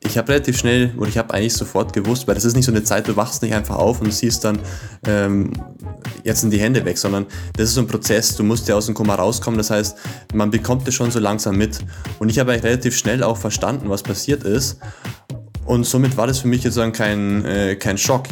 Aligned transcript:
Ich 0.00 0.16
habe 0.16 0.32
relativ 0.32 0.58
schnell, 0.58 0.92
oder 0.96 1.08
ich 1.08 1.18
habe 1.18 1.32
eigentlich 1.34 1.52
sofort 1.52 1.92
gewusst, 1.92 2.26
weil 2.26 2.34
das 2.34 2.44
ist 2.44 2.56
nicht 2.56 2.64
so 2.64 2.72
eine 2.72 2.82
Zeit, 2.82 3.06
du 3.06 3.14
wachst 3.14 3.42
nicht 3.42 3.54
einfach 3.54 3.76
auf 3.76 4.00
und 4.00 4.12
siehst 4.12 4.42
dann, 4.44 4.58
ähm, 5.06 5.52
jetzt 6.24 6.40
sind 6.40 6.50
die 6.50 6.58
Hände 6.58 6.84
weg, 6.84 6.98
sondern 6.98 7.26
das 7.56 7.68
ist 7.68 7.74
so 7.74 7.82
ein 7.82 7.86
Prozess, 7.86 8.34
du 8.34 8.42
musst 8.42 8.66
ja 8.68 8.74
aus 8.74 8.86
dem 8.86 8.94
Koma 8.94 9.14
rauskommen, 9.14 9.58
das 9.58 9.70
heißt, 9.70 9.96
man 10.34 10.50
bekommt 10.50 10.88
es 10.88 10.94
schon 10.94 11.10
so 11.10 11.20
langsam 11.20 11.56
mit. 11.56 11.78
Und 12.18 12.30
ich 12.30 12.38
habe 12.38 12.52
eigentlich 12.52 12.64
relativ 12.64 12.96
schnell 12.96 13.22
auch 13.22 13.36
verstanden, 13.36 13.88
was 13.90 14.02
passiert 14.02 14.44
ist. 14.44 14.78
Und 15.66 15.84
somit 15.84 16.16
war 16.16 16.26
das 16.26 16.38
für 16.40 16.48
mich 16.48 16.64
jetzt 16.64 16.80
kein, 16.94 17.44
äh, 17.44 17.76
kein 17.76 17.98
Schock. 17.98 18.26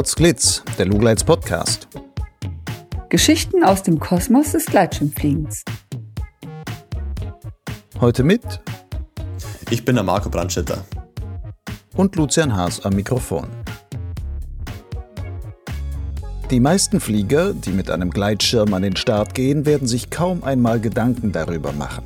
Potsglitz, 0.00 0.62
der 0.78 0.86
Lugleits 0.86 1.22
Podcast. 1.22 1.86
Geschichten 3.10 3.62
aus 3.62 3.82
dem 3.82 4.00
Kosmos 4.00 4.52
des 4.52 4.64
Gleitschirmfliegens. 4.64 5.62
Heute 8.00 8.22
mit 8.22 8.62
Ich 9.68 9.84
bin 9.84 9.96
der 9.96 10.04
Marco 10.04 10.30
Brandstetter. 10.30 10.86
und 11.96 12.16
Lucian 12.16 12.56
Haas 12.56 12.82
am 12.82 12.94
Mikrofon. 12.94 13.46
Die 16.50 16.60
meisten 16.60 16.98
Flieger, 16.98 17.52
die 17.52 17.72
mit 17.72 17.90
einem 17.90 18.08
Gleitschirm 18.08 18.72
an 18.72 18.80
den 18.80 18.96
Start 18.96 19.34
gehen, 19.34 19.66
werden 19.66 19.86
sich 19.86 20.08
kaum 20.08 20.42
einmal 20.44 20.80
Gedanken 20.80 21.30
darüber 21.30 21.72
machen. 21.72 22.04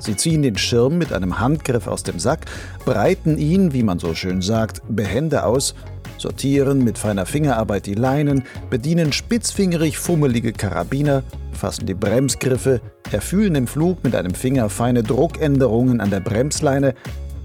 Sie 0.00 0.16
ziehen 0.16 0.42
den 0.42 0.58
Schirm 0.58 0.98
mit 0.98 1.12
einem 1.12 1.38
Handgriff 1.38 1.86
aus 1.86 2.02
dem 2.02 2.18
Sack, 2.18 2.46
breiten 2.84 3.38
ihn, 3.38 3.72
wie 3.72 3.82
man 3.84 4.00
so 4.00 4.14
schön 4.14 4.42
sagt, 4.42 4.82
behende 4.88 5.44
aus 5.44 5.76
sortieren 6.18 6.84
mit 6.84 6.98
feiner 6.98 7.26
Fingerarbeit 7.26 7.86
die 7.86 7.94
Leinen, 7.94 8.44
bedienen 8.70 9.12
spitzfingerig 9.12 9.98
fummelige 9.98 10.52
Karabiner, 10.52 11.22
fassen 11.52 11.86
die 11.86 11.94
Bremsgriffe, 11.94 12.80
erfühlen 13.10 13.54
im 13.54 13.66
Flug 13.66 14.04
mit 14.04 14.14
einem 14.14 14.34
Finger 14.34 14.68
feine 14.68 15.02
Druckänderungen 15.02 16.00
an 16.00 16.10
der 16.10 16.20
Bremsleine, 16.20 16.94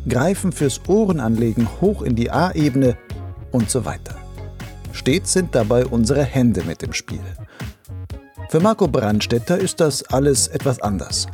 greifen 0.08 0.52
fürs 0.52 0.82
Ohrenanlegen 0.88 1.68
hoch 1.82 2.02
in 2.02 2.16
die 2.16 2.32
A-Ebene 2.32 2.98
und 3.52 3.70
so 3.70 3.86
weiter. 3.86 4.16
Stets 4.92 5.34
sind 5.34 5.56
dabei 5.56 5.86
unsere 5.86 6.24
Hände 6.24 6.64
mit 6.64 6.84
im 6.84 6.94
Spiel. 6.94 7.22
Für 8.50 8.60
Marco 8.60 8.88
Brandstetter 8.88 9.58
ist 9.58 9.80
das 9.80 10.04
alles 10.04 10.48
etwas 10.48 10.80
anders. 10.80 11.28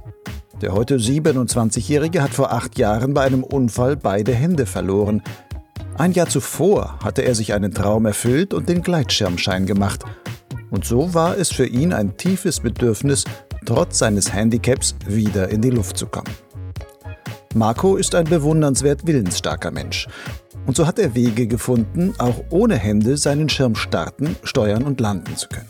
Der 0.61 0.73
heute 0.73 0.97
27-Jährige 0.97 2.21
hat 2.21 2.31
vor 2.31 2.51
acht 2.51 2.77
Jahren 2.77 3.13
bei 3.13 3.23
einem 3.23 3.43
Unfall 3.43 3.95
beide 3.95 4.33
Hände 4.33 4.65
verloren. 4.65 5.21
Ein 5.99 6.13
Jahr 6.13 6.29
zuvor 6.29 6.97
hatte 7.03 7.23
er 7.23 7.35
sich 7.35 7.53
einen 7.53 7.73
Traum 7.73 8.05
erfüllt 8.05 8.53
und 8.53 8.69
den 8.69 8.83
Gleitschirmschein 8.83 9.65
gemacht. 9.65 10.05
Und 10.71 10.85
so 10.85 11.13
war 11.13 11.37
es 11.37 11.51
für 11.51 11.65
ihn 11.65 11.91
ein 11.91 12.15
tiefes 12.15 12.61
Bedürfnis, 12.61 13.25
trotz 13.65 13.99
seines 13.99 14.31
Handicaps 14.31 14.95
wieder 15.05 15.49
in 15.49 15.61
die 15.61 15.71
Luft 15.71 15.97
zu 15.97 16.07
kommen. 16.07 16.33
Marco 17.53 17.97
ist 17.97 18.15
ein 18.15 18.23
bewundernswert 18.23 19.05
willensstarker 19.05 19.71
Mensch. 19.71 20.07
Und 20.65 20.77
so 20.77 20.87
hat 20.87 20.99
er 20.99 21.15
Wege 21.15 21.47
gefunden, 21.47 22.13
auch 22.17 22.45
ohne 22.49 22.77
Hände 22.77 23.17
seinen 23.17 23.49
Schirm 23.49 23.75
starten, 23.75 24.37
steuern 24.43 24.83
und 24.83 25.01
landen 25.01 25.35
zu 25.35 25.49
können. 25.49 25.67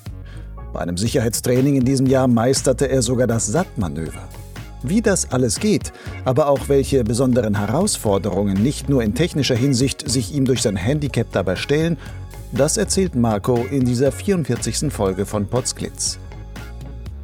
Bei 0.74 0.82
einem 0.82 0.98
Sicherheitstraining 0.98 1.76
in 1.76 1.86
diesem 1.86 2.06
Jahr 2.06 2.28
meisterte 2.28 2.88
er 2.88 3.02
sogar 3.02 3.26
das 3.26 3.48
Sattmanöver. 3.48 4.30
Wie 4.82 5.02
das 5.02 5.32
alles 5.32 5.60
geht, 5.60 5.92
aber 6.24 6.48
auch 6.48 6.70
welche 6.70 7.04
besonderen 7.04 7.58
Herausforderungen 7.58 8.62
nicht 8.62 8.88
nur 8.88 9.04
in 9.04 9.14
technischer 9.14 9.56
Hinsicht 9.56 10.10
sich 10.10 10.34
ihm 10.34 10.46
durch 10.46 10.62
sein 10.62 10.78
Handicap 10.78 11.28
dabei 11.32 11.58
stellen, 11.58 11.98
das 12.52 12.78
erzählt 12.78 13.14
Marco 13.14 13.66
in 13.70 13.86
dieser 13.86 14.12
44. 14.12 14.92
Folge 14.92 15.26
von 15.26 15.48
Potsglitz. 15.48 16.18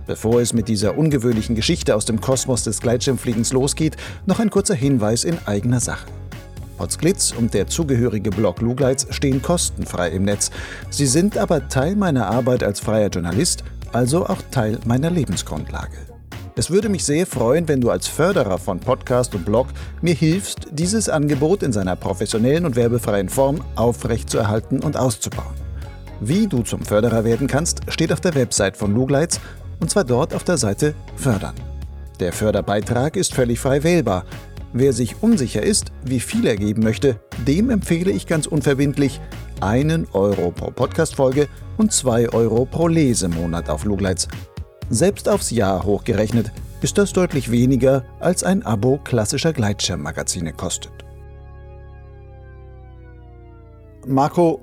Bevor 0.05 0.41
es 0.41 0.53
mit 0.53 0.67
dieser 0.67 0.97
ungewöhnlichen 0.97 1.55
Geschichte 1.55 1.95
aus 1.95 2.05
dem 2.05 2.21
Kosmos 2.21 2.63
des 2.63 2.79
Gleitschirmfliegens 2.81 3.53
losgeht, 3.53 3.97
noch 4.25 4.39
ein 4.39 4.51
kurzer 4.51 4.75
Hinweis 4.75 5.23
in 5.23 5.37
eigener 5.45 5.79
Sache. 5.79 6.07
Potsglitz 6.77 7.31
und 7.31 7.53
der 7.53 7.67
zugehörige 7.67 8.29
Blog 8.29 8.61
Lugleits 8.61 9.07
stehen 9.09 9.41
kostenfrei 9.41 10.09
im 10.09 10.23
Netz. 10.23 10.51
Sie 10.89 11.07
sind 11.07 11.37
aber 11.37 11.69
Teil 11.69 11.95
meiner 11.95 12.27
Arbeit 12.27 12.63
als 12.63 12.81
freier 12.81 13.09
Journalist, 13.09 13.63
also 13.93 14.27
auch 14.27 14.41
Teil 14.51 14.79
meiner 14.85 15.09
Lebensgrundlage. 15.09 16.14
Es 16.57 16.69
würde 16.69 16.87
mich 16.87 17.03
sehr 17.03 17.27
freuen, 17.27 17.67
wenn 17.67 17.81
du 17.81 17.89
als 17.89 18.07
Förderer 18.07 18.57
von 18.57 18.79
Podcast 18.79 19.35
und 19.35 19.45
Blog 19.45 19.67
mir 20.01 20.13
hilfst, 20.13 20.67
dieses 20.71 21.09
Angebot 21.09 21.63
in 21.63 21.73
seiner 21.73 21.97
professionellen 21.97 22.65
und 22.65 22.77
werbefreien 22.77 23.27
Form 23.27 23.59
aufrechtzuerhalten 23.75 24.79
und 24.79 24.95
auszubauen. 24.95 25.53
Wie 26.21 26.47
du 26.47 26.61
zum 26.61 26.81
Förderer 26.81 27.25
werden 27.25 27.47
kannst, 27.47 27.81
steht 27.89 28.13
auf 28.13 28.21
der 28.21 28.35
Website 28.35 28.77
von 28.77 28.95
Lugleits 28.95 29.41
und 29.81 29.89
zwar 29.89 30.05
dort 30.05 30.33
auf 30.33 30.45
der 30.45 30.55
Seite 30.55 30.95
Fördern. 31.17 31.55
Der 32.21 32.31
Förderbeitrag 32.31 33.17
ist 33.17 33.33
völlig 33.33 33.59
frei 33.59 33.83
wählbar. 33.83 34.23
Wer 34.71 34.93
sich 34.93 35.21
unsicher 35.21 35.61
ist, 35.61 35.91
wie 36.05 36.21
viel 36.21 36.47
er 36.47 36.55
geben 36.55 36.83
möchte, 36.83 37.19
dem 37.45 37.69
empfehle 37.69 38.11
ich 38.11 38.27
ganz 38.27 38.47
unverbindlich 38.47 39.19
einen 39.59 40.07
Euro 40.13 40.51
pro 40.51 40.71
Podcastfolge 40.71 41.49
und 41.75 41.91
zwei 41.91 42.29
Euro 42.29 42.63
pro 42.63 42.87
Lesemonat 42.87 43.69
auf 43.69 43.83
Lugleits. 43.83 44.29
Selbst 44.89 45.27
aufs 45.27 45.49
Jahr 45.49 45.83
hochgerechnet 45.83 46.51
ist 46.81 46.97
das 46.99 47.11
deutlich 47.11 47.49
weniger, 47.49 48.05
als 48.19 48.43
ein 48.43 48.63
Abo 48.63 48.99
klassischer 49.03 49.51
Gleitschirmmagazine 49.51 50.53
kostet. 50.53 50.93
Marco, 54.05 54.61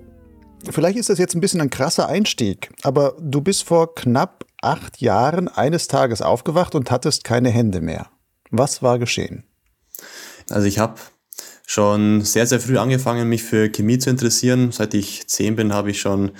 vielleicht 0.70 0.96
ist 0.96 1.08
das 1.08 1.18
jetzt 1.18 1.34
ein 1.34 1.40
bisschen 1.40 1.60
ein 1.60 1.70
krasser 1.70 2.08
Einstieg, 2.08 2.70
aber 2.82 3.16
du 3.20 3.40
bist 3.40 3.64
vor 3.64 3.96
knapp 3.96 4.44
acht 4.62 5.00
Jahren 5.00 5.48
eines 5.48 5.88
Tages 5.88 6.22
aufgewacht 6.22 6.76
und 6.76 6.92
hattest 6.92 7.24
keine 7.24 7.50
Hände 7.50 7.80
mehr. 7.80 8.06
Was 8.52 8.80
war 8.82 9.00
geschehen? 9.00 9.42
Also 10.48 10.68
ich 10.68 10.78
habe 10.78 11.00
schon 11.66 12.20
sehr, 12.20 12.46
sehr 12.46 12.60
früh 12.60 12.78
angefangen, 12.78 13.28
mich 13.28 13.42
für 13.42 13.70
Chemie 13.70 13.98
zu 13.98 14.10
interessieren. 14.10 14.70
Seit 14.70 14.94
ich 14.94 15.26
zehn 15.26 15.56
bin, 15.56 15.72
habe 15.72 15.90
ich 15.90 16.00
schon 16.00 16.30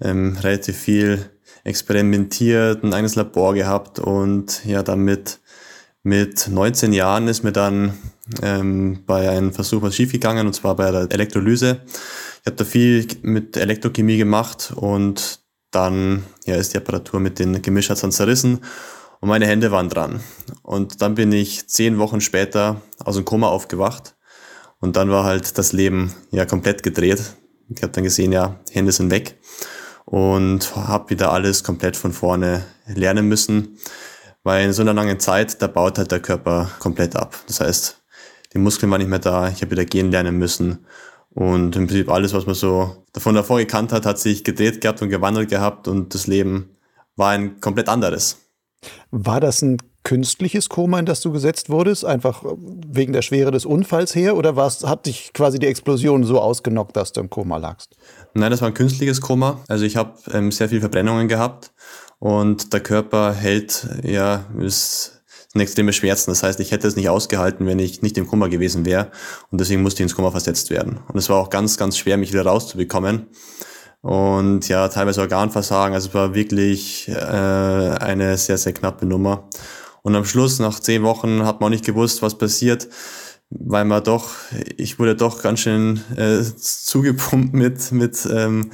ähm, 0.00 0.36
relativ 0.40 0.76
viel 0.76 1.30
experimentiert, 1.64 2.82
ein 2.82 2.92
eigenes 2.92 3.14
Labor 3.14 3.54
gehabt 3.54 3.98
und 3.98 4.64
ja, 4.64 4.82
damit 4.82 5.40
mit 6.02 6.48
19 6.48 6.92
Jahren 6.92 7.28
ist 7.28 7.44
mir 7.44 7.52
dann 7.52 7.94
ähm, 8.42 9.04
bei 9.06 9.30
einem 9.30 9.52
Versuch 9.52 9.82
was 9.82 9.94
schiefgegangen 9.94 10.46
und 10.46 10.52
zwar 10.52 10.74
bei 10.74 10.90
der 10.90 11.10
Elektrolyse. 11.10 11.80
Ich 12.40 12.46
habe 12.46 12.56
da 12.56 12.64
viel 12.64 13.06
mit 13.22 13.56
Elektrochemie 13.56 14.16
gemacht 14.16 14.72
und 14.74 15.40
dann 15.70 16.24
ja, 16.44 16.56
ist 16.56 16.74
die 16.74 16.78
Apparatur 16.78 17.20
mit 17.20 17.38
den 17.38 17.62
Gemischern 17.62 18.10
zerrissen 18.10 18.60
und 19.20 19.28
meine 19.28 19.46
Hände 19.46 19.70
waren 19.70 19.88
dran. 19.88 20.20
Und 20.62 21.00
dann 21.00 21.14
bin 21.14 21.30
ich 21.30 21.68
zehn 21.68 21.98
Wochen 21.98 22.20
später 22.20 22.82
aus 22.98 23.14
dem 23.14 23.24
Koma 23.24 23.46
aufgewacht 23.46 24.16
und 24.80 24.96
dann 24.96 25.10
war 25.10 25.22
halt 25.22 25.56
das 25.56 25.72
Leben 25.72 26.12
ja 26.32 26.44
komplett 26.44 26.82
gedreht. 26.82 27.22
Ich 27.68 27.82
habe 27.82 27.92
dann 27.92 28.04
gesehen, 28.04 28.32
ja, 28.32 28.60
Hände 28.72 28.90
sind 28.90 29.12
weg 29.12 29.38
und 30.04 30.74
habe 30.76 31.10
wieder 31.10 31.32
alles 31.32 31.64
komplett 31.64 31.96
von 31.96 32.12
vorne 32.12 32.64
lernen 32.86 33.28
müssen, 33.28 33.78
weil 34.42 34.64
in 34.64 34.72
so 34.72 34.82
einer 34.82 34.94
langen 34.94 35.20
Zeit, 35.20 35.62
da 35.62 35.66
baut 35.66 35.98
halt 35.98 36.10
der 36.10 36.20
Körper 36.20 36.70
komplett 36.78 37.16
ab. 37.16 37.36
Das 37.46 37.60
heißt, 37.60 38.02
die 38.52 38.58
Muskeln 38.58 38.90
waren 38.90 39.00
nicht 39.00 39.08
mehr 39.08 39.18
da, 39.18 39.48
ich 39.48 39.62
habe 39.62 39.70
wieder 39.70 39.84
gehen 39.84 40.10
lernen 40.10 40.38
müssen 40.38 40.84
und 41.30 41.76
im 41.76 41.86
Prinzip 41.86 42.10
alles, 42.10 42.34
was 42.34 42.46
man 42.46 42.54
so 42.54 43.04
davon 43.12 43.34
davor 43.34 43.58
gekannt 43.58 43.92
hat, 43.92 44.04
hat 44.04 44.18
sich 44.18 44.44
gedreht 44.44 44.80
gehabt 44.80 45.00
und 45.02 45.08
gewandelt 45.08 45.48
gehabt 45.48 45.88
und 45.88 46.14
das 46.14 46.26
Leben 46.26 46.76
war 47.16 47.30
ein 47.30 47.60
komplett 47.60 47.88
anderes. 47.88 48.38
War 49.10 49.40
das 49.40 49.62
ein 49.62 49.78
künstliches 50.02 50.68
Koma, 50.68 50.98
in 50.98 51.06
das 51.06 51.20
du 51.20 51.30
gesetzt 51.30 51.70
wurdest, 51.70 52.04
einfach 52.04 52.42
wegen 52.44 53.12
der 53.12 53.22
Schwere 53.22 53.52
des 53.52 53.64
Unfalls 53.64 54.14
her, 54.14 54.36
oder 54.36 54.56
hat 54.56 55.06
dich 55.06 55.32
quasi 55.32 55.58
die 55.58 55.68
Explosion 55.68 56.24
so 56.24 56.40
ausgenockt, 56.40 56.96
dass 56.96 57.12
du 57.12 57.20
im 57.20 57.30
Koma 57.30 57.58
lagst? 57.58 57.96
Nein, 58.34 58.50
das 58.50 58.60
war 58.60 58.68
ein 58.68 58.74
künstliches 58.74 59.20
Koma. 59.20 59.60
Also 59.68 59.84
ich 59.84 59.96
habe 59.96 60.14
ähm, 60.32 60.50
sehr 60.50 60.68
viel 60.68 60.80
Verbrennungen 60.80 61.28
gehabt 61.28 61.72
und 62.18 62.72
der 62.72 62.80
Körper 62.80 63.34
hält, 63.34 63.86
ja, 64.02 64.46
ist 64.58 65.22
ein 65.54 65.60
extreme 65.60 65.92
Schmerzen. 65.92 66.30
Das 66.30 66.42
heißt, 66.42 66.60
ich 66.60 66.70
hätte 66.72 66.88
es 66.88 66.96
nicht 66.96 67.10
ausgehalten, 67.10 67.66
wenn 67.66 67.78
ich 67.78 68.00
nicht 68.00 68.16
im 68.16 68.26
Koma 68.26 68.48
gewesen 68.48 68.86
wäre 68.86 69.10
und 69.50 69.60
deswegen 69.60 69.82
musste 69.82 70.02
ich 70.02 70.04
ins 70.04 70.14
Koma 70.14 70.30
versetzt 70.30 70.70
werden. 70.70 71.00
Und 71.08 71.18
es 71.18 71.28
war 71.28 71.36
auch 71.38 71.50
ganz, 71.50 71.76
ganz 71.76 71.98
schwer, 71.98 72.16
mich 72.16 72.32
wieder 72.32 72.46
rauszubekommen 72.46 73.26
und 74.00 74.68
ja, 74.68 74.88
teilweise 74.88 75.20
Organversagen. 75.20 75.94
Also 75.94 76.08
es 76.08 76.14
war 76.14 76.34
wirklich 76.34 77.08
äh, 77.08 77.14
eine 77.14 78.36
sehr, 78.38 78.58
sehr 78.58 78.72
knappe 78.72 79.06
Nummer. 79.06 79.48
Und 80.02 80.16
am 80.16 80.24
Schluss, 80.24 80.58
nach 80.58 80.80
zehn 80.80 81.02
Wochen, 81.04 81.44
hat 81.44 81.60
man 81.60 81.68
auch 81.68 81.70
nicht 81.70 81.84
gewusst, 81.84 82.22
was 82.22 82.36
passiert, 82.36 82.88
weil 83.58 83.84
man 83.84 84.02
doch, 84.02 84.30
ich 84.76 84.98
wurde 84.98 85.16
doch 85.16 85.42
ganz 85.42 85.60
schön 85.60 86.00
äh, 86.16 86.42
zugepumpt 86.42 87.54
mit, 87.54 87.92
mit, 87.92 88.28
ähm, 88.30 88.70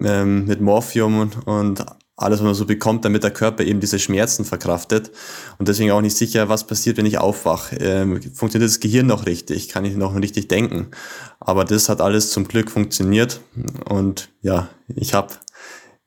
ähm, 0.00 0.46
mit 0.46 0.60
Morphium 0.60 1.20
und, 1.20 1.46
und 1.46 1.84
alles, 2.16 2.38
was 2.38 2.44
man 2.44 2.54
so 2.54 2.64
bekommt, 2.64 3.04
damit 3.04 3.24
der 3.24 3.30
Körper 3.30 3.62
eben 3.62 3.80
diese 3.80 3.98
Schmerzen 3.98 4.46
verkraftet. 4.46 5.10
Und 5.58 5.68
deswegen 5.68 5.90
auch 5.90 6.00
nicht 6.00 6.16
sicher, 6.16 6.48
was 6.48 6.66
passiert, 6.66 6.96
wenn 6.96 7.04
ich 7.04 7.18
aufwache. 7.18 7.76
Ähm, 7.76 8.22
funktioniert 8.32 8.70
das 8.70 8.80
Gehirn 8.80 9.06
noch 9.06 9.26
richtig? 9.26 9.68
Kann 9.68 9.84
ich 9.84 9.96
noch 9.96 10.14
richtig 10.14 10.48
denken? 10.48 10.88
Aber 11.40 11.64
das 11.64 11.90
hat 11.90 12.00
alles 12.00 12.30
zum 12.30 12.48
Glück 12.48 12.70
funktioniert. 12.70 13.40
Und 13.88 14.30
ja, 14.40 14.68
ich 14.88 15.12
habe 15.12 15.34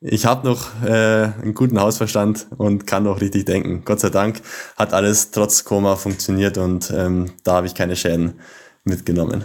ich 0.00 0.24
hab 0.24 0.44
noch 0.44 0.82
äh, 0.82 1.32
einen 1.42 1.54
guten 1.54 1.78
Hausverstand 1.78 2.46
und 2.56 2.86
kann 2.86 3.04
noch 3.04 3.20
richtig 3.20 3.44
denken. 3.44 3.82
Gott 3.84 4.00
sei 4.00 4.08
Dank 4.08 4.40
hat 4.76 4.94
alles 4.94 5.30
trotz 5.30 5.64
Koma 5.64 5.96
funktioniert 5.96 6.56
und 6.58 6.90
ähm, 6.90 7.32
da 7.44 7.56
habe 7.56 7.66
ich 7.66 7.74
keine 7.74 7.96
Schäden 7.96 8.40
mitgenommen. 8.84 9.44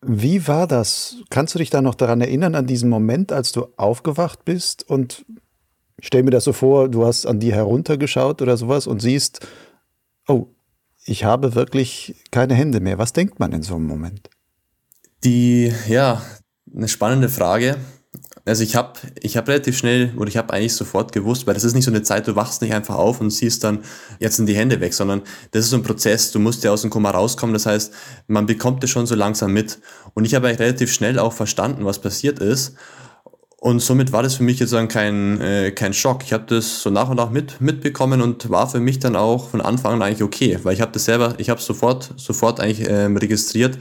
Wie 0.00 0.46
war 0.46 0.66
das? 0.66 1.16
Kannst 1.28 1.54
du 1.54 1.58
dich 1.58 1.70
da 1.70 1.82
noch 1.82 1.96
daran 1.96 2.20
erinnern, 2.20 2.54
an 2.54 2.66
diesen 2.66 2.88
Moment, 2.88 3.32
als 3.32 3.52
du 3.52 3.66
aufgewacht 3.76 4.44
bist 4.44 4.88
und 4.88 5.26
ich 6.00 6.06
stelle 6.06 6.24
mir 6.24 6.30
das 6.30 6.44
so 6.44 6.52
vor, 6.52 6.88
du 6.88 7.04
hast 7.04 7.26
an 7.26 7.40
die 7.40 7.52
heruntergeschaut 7.52 8.40
oder 8.40 8.56
sowas 8.56 8.86
und 8.86 9.02
siehst, 9.02 9.46
oh, 10.28 10.46
ich 11.04 11.24
habe 11.24 11.54
wirklich 11.54 12.14
keine 12.30 12.54
Hände 12.54 12.80
mehr. 12.80 12.98
Was 12.98 13.12
denkt 13.12 13.40
man 13.40 13.52
in 13.52 13.62
so 13.62 13.74
einem 13.74 13.86
Moment? 13.86 14.30
Die, 15.24 15.72
ja, 15.88 16.22
eine 16.72 16.86
spannende 16.86 17.28
Frage. 17.28 17.76
Also 18.48 18.62
ich 18.62 18.74
habe 18.76 18.98
ich 19.20 19.36
hab 19.36 19.48
relativ 19.48 19.76
schnell, 19.76 20.12
oder 20.16 20.28
ich 20.28 20.36
habe 20.36 20.52
eigentlich 20.52 20.74
sofort 20.74 21.12
gewusst, 21.12 21.46
weil 21.46 21.54
das 21.54 21.64
ist 21.64 21.74
nicht 21.74 21.84
so 21.84 21.90
eine 21.90 22.02
Zeit, 22.02 22.26
du 22.26 22.34
wachst 22.36 22.62
nicht 22.62 22.72
einfach 22.72 22.96
auf 22.96 23.20
und 23.20 23.30
siehst 23.30 23.62
dann, 23.64 23.80
jetzt 24.18 24.36
sind 24.36 24.46
die 24.46 24.56
Hände 24.56 24.80
weg, 24.80 24.94
sondern 24.94 25.22
das 25.52 25.64
ist 25.64 25.70
so 25.70 25.76
ein 25.76 25.82
Prozess, 25.82 26.32
du 26.32 26.38
musst 26.38 26.64
ja 26.64 26.72
aus 26.72 26.82
dem 26.82 26.90
Koma 26.90 27.10
rauskommen, 27.10 27.52
das 27.52 27.66
heißt, 27.66 27.92
man 28.26 28.46
bekommt 28.46 28.82
es 28.84 28.90
schon 28.90 29.06
so 29.06 29.14
langsam 29.14 29.52
mit. 29.52 29.78
Und 30.14 30.24
ich 30.24 30.34
habe 30.34 30.48
eigentlich 30.48 30.60
relativ 30.60 30.92
schnell 30.92 31.18
auch 31.18 31.32
verstanden, 31.32 31.84
was 31.84 32.00
passiert 32.00 32.38
ist 32.38 32.74
und 33.60 33.80
somit 33.80 34.12
war 34.12 34.22
das 34.22 34.36
für 34.36 34.44
mich 34.44 34.60
jetzt 34.60 34.72
dann 34.72 34.86
kein, 34.86 35.40
äh, 35.40 35.72
kein 35.72 35.92
Schock. 35.92 36.22
Ich 36.22 36.32
habe 36.32 36.44
das 36.46 36.80
so 36.80 36.90
nach 36.90 37.08
und 37.08 37.16
nach 37.16 37.30
mit, 37.30 37.60
mitbekommen 37.60 38.22
und 38.22 38.48
war 38.50 38.68
für 38.68 38.78
mich 38.78 39.00
dann 39.00 39.16
auch 39.16 39.48
von 39.50 39.60
Anfang 39.60 39.94
an 39.94 40.02
eigentlich 40.02 40.22
okay, 40.22 40.58
weil 40.62 40.74
ich 40.74 40.80
habe 40.80 40.92
das 40.92 41.06
selber, 41.06 41.34
ich 41.38 41.50
habe 41.50 41.60
sofort, 41.60 42.14
sofort 42.16 42.60
eigentlich 42.60 42.88
ähm, 42.88 43.16
registriert 43.16 43.76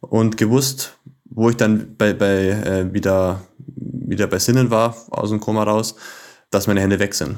und 0.00 0.38
gewusst, 0.38 0.96
wo 1.26 1.50
ich 1.50 1.56
dann 1.56 1.94
bei, 1.98 2.14
bei 2.14 2.48
äh, 2.48 2.92
wieder, 2.94 3.42
wieder 3.66 4.26
bei 4.26 4.38
Sinnen 4.38 4.70
war, 4.70 4.96
aus 5.10 5.30
dem 5.30 5.40
Koma 5.40 5.62
raus, 5.62 5.94
dass 6.50 6.66
meine 6.66 6.80
Hände 6.80 6.98
weg 6.98 7.14
sind. 7.14 7.36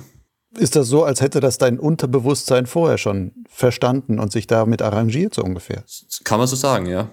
Ist 0.56 0.76
das 0.76 0.86
so, 0.86 1.04
als 1.04 1.20
hätte 1.20 1.40
das 1.40 1.58
dein 1.58 1.78
Unterbewusstsein 1.78 2.66
vorher 2.66 2.98
schon 2.98 3.32
verstanden 3.48 4.18
und 4.18 4.30
sich 4.30 4.46
damit 4.46 4.82
arrangiert, 4.82 5.34
so 5.34 5.42
ungefähr? 5.42 5.84
Kann 6.22 6.38
man 6.38 6.46
so 6.46 6.56
sagen, 6.56 6.86
ja. 6.86 7.10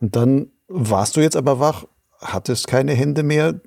Und 0.00 0.16
dann 0.16 0.50
warst 0.66 1.16
du 1.16 1.20
jetzt 1.20 1.36
aber 1.36 1.60
wach 1.60 1.84
hattest 2.24 2.66
keine 2.66 2.92
Hände 2.94 3.22
mehr, 3.22 3.60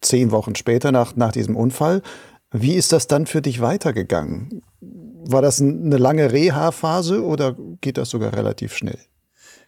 zehn 0.00 0.30
Wochen 0.30 0.54
später 0.54 0.92
nach, 0.92 1.16
nach 1.16 1.32
diesem 1.32 1.56
Unfall. 1.56 2.02
Wie 2.50 2.74
ist 2.74 2.92
das 2.92 3.06
dann 3.06 3.26
für 3.26 3.42
dich 3.42 3.60
weitergegangen? 3.60 4.62
War 4.80 5.42
das 5.42 5.60
eine 5.60 5.96
lange 5.96 6.30
Reha-Phase 6.30 7.24
oder 7.24 7.56
geht 7.80 7.96
das 7.96 8.10
sogar 8.10 8.34
relativ 8.34 8.76
schnell? 8.76 8.98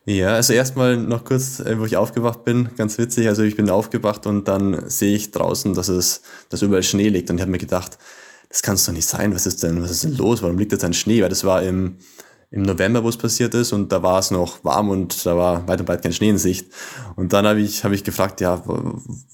Ja, 0.08 0.34
also 0.34 0.52
erstmal 0.52 0.96
noch 0.96 1.24
kurz, 1.24 1.58
äh, 1.58 1.80
wo 1.80 1.84
ich 1.84 1.96
aufgewacht 1.96 2.44
bin, 2.44 2.68
ganz 2.76 2.96
witzig. 2.96 3.26
Also 3.26 3.42
ich 3.42 3.56
bin 3.56 3.68
aufgewacht 3.68 4.24
und 4.26 4.46
dann 4.46 4.88
sehe 4.88 5.16
ich 5.16 5.32
draußen, 5.32 5.74
dass 5.74 5.88
es, 5.88 6.22
dass 6.48 6.62
überall 6.62 6.84
Schnee 6.84 7.08
liegt 7.08 7.28
und 7.28 7.36
ich 7.36 7.42
habe 7.42 7.50
mir 7.50 7.58
gedacht, 7.58 7.98
das 8.48 8.62
kann 8.62 8.76
es 8.76 8.84
doch 8.86 8.92
nicht 8.92 9.08
sein. 9.08 9.34
Was 9.34 9.46
ist 9.46 9.64
denn, 9.64 9.82
was 9.82 9.90
ist 9.90 10.04
denn 10.04 10.16
los? 10.16 10.42
Warum 10.42 10.58
liegt 10.58 10.70
jetzt 10.70 10.84
ein 10.84 10.94
Schnee? 10.94 11.22
Weil 11.22 11.28
das 11.28 11.42
war 11.42 11.60
im, 11.64 11.96
im 12.52 12.62
November, 12.62 13.02
wo 13.02 13.08
es 13.08 13.16
passiert 13.16 13.54
ist, 13.54 13.72
und 13.72 13.90
da 13.90 14.00
war 14.04 14.20
es 14.20 14.30
noch 14.30 14.62
warm 14.64 14.90
und 14.90 15.26
da 15.26 15.36
war 15.36 15.66
weit 15.66 15.80
und 15.80 15.86
breit 15.86 16.02
kein 16.02 16.12
Schnee 16.12 16.28
in 16.28 16.38
Sicht. 16.38 16.68
Und 17.16 17.32
dann 17.32 17.44
habe 17.44 17.60
ich, 17.60 17.82
hab 17.82 17.90
ich 17.90 18.04
gefragt, 18.04 18.40
ja, 18.40 18.62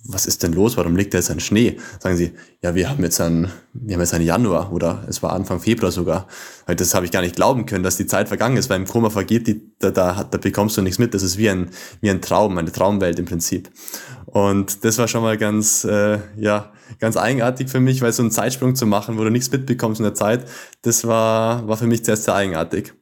was 0.05 0.25
ist 0.25 0.43
denn 0.43 0.55
los? 0.55 0.79
Warum 0.79 0.97
liegt 0.97 1.13
da 1.13 1.19
jetzt 1.19 1.31
ein 1.31 1.41
Schnee? 1.41 1.77
Sagen 2.01 2.17
sie, 2.17 2.33
ja, 2.63 2.75
wir 2.75 2.89
haben 2.89 3.03
jetzt 3.05 3.21
einen, 3.21 3.53
wir 3.75 3.97
haben 3.97 4.01
jetzt 4.01 4.15
einen 4.15 4.25
Januar 4.25 4.73
oder 4.73 5.05
es 5.07 5.23
war 5.23 5.35
Anfang 5.35 5.61
Februar 5.61 5.93
sogar. 5.93 6.27
Das 6.67 6.95
habe 6.95 7.05
ich 7.05 7.13
gar 7.13 7.23
nicht 7.23 7.37
glauben 7.37 7.67
können, 7.67 7.83
dass 7.83 7.97
die 7.97 8.07
Zeit 8.07 8.29
vergangen 8.29 8.57
ist, 8.57 8.71
weil 8.71 8.79
im 8.79 8.87
Koma 8.87 9.11
vergeht 9.11 9.47
die, 9.47 9.73
da, 9.79 9.91
da, 9.91 10.25
da 10.25 10.39
bekommst 10.39 10.77
du 10.77 10.83
nichts 10.83 10.99
mit. 10.99 11.15
Das 11.15 11.23
ist 11.23 11.39
wie 11.39 11.51
ein, 11.51 11.71
wie 12.01 12.11
ein 12.11 12.21
Traum, 12.21 12.57
eine 12.59 12.71
Traumwelt 12.71 13.19
im 13.19 13.25
Prinzip. 13.25 13.71
Und 14.27 14.85
das 14.85 14.99
war 14.99 15.09
schon 15.09 15.23
mal 15.23 15.37
ganz, 15.37 15.85
äh, 15.85 16.19
ja, 16.37 16.73
ganz 16.99 17.17
eigenartig 17.17 17.69
für 17.69 17.81
mich, 17.81 18.03
weil 18.03 18.13
so 18.13 18.23
einen 18.23 18.31
Zeitsprung 18.31 18.75
zu 18.75 18.87
machen, 18.87 19.19
wo 19.19 19.25
du 19.25 19.31
nichts 19.31 19.51
mitbekommst 19.51 20.01
in 20.01 20.05
der 20.05 20.15
Zeit, 20.15 20.47
das 20.83 21.07
war, 21.07 21.67
war 21.67 21.77
für 21.77 21.87
mich 21.87 22.05
zuerst 22.05 22.25
sehr 22.25 22.35
eigenartig. 22.35 22.93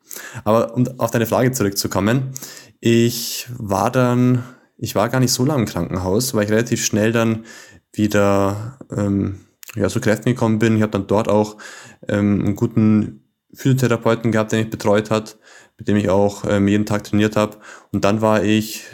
Aber 0.45 0.75
um 0.75 0.89
auf 0.99 1.11
deine 1.11 1.27
Frage 1.27 1.53
zurückzukommen, 1.53 2.33
ich 2.81 3.47
war 3.57 3.91
dann, 3.91 4.43
ich 4.77 4.95
war 4.95 5.09
gar 5.09 5.21
nicht 5.21 5.33
so 5.33 5.45
lange 5.45 5.62
im 5.62 5.69
Krankenhaus, 5.69 6.35
weil 6.35 6.45
ich 6.45 6.51
relativ 6.51 6.85
schnell 6.85 7.12
dann 7.12 7.45
wieder 7.93 8.79
ähm, 8.91 9.41
ja, 9.75 9.89
zu 9.89 10.01
Kräften 10.01 10.31
gekommen 10.31 10.59
bin. 10.59 10.77
Ich 10.77 10.83
habe 10.83 10.93
dann 10.93 11.07
dort 11.07 11.29
auch 11.29 11.57
ähm, 12.09 12.45
einen 12.45 12.57
guten 12.57 13.30
Physiotherapeuten 13.55 14.32
gehabt, 14.32 14.52
der 14.52 14.61
mich 14.61 14.70
betreut 14.70 15.11
hat, 15.11 15.38
mit 15.79 15.88
dem 15.88 15.97
ich 15.97 16.08
auch 16.08 16.44
ähm, 16.49 16.69
jeden 16.69 16.87
Tag 16.87 17.05
trainiert 17.05 17.37
habe. 17.37 17.58
Und 17.93 18.05
dann 18.05 18.20
war 18.20 18.43
ich, 18.43 18.85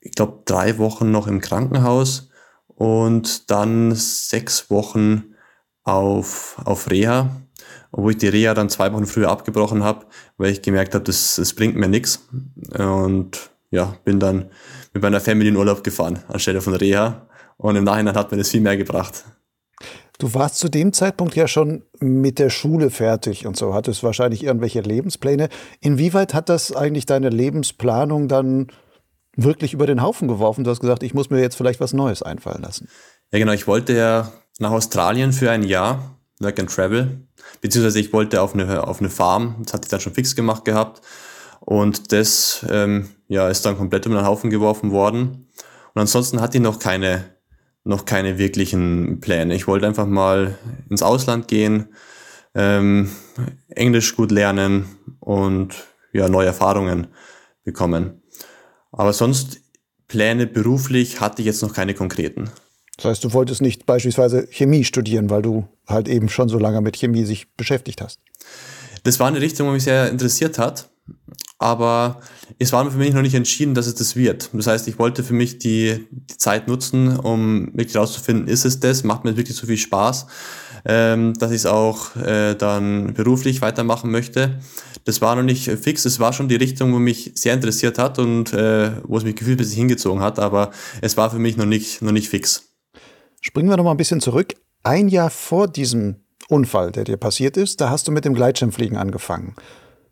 ich 0.00 0.12
glaube, 0.12 0.42
drei 0.44 0.78
Wochen 0.78 1.10
noch 1.10 1.26
im 1.26 1.40
Krankenhaus 1.40 2.30
und 2.66 3.50
dann 3.50 3.94
sechs 3.94 4.70
Wochen 4.70 5.34
auf, 5.84 6.60
auf 6.64 6.90
Reha 6.90 7.30
obwohl 7.92 8.12
ich 8.12 8.18
die 8.18 8.28
Reha 8.28 8.54
dann 8.54 8.68
zwei 8.68 8.92
Wochen 8.92 9.06
früher 9.06 9.30
abgebrochen 9.30 9.82
habe, 9.82 10.06
weil 10.36 10.52
ich 10.52 10.62
gemerkt 10.62 10.94
habe, 10.94 11.04
das, 11.04 11.36
das 11.36 11.54
bringt 11.54 11.76
mir 11.76 11.88
nichts. 11.88 12.28
Und 12.76 13.50
ja, 13.70 13.96
bin 14.04 14.20
dann 14.20 14.50
mit 14.92 15.02
meiner 15.02 15.20
Family 15.20 15.48
in 15.48 15.56
Urlaub 15.56 15.82
gefahren, 15.82 16.20
anstelle 16.28 16.60
von 16.60 16.74
Reha. 16.74 17.26
Und 17.56 17.76
im 17.76 17.84
Nachhinein 17.84 18.14
hat 18.14 18.30
mir 18.30 18.38
das 18.38 18.50
viel 18.50 18.60
mehr 18.60 18.76
gebracht. 18.76 19.24
Du 20.18 20.34
warst 20.34 20.58
zu 20.58 20.68
dem 20.68 20.92
Zeitpunkt 20.92 21.36
ja 21.36 21.46
schon 21.46 21.84
mit 22.00 22.40
der 22.40 22.50
Schule 22.50 22.90
fertig 22.90 23.46
und 23.46 23.56
so, 23.56 23.72
hattest 23.72 24.02
wahrscheinlich 24.02 24.42
irgendwelche 24.42 24.80
Lebenspläne. 24.80 25.48
Inwieweit 25.80 26.34
hat 26.34 26.48
das 26.48 26.74
eigentlich 26.74 27.06
deine 27.06 27.28
Lebensplanung 27.28 28.26
dann 28.26 28.66
wirklich 29.36 29.72
über 29.72 29.86
den 29.86 30.02
Haufen 30.02 30.26
geworfen? 30.26 30.64
Du 30.64 30.70
hast 30.70 30.80
gesagt, 30.80 31.04
ich 31.04 31.14
muss 31.14 31.30
mir 31.30 31.40
jetzt 31.40 31.54
vielleicht 31.54 31.78
was 31.80 31.92
Neues 31.92 32.22
einfallen 32.22 32.62
lassen. 32.62 32.88
Ja, 33.32 33.38
genau. 33.38 33.52
Ich 33.52 33.68
wollte 33.68 33.92
ja 33.94 34.32
nach 34.58 34.72
Australien 34.72 35.32
für 35.32 35.52
ein 35.52 35.62
Jahr, 35.62 36.18
Work 36.40 36.58
and 36.58 36.70
Travel. 36.70 37.28
Beziehungsweise 37.60 38.00
ich 38.00 38.12
wollte 38.12 38.42
auf 38.42 38.54
eine, 38.54 38.86
auf 38.86 38.98
eine 38.98 39.10
Farm, 39.10 39.56
das 39.62 39.72
hatte 39.72 39.86
ich 39.86 39.90
dann 39.90 40.00
schon 40.00 40.14
fix 40.14 40.34
gemacht 40.34 40.64
gehabt. 40.64 41.00
Und 41.60 42.12
das 42.12 42.66
ähm, 42.68 43.08
ja, 43.28 43.48
ist 43.48 43.64
dann 43.64 43.76
komplett 43.76 44.06
um 44.06 44.14
den 44.14 44.26
Haufen 44.26 44.50
geworfen 44.50 44.90
worden. 44.90 45.48
Und 45.94 46.00
ansonsten 46.00 46.40
hatte 46.40 46.58
ich 46.58 46.62
noch 46.62 46.80
keine, 46.80 47.24
noch 47.88 48.04
keine 48.04 48.38
wirklichen 48.38 49.20
Pläne. 49.20 49.54
Ich 49.54 49.66
wollte 49.66 49.86
einfach 49.86 50.06
mal 50.06 50.58
ins 50.90 51.02
Ausland 51.02 51.48
gehen, 51.48 51.88
ähm, 52.54 53.10
Englisch 53.68 54.14
gut 54.14 54.30
lernen 54.30 54.84
und 55.20 55.74
ja, 56.12 56.28
neue 56.28 56.46
Erfahrungen 56.46 57.08
bekommen. 57.64 58.22
Aber 58.92 59.12
sonst 59.12 59.60
Pläne 60.06 60.46
beruflich 60.46 61.20
hatte 61.20 61.42
ich 61.42 61.46
jetzt 61.46 61.62
noch 61.62 61.72
keine 61.72 61.94
konkreten. 61.94 62.50
Das 62.96 63.06
heißt, 63.06 63.24
du 63.24 63.32
wolltest 63.32 63.62
nicht 63.62 63.86
beispielsweise 63.86 64.46
Chemie 64.50 64.84
studieren, 64.84 65.30
weil 65.30 65.42
du 65.42 65.68
halt 65.86 66.08
eben 66.08 66.28
schon 66.28 66.48
so 66.48 66.58
lange 66.58 66.80
mit 66.80 66.96
Chemie 66.96 67.24
sich 67.24 67.54
beschäftigt 67.56 68.00
hast. 68.00 68.20
Das 69.04 69.20
war 69.20 69.28
eine 69.28 69.40
Richtung, 69.40 69.68
die 69.68 69.74
mich 69.74 69.84
sehr 69.84 70.10
interessiert 70.10 70.58
hat, 70.58 70.90
aber 71.58 72.20
es 72.58 72.72
war 72.72 72.88
für 72.90 72.98
mich 72.98 73.12
noch 73.12 73.22
nicht 73.22 73.34
entschieden, 73.34 73.74
dass 73.74 73.86
es 73.86 73.96
das 73.96 74.14
wird. 74.14 74.50
Das 74.52 74.66
heißt, 74.66 74.86
ich 74.88 74.98
wollte 74.98 75.24
für 75.24 75.34
mich 75.34 75.58
die, 75.58 76.06
die 76.10 76.36
Zeit 76.36 76.68
nutzen, 76.68 77.16
um 77.16 77.66
wirklich 77.74 77.94
herauszufinden, 77.94 78.46
ist 78.46 78.64
es 78.64 78.80
das, 78.80 79.02
macht 79.02 79.24
mir 79.24 79.36
wirklich 79.36 79.56
so 79.56 79.66
viel 79.66 79.76
Spaß, 79.76 80.26
ähm, 80.84 81.34
dass 81.34 81.50
ich 81.50 81.58
es 81.58 81.66
auch 81.66 82.14
äh, 82.16 82.54
dann 82.54 83.12
beruflich 83.14 83.60
weitermachen 83.60 84.10
möchte. 84.10 84.60
Das 85.04 85.20
war 85.20 85.34
noch 85.34 85.42
nicht 85.42 85.68
fix, 85.68 86.04
es 86.04 86.20
war 86.20 86.32
schon 86.32 86.48
die 86.48 86.56
Richtung, 86.56 86.92
wo 86.92 86.98
mich 86.98 87.32
sehr 87.34 87.54
interessiert 87.54 87.98
hat 87.98 88.18
und 88.18 88.52
äh, 88.52 88.92
wo 89.04 89.18
es 89.18 89.24
mich 89.24 89.34
gefühlt 89.34 89.58
bis 89.58 89.72
hingezogen 89.72 90.22
hat, 90.22 90.38
aber 90.38 90.70
es 91.00 91.16
war 91.16 91.30
für 91.30 91.38
mich 91.38 91.56
noch 91.56 91.66
nicht, 91.66 92.02
noch 92.02 92.12
nicht 92.12 92.28
fix. 92.28 92.68
Springen 93.40 93.68
wir 93.68 93.76
noch 93.76 93.84
mal 93.84 93.92
ein 93.92 93.96
bisschen 93.96 94.20
zurück. 94.20 94.54
Ein 94.84 95.08
Jahr 95.08 95.30
vor 95.30 95.66
diesem 95.66 96.16
Unfall, 96.48 96.92
der 96.92 97.04
dir 97.04 97.16
passiert 97.16 97.56
ist, 97.56 97.80
da 97.80 97.90
hast 97.90 98.06
du 98.06 98.12
mit 98.12 98.24
dem 98.24 98.34
Gleitschirmfliegen 98.34 98.96
angefangen. 98.96 99.54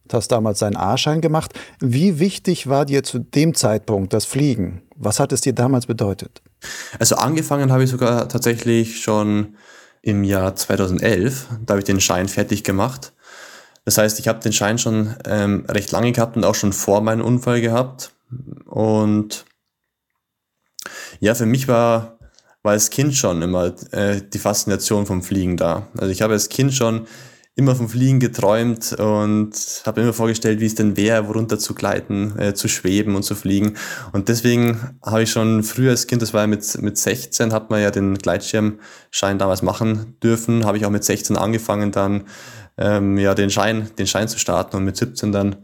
Du 0.09 0.17
hast 0.17 0.29
damals 0.29 0.61
deinen 0.61 0.77
A-Schein 0.77 1.21
gemacht. 1.21 1.53
Wie 1.81 2.19
wichtig 2.19 2.69
war 2.69 2.85
dir 2.85 3.03
zu 3.03 3.19
dem 3.19 3.55
Zeitpunkt 3.55 4.13
das 4.13 4.25
Fliegen? 4.25 4.83
Was 4.97 5.21
hat 5.21 5.33
es 5.33 5.41
dir 5.41 5.53
damals 5.53 5.87
bedeutet? 5.87 6.43
Also 6.99 7.17
angefangen 7.17 7.73
habe 7.73 7.85
ich 7.85 7.91
sogar 7.91 8.29
tatsächlich 8.29 9.01
schon 9.01 9.57
im 10.03 10.25
Jahr 10.25 10.55
2011. 10.55 11.47
Da 11.65 11.73
habe 11.73 11.81
ich 11.81 11.85
den 11.85 12.01
Schein 12.01 12.29
fertig 12.29 12.65
gemacht. 12.65 13.13
Das 13.85 13.99
heißt, 13.99 14.19
ich 14.19 14.29
habe 14.29 14.41
den 14.41 14.53
Schein 14.53 14.79
schon 14.79 15.15
ähm, 15.27 15.65
recht 15.69 15.93
lange 15.93 16.13
gehabt 16.13 16.37
und 16.37 16.45
auch 16.45 16.55
schon 16.55 16.73
vor 16.73 17.01
meinem 17.01 17.25
Unfall 17.25 17.61
gehabt. 17.61 18.13
Und 18.67 19.45
ja, 21.21 21.35
für 21.35 21.47
mich 21.47 21.69
war 21.69 22.17
war 22.67 22.73
als 22.73 22.91
Kind 22.91 23.15
schon 23.15 23.41
immer 23.41 23.73
äh, 23.93 24.21
die 24.21 24.41
Faszination 24.41 25.07
vom 25.07 25.23
Fliegen 25.23 25.57
da. 25.57 25.87
Also 25.97 26.11
ich 26.11 26.21
habe 26.21 26.35
als 26.35 26.49
Kind 26.51 26.75
schon 26.75 27.07
immer 27.59 27.75
vom 27.75 27.89
Fliegen 27.89 28.21
geträumt 28.21 28.93
und 28.93 29.83
habe 29.87 30.03
immer 30.03 30.13
vorgestellt, 30.13 30.61
wie 30.61 30.67
es 30.67 30.75
denn 30.75 30.99
wäre, 30.99 31.27
worunter 31.27 31.59
zu 31.59 31.75
gleiten, 31.75 32.39
äh, 32.39 32.53
zu 32.53 32.69
schweben 32.69 33.17
und 33.17 33.23
zu 33.23 33.35
fliegen. 33.35 33.79
Und 34.13 34.29
deswegen 34.29 34.79
habe 35.03 35.23
ich 35.23 35.31
schon 35.31 35.63
früher 35.63 35.93
als 35.93 36.07
Kind, 36.07 36.21
das 36.21 36.35
war 36.35 36.43
ja 36.43 36.47
mit, 36.47 36.83
mit 36.83 36.99
16, 36.99 37.55
hat 37.55 37.71
man 37.71 37.81
ja 37.81 37.91
den 37.91 38.19
Gleitschirmschein 38.19 39.39
damals 39.39 39.63
machen 39.63 40.17
dürfen, 40.23 40.67
habe 40.67 40.77
ich 40.77 40.85
auch 40.85 40.91
mit 40.91 41.03
16 41.03 41.37
angefangen, 41.39 41.93
dann 41.93 42.25
ähm, 42.77 43.17
ja 43.17 43.35
den 43.35 43.49
Schein, 43.49 43.91
den 43.99 44.07
Schein 44.07 44.29
zu 44.29 44.39
starten 44.39 44.77
und 44.77 44.85
mit 44.85 44.99
17 44.99 45.33
dann 45.33 45.57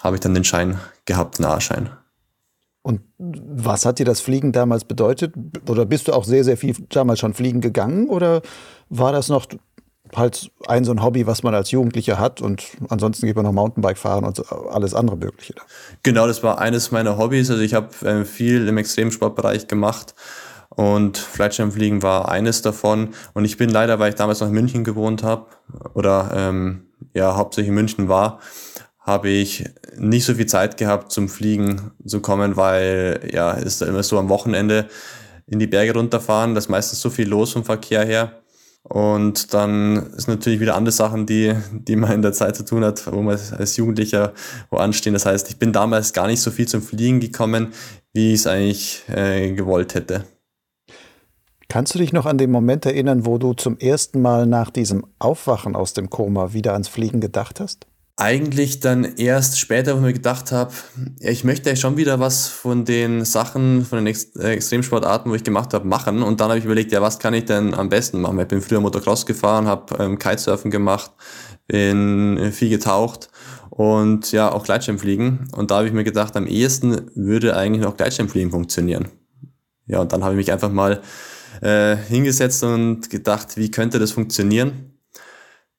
habe 0.00 0.16
ich 0.16 0.20
dann 0.20 0.32
den 0.32 0.44
Schein 0.44 0.78
gehabt, 1.04 1.38
den 1.38 1.44
A-Schein. 1.44 1.90
Und 2.80 3.00
was 3.18 3.84
hat 3.84 3.98
dir 3.98 4.04
das 4.06 4.20
Fliegen 4.20 4.52
damals 4.52 4.84
bedeutet? 4.84 5.34
Oder 5.68 5.86
bist 5.86 6.08
du 6.08 6.12
auch 6.12 6.24
sehr, 6.24 6.44
sehr 6.44 6.58
viel 6.58 6.74
damals 6.90 7.18
schon 7.18 7.32
fliegen 7.32 7.62
gegangen? 7.62 8.08
Oder 8.08 8.42
war 8.90 9.12
das 9.12 9.28
noch 9.28 9.46
halt 10.16 10.50
ein 10.66 10.84
so 10.84 10.92
ein 10.92 11.02
Hobby, 11.02 11.26
was 11.26 11.42
man 11.42 11.54
als 11.54 11.70
Jugendlicher 11.70 12.18
hat 12.18 12.40
und 12.40 12.64
ansonsten 12.88 13.26
geht 13.26 13.36
man 13.36 13.44
noch 13.44 13.52
Mountainbike 13.52 13.98
fahren 13.98 14.24
und 14.24 14.42
alles 14.70 14.94
andere 14.94 15.16
Mögliche. 15.16 15.54
Genau, 16.02 16.26
das 16.26 16.42
war 16.42 16.58
eines 16.58 16.90
meiner 16.90 17.18
Hobbys. 17.18 17.50
Also 17.50 17.62
ich 17.62 17.74
habe 17.74 17.88
äh, 18.06 18.24
viel 18.24 18.68
im 18.68 18.78
Extremsportbereich 18.78 19.66
gemacht 19.66 20.14
und 20.70 21.18
Fallschirmfliegen 21.18 22.02
war 22.02 22.28
eines 22.28 22.62
davon. 22.62 23.10
Und 23.32 23.44
ich 23.44 23.56
bin 23.56 23.70
leider, 23.70 23.98
weil 23.98 24.10
ich 24.10 24.14
damals 24.16 24.40
noch 24.40 24.48
in 24.48 24.54
München 24.54 24.84
gewohnt 24.84 25.22
habe 25.22 25.46
oder 25.94 26.30
ähm, 26.34 26.86
ja 27.14 27.36
hauptsächlich 27.36 27.68
in 27.68 27.74
München 27.74 28.08
war, 28.08 28.40
habe 29.00 29.28
ich 29.28 29.64
nicht 29.96 30.24
so 30.24 30.34
viel 30.34 30.46
Zeit 30.46 30.76
gehabt 30.76 31.12
zum 31.12 31.28
Fliegen 31.28 31.92
zu 32.04 32.20
kommen, 32.20 32.56
weil 32.56 33.28
ja 33.32 33.52
ist 33.52 33.82
immer 33.82 34.02
so 34.02 34.18
am 34.18 34.28
Wochenende 34.28 34.88
in 35.46 35.58
die 35.58 35.66
Berge 35.66 35.92
runterfahren, 35.92 36.54
da 36.54 36.58
ist 36.58 36.70
meistens 36.70 37.02
so 37.02 37.10
viel 37.10 37.28
los 37.28 37.52
vom 37.52 37.64
Verkehr 37.64 38.04
her 38.04 38.43
und 38.86 39.54
dann 39.54 40.12
ist 40.14 40.28
natürlich 40.28 40.60
wieder 40.60 40.76
andere 40.76 40.92
Sachen, 40.92 41.24
die, 41.24 41.54
die 41.72 41.96
man 41.96 42.12
in 42.12 42.22
der 42.22 42.34
Zeit 42.34 42.54
zu 42.54 42.64
tun 42.64 42.84
hat, 42.84 43.10
wo 43.10 43.22
man 43.22 43.38
als 43.56 43.76
Jugendlicher 43.76 44.34
wo 44.70 44.76
anstehen. 44.76 45.14
Das 45.14 45.24
heißt, 45.24 45.48
ich 45.48 45.58
bin 45.58 45.72
damals 45.72 46.12
gar 46.12 46.26
nicht 46.26 46.42
so 46.42 46.50
viel 46.50 46.68
zum 46.68 46.82
Fliegen 46.82 47.18
gekommen, 47.18 47.72
wie 48.12 48.34
ich 48.34 48.40
es 48.40 48.46
eigentlich 48.46 49.02
äh, 49.08 49.52
gewollt 49.52 49.94
hätte. 49.94 50.24
Kannst 51.68 51.94
du 51.94 51.98
dich 51.98 52.12
noch 52.12 52.26
an 52.26 52.36
den 52.36 52.50
Moment 52.50 52.84
erinnern, 52.84 53.24
wo 53.24 53.38
du 53.38 53.54
zum 53.54 53.78
ersten 53.78 54.20
Mal 54.20 54.46
nach 54.46 54.70
diesem 54.70 55.06
Aufwachen 55.18 55.74
aus 55.74 55.94
dem 55.94 56.10
Koma 56.10 56.52
wieder 56.52 56.74
ans 56.74 56.88
Fliegen 56.88 57.20
gedacht 57.20 57.60
hast? 57.60 57.86
Eigentlich 58.16 58.78
dann 58.78 59.04
erst 59.16 59.58
später, 59.58 59.94
wo 59.94 59.98
ich 59.98 60.04
mir 60.04 60.12
gedacht 60.12 60.52
habe, 60.52 60.72
ich 61.18 61.42
möchte 61.42 61.70
ja 61.70 61.76
schon 61.76 61.96
wieder 61.96 62.20
was 62.20 62.46
von 62.46 62.84
den 62.84 63.24
Sachen, 63.24 63.84
von 63.84 63.98
den 63.98 64.06
Ex 64.06 64.36
äh, 64.36 64.50
Extremsportarten, 64.50 65.30
wo 65.30 65.34
ich 65.34 65.42
gemacht 65.42 65.74
habe, 65.74 65.86
machen. 65.86 66.22
Und 66.22 66.40
dann 66.40 66.48
habe 66.48 66.58
ich 66.58 66.64
überlegt, 66.64 66.92
ja, 66.92 67.02
was 67.02 67.18
kann 67.18 67.34
ich 67.34 67.46
denn 67.46 67.74
am 67.74 67.88
besten 67.88 68.20
machen? 68.20 68.38
Ich 68.38 68.46
bin 68.46 68.60
früher 68.60 68.80
Motocross 68.80 69.26
gefahren, 69.26 69.66
habe 69.66 69.96
ähm, 70.02 70.18
Kitesurfen 70.18 70.70
gemacht, 70.70 71.10
bin 71.66 72.52
viel 72.52 72.70
getaucht 72.70 73.30
und 73.70 74.30
ja, 74.30 74.52
auch 74.52 74.62
Gleitschirmfliegen. 74.62 75.48
Und 75.52 75.72
da 75.72 75.78
habe 75.78 75.88
ich 75.88 75.92
mir 75.92 76.04
gedacht, 76.04 76.36
am 76.36 76.46
ehesten 76.46 77.10
würde 77.16 77.56
eigentlich 77.56 77.82
noch 77.82 77.96
Gleitschirmfliegen 77.96 78.52
funktionieren. 78.52 79.08
Ja, 79.86 80.00
und 80.00 80.12
dann 80.12 80.22
habe 80.22 80.34
ich 80.34 80.38
mich 80.38 80.52
einfach 80.52 80.70
mal 80.70 81.02
äh, 81.60 81.96
hingesetzt 81.96 82.62
und 82.62 83.10
gedacht, 83.10 83.56
wie 83.56 83.72
könnte 83.72 83.98
das 83.98 84.12
funktionieren? 84.12 84.93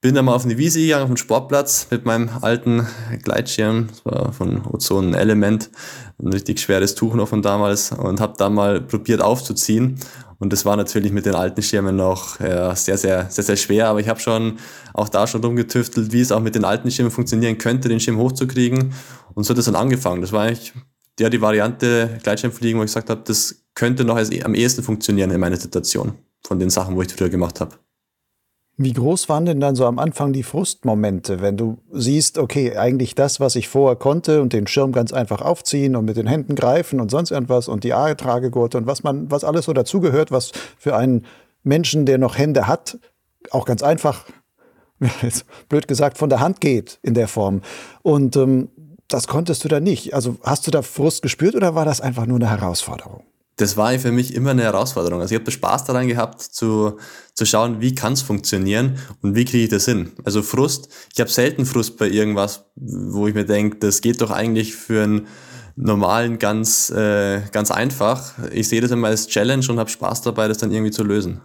Bin 0.06 0.14
dann 0.14 0.26
mal 0.26 0.36
auf 0.36 0.46
eine 0.46 0.60
Wiese 0.60 0.80
gegangen, 0.80 1.02
auf 1.02 1.10
den 1.10 1.18
Sportplatz 1.18 1.88
mit 1.90 2.06
meinem 2.06 2.30
alten 2.42 2.86
Gleitschirm. 3.24 3.88
Das 3.88 4.06
war 4.06 4.32
von 4.34 4.64
Ozon 4.68 5.16
Element, 5.16 5.72
ein 6.20 6.28
richtig 6.28 6.60
schweres 6.60 6.94
Tuch 6.94 7.16
noch 7.16 7.28
von 7.28 7.42
damals 7.42 7.92
und 7.92 8.22
habe 8.22 8.36
da 8.38 8.52
mal 8.52 8.82
probiert 8.82 9.24
aufzuziehen. 9.24 10.00
Und 10.38 10.54
das 10.54 10.64
war 10.64 10.78
natürlich 10.78 11.12
mit 11.12 11.26
den 11.26 11.34
alten 11.34 11.64
Schirmen 11.64 11.96
noch 11.96 12.40
ja, 12.40 12.76
sehr, 12.76 13.00
sehr, 13.00 13.32
sehr, 13.32 13.44
sehr 13.44 13.56
schwer. 13.56 13.88
Aber 13.88 14.00
ich 14.00 14.08
habe 14.08 14.20
schon 14.20 14.60
auch 14.94 15.10
da 15.10 15.26
schon 15.26 15.44
rumgetüftelt, 15.44 16.12
wie 16.12 16.22
es 16.22 16.32
auch 16.32 16.40
mit 16.40 16.54
den 16.54 16.66
alten 16.66 16.92
Schirmen 16.92 17.10
funktionieren 17.10 17.58
könnte, 17.58 17.90
den 17.90 18.00
Schirm 18.00 18.20
hochzukriegen. 18.20 18.94
Und 19.34 19.44
so 19.46 19.56
hat 19.56 19.58
es 19.58 19.66
dann 19.66 19.76
angefangen. 19.76 20.22
Das 20.22 20.32
war 20.32 20.44
eigentlich 20.44 20.72
ja, 21.20 21.32
die 21.32 21.42
Variante 21.42 22.20
Gleitschirmfliegen, 22.22 22.80
wo 22.80 22.84
ich 22.84 22.90
gesagt 22.90 23.10
habe, 23.10 23.24
das 23.26 23.56
könnte 23.74 24.06
noch 24.06 24.18
als, 24.18 24.30
am 24.44 24.54
ehesten 24.54 24.84
funktionieren 24.84 25.32
in 25.32 25.40
meiner 25.40 25.58
Situation 25.58 26.14
von 26.46 26.60
den 26.60 26.70
Sachen, 26.70 26.96
wo 26.96 27.02
ich 27.02 27.12
früher 27.12 27.30
gemacht 27.30 27.60
habe. 27.60 27.76
Wie 28.78 28.92
groß 28.92 29.30
waren 29.30 29.46
denn 29.46 29.62
dann 29.62 29.76
so 29.76 29.86
am 29.86 30.00
Anfang 30.00 30.34
die 30.34 30.44
Frustmomente, 30.44 31.40
wenn 31.40 31.56
du 31.56 31.78
siehst, 31.94 32.38
okay, 32.38 32.76
eigentlich 32.76 33.16
das, 33.16 33.40
was 33.40 33.56
ich 33.56 33.70
vorher 33.70 33.96
konnte 33.96 34.42
und 34.42 34.52
den 34.52 34.68
Schirm 34.68 34.92
ganz 34.92 35.14
einfach 35.14 35.42
aufziehen 35.42 35.96
und 35.96 36.04
mit 36.04 36.18
den 36.18 36.28
Händen 36.28 36.56
greifen 36.56 37.00
und 37.00 37.10
sonst 37.10 37.32
irgendwas 37.32 37.70
und 37.70 37.86
die 37.86 37.94
A-Tragegurte 37.94 38.78
und 38.78 38.86
was 38.86 39.02
man, 39.04 39.32
was 39.32 39.46
alles 39.46 39.66
so 39.66 39.74
dazugehört, 39.74 40.30
was 40.32 40.52
für 40.78 40.96
einen 40.98 41.26
Menschen, 41.64 42.06
der 42.06 42.18
noch 42.18 42.38
Hände 42.38 42.68
hat, 42.68 43.00
auch 43.50 43.66
ganz 43.66 43.82
einfach, 43.82 44.26
blöd 45.70 45.88
gesagt, 45.88 46.18
von 46.18 46.30
der 46.30 46.42
Hand 46.42 46.60
geht 46.60 47.00
in 47.02 47.14
der 47.14 47.30
Form. 47.30 47.62
Und 48.02 48.36
ähm, 48.36 48.70
das 49.08 49.28
konntest 49.28 49.64
du 49.64 49.70
da 49.70 49.80
nicht. 49.80 50.14
Also 50.14 50.36
hast 50.44 50.68
du 50.68 50.72
da 50.72 50.82
Frust 50.82 51.22
gespürt 51.22 51.56
oder 51.56 51.76
war 51.76 51.86
das 51.86 52.02
einfach 52.02 52.26
nur 52.26 52.40
eine 52.40 52.50
Herausforderung? 52.50 53.24
Das 53.58 53.78
war 53.78 53.98
für 54.00 54.12
mich 54.12 54.34
immer 54.34 54.52
eine 54.52 54.64
Herausforderung. 54.64 55.22
Also 55.22 55.34
ich 55.34 55.40
habe 55.40 55.50
Spaß 55.50 55.86
daran 55.86 56.08
gehabt, 56.08 56.42
zu, 56.42 56.98
zu 57.34 57.46
schauen, 57.46 57.80
wie 57.80 57.96
kann 57.96 58.14
es 58.14 58.22
funktionieren 58.22 58.98
und 59.22 59.36
wie 59.36 59.46
kriege 59.46 59.64
ich 59.64 59.70
das 59.70 59.86
hin. 59.86 60.12
Also 60.26 60.42
Frust, 60.42 60.90
ich 61.14 61.20
habe 61.22 61.30
selten 61.30 61.66
Frust 61.66 61.98
bei 61.98 62.08
irgendwas, 62.08 62.66
wo 62.76 63.28
ich 63.28 63.34
mir 63.34 63.46
denke, 63.46 63.78
das 63.78 64.02
geht 64.02 64.22
doch 64.22 64.32
eigentlich 64.32 64.76
für 64.76 65.04
einen 65.04 65.28
normalen 65.78 66.38
ganz, 66.38 66.90
äh, 66.90 67.42
ganz 67.52 67.72
einfach. 67.72 68.34
Ich 68.52 68.68
sehe 68.68 68.82
das 68.82 68.92
immer 68.92 69.08
als 69.08 69.28
Challenge 69.28 69.66
und 69.70 69.80
habe 69.80 69.90
Spaß 69.90 70.22
dabei, 70.22 70.48
das 70.48 70.58
dann 70.58 70.72
irgendwie 70.72 70.92
zu 70.92 71.04
lösen. 71.04 71.42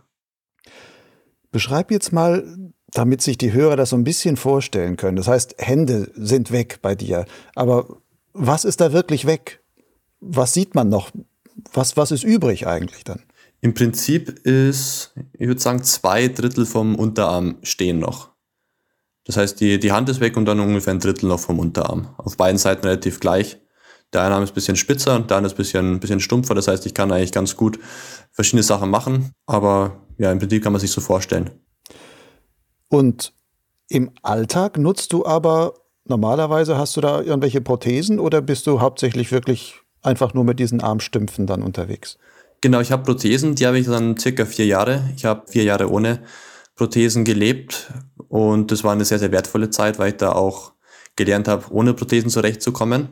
Beschreib 1.53 1.91
jetzt 1.91 2.13
mal, 2.13 2.73
damit 2.93 3.23
sich 3.23 3.39
die 3.39 3.53
Hörer 3.53 3.77
das 3.77 3.91
so 3.91 3.97
ein 3.97 4.05
bisschen 4.05 4.37
vorstellen 4.37 4.97
können. 4.97 5.17
Das 5.17 5.29
heißt, 5.29 5.57
Hände 5.59 6.11
sind 6.15 6.51
weg 6.51 6.79
bei 6.83 6.95
dir. 6.95 7.25
Aber 7.55 7.99
was 8.33 8.65
ist 8.65 8.81
da 8.81 8.93
wirklich 8.93 9.27
weg? 9.27 9.63
Was 10.21 10.53
sieht 10.53 10.75
man 10.75 10.89
noch? 10.89 11.11
Was, 11.73 11.97
was 11.97 12.11
ist 12.11 12.25
übrig 12.25 12.67
eigentlich 12.67 13.05
dann? 13.05 13.23
Im 13.61 13.75
Prinzip 13.75 14.29
ist, 14.47 15.13
ich 15.39 15.47
würde 15.47 15.61
sagen, 15.61 15.83
zwei 15.83 16.29
Drittel 16.29 16.65
vom 16.65 16.95
Unterarm 16.95 17.59
stehen 17.63 17.99
noch. 17.99 18.31
Das 19.25 19.37
heißt, 19.37 19.61
die, 19.61 19.79
die 19.79 19.93
Hand 19.93 20.09
ist 20.09 20.21
weg 20.21 20.37
und 20.37 20.47
dann 20.47 20.61
ungefähr 20.61 20.95
ein 20.95 21.01
Drittel 21.01 21.29
noch 21.29 21.41
vom 21.41 21.59
Unterarm. 21.59 22.15
Auf 22.17 22.37
beiden 22.37 22.59
Seiten 22.59 22.87
relativ 22.87 23.21
gleich. 23.21 23.59
Der 24.13 24.23
eine 24.23 24.35
Arm 24.35 24.43
ist 24.43 24.51
ein 24.51 24.55
bisschen 24.55 24.77
spitzer 24.77 25.15
und 25.15 25.31
der 25.31 25.37
andere 25.37 25.53
ist 25.53 25.55
ein 25.55 25.63
bisschen, 25.63 25.93
ein 25.95 26.01
bisschen 26.01 26.21
stumpfer. 26.21 26.55
Das 26.55 26.69
heißt, 26.69 26.87
ich 26.87 26.95
kann 26.95 27.13
eigentlich 27.13 27.33
ganz 27.33 27.55
gut 27.55 27.79
verschiedene 28.33 28.63
Sachen 28.63 28.91
machen. 28.91 29.33
Aber 29.47 30.07
ja, 30.19 30.33
im 30.33 30.39
Prinzip 30.39 30.63
kann 30.65 30.73
man 30.73 30.81
sich 30.81 30.91
so 30.91 31.01
vorstellen. 31.01 31.51
Und 32.89 33.33
im 33.89 34.11
Alltag 34.23 34.79
nutzt 34.79 35.13
du 35.13 35.25
aber 35.27 35.75
normalerweise, 36.07 36.77
hast 36.77 36.97
du 36.97 37.01
da 37.01 37.21
irgendwelche 37.21 37.61
Prothesen 37.61 38.19
oder 38.19 38.41
bist 38.41 38.67
du 38.67 38.81
hauptsächlich 38.81 39.31
wirklich 39.31 39.81
einfach 40.03 40.35
nur 40.35 40.45
mit 40.45 40.59
diesen 40.59 40.81
Armstümpfen 40.81 41.47
dann 41.47 41.63
unterwegs? 41.63 42.19
Genau, 42.61 42.81
ich 42.81 42.93
habe 42.93 43.05
Prothesen, 43.05 43.55
die 43.55 43.67
habe 43.67 43.79
ich 43.79 43.87
dann 43.87 44.19
circa 44.19 44.45
vier 44.45 44.67
Jahre. 44.67 45.09
Ich 45.17 45.25
habe 45.25 45.51
vier 45.51 45.65
Jahre 45.65 45.91
ohne 45.91 46.21
Prothesen 46.77 47.25
gelebt 47.25 47.93
und 48.29 48.71
das 48.71 48.85
war 48.85 48.93
eine 48.93 49.05
sehr, 49.05 49.19
sehr 49.19 49.33
wertvolle 49.33 49.71
Zeit, 49.71 49.99
weil 49.99 50.11
ich 50.11 50.17
da 50.17 50.33
auch 50.33 50.73
gelernt 51.17 51.49
habe, 51.49 51.67
ohne 51.71 51.95
Prothesen 51.95 52.31
zurechtzukommen. 52.31 53.09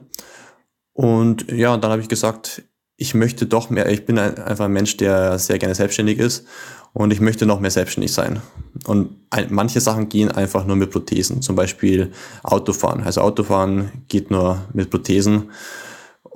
Und 0.93 1.51
ja, 1.51 1.73
und 1.75 1.85
dann 1.85 1.91
habe 1.91 2.03
ich 2.03 2.09
gesagt, 2.09 2.63
ich 2.97 3.15
möchte 3.15 3.47
doch 3.47 3.71
mehr, 3.71 3.89
ich 3.89 4.05
bin 4.05 4.19
einfach 4.19 4.65
ein 4.65 4.73
Mensch, 4.73 4.97
der 4.97 5.39
sehr 5.39 5.59
gerne 5.59 5.75
selbstständig 5.75 6.19
ist 6.19 6.47
und 6.93 7.13
ich 7.13 7.21
möchte 7.21 7.47
noch 7.47 7.61
mehr 7.61 7.71
selbstständig 7.71 8.13
sein. 8.13 8.43
Und 8.87 9.17
ein, 9.31 9.47
manche 9.51 9.81
Sachen 9.81 10.09
gehen 10.09 10.31
einfach 10.31 10.67
nur 10.67 10.77
mit 10.77 10.91
Prothesen, 10.91 11.41
zum 11.41 11.55
Beispiel 11.55 12.11
Autofahren. 12.43 13.03
Also 13.05 13.21
Autofahren 13.21 14.03
geht 14.09 14.31
nur 14.31 14.67
mit 14.73 14.91
Prothesen. 14.91 15.51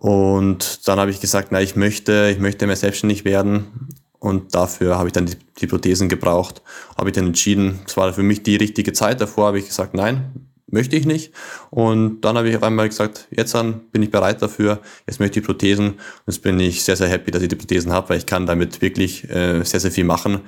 Und 0.03 0.89
dann 0.89 0.99
habe 0.99 1.13
ich 1.13 1.21
gesagt, 1.21 1.53
na, 1.53 1.63
ich 1.63 1.77
möchte, 1.77 2.29
ich 2.33 2.41
möchte 2.41 2.67
mehr 2.67 2.75
selbstständig 2.75 3.25
werden. 3.25 3.89
Und 4.19 4.53
dafür 4.53 4.99
habe 4.99 5.09
ich 5.09 5.13
dann 5.13 5.27
die, 5.27 5.37
die 5.61 5.69
Prothesen 5.69 6.09
gebraucht. 6.09 6.61
Habe 6.99 7.11
ich 7.11 7.15
dann 7.15 7.27
entschieden, 7.27 7.79
es 7.87 7.97
war 7.97 8.13
für 8.13 8.25
mich 8.25 8.43
die 8.43 8.57
richtige 8.57 8.93
Zeit. 8.93 9.21
Davor 9.21 9.47
habe 9.47 9.61
ich 9.61 9.69
gesagt, 9.69 9.95
nein, 9.95 10.49
möchte 10.67 10.97
ich 10.97 11.07
nicht. 11.07 11.33
Und 11.71 12.23
dann 12.23 12.37
habe 12.37 12.49
ich 12.49 12.57
auf 12.57 12.65
einmal 12.65 12.89
gesagt, 12.89 13.29
jetzt 13.31 13.55
dann 13.55 13.93
bin 13.93 14.03
ich 14.03 14.11
bereit 14.11 14.43
dafür, 14.43 14.81
jetzt 15.07 15.21
möchte 15.21 15.39
ich 15.39 15.47
Prothesen. 15.47 15.91
Und 15.91 15.99
jetzt 16.27 16.43
bin 16.43 16.59
ich 16.59 16.83
sehr, 16.83 16.97
sehr 16.97 17.07
happy, 17.07 17.31
dass 17.31 17.43
ich 17.43 17.49
die 17.49 17.55
Prothesen 17.55 17.93
habe, 17.93 18.09
weil 18.09 18.19
ich 18.19 18.27
kann 18.27 18.45
damit 18.45 18.83
wirklich 18.83 19.31
äh, 19.31 19.63
sehr, 19.63 19.79
sehr 19.79 19.93
viel 19.93 20.03
machen. 20.03 20.41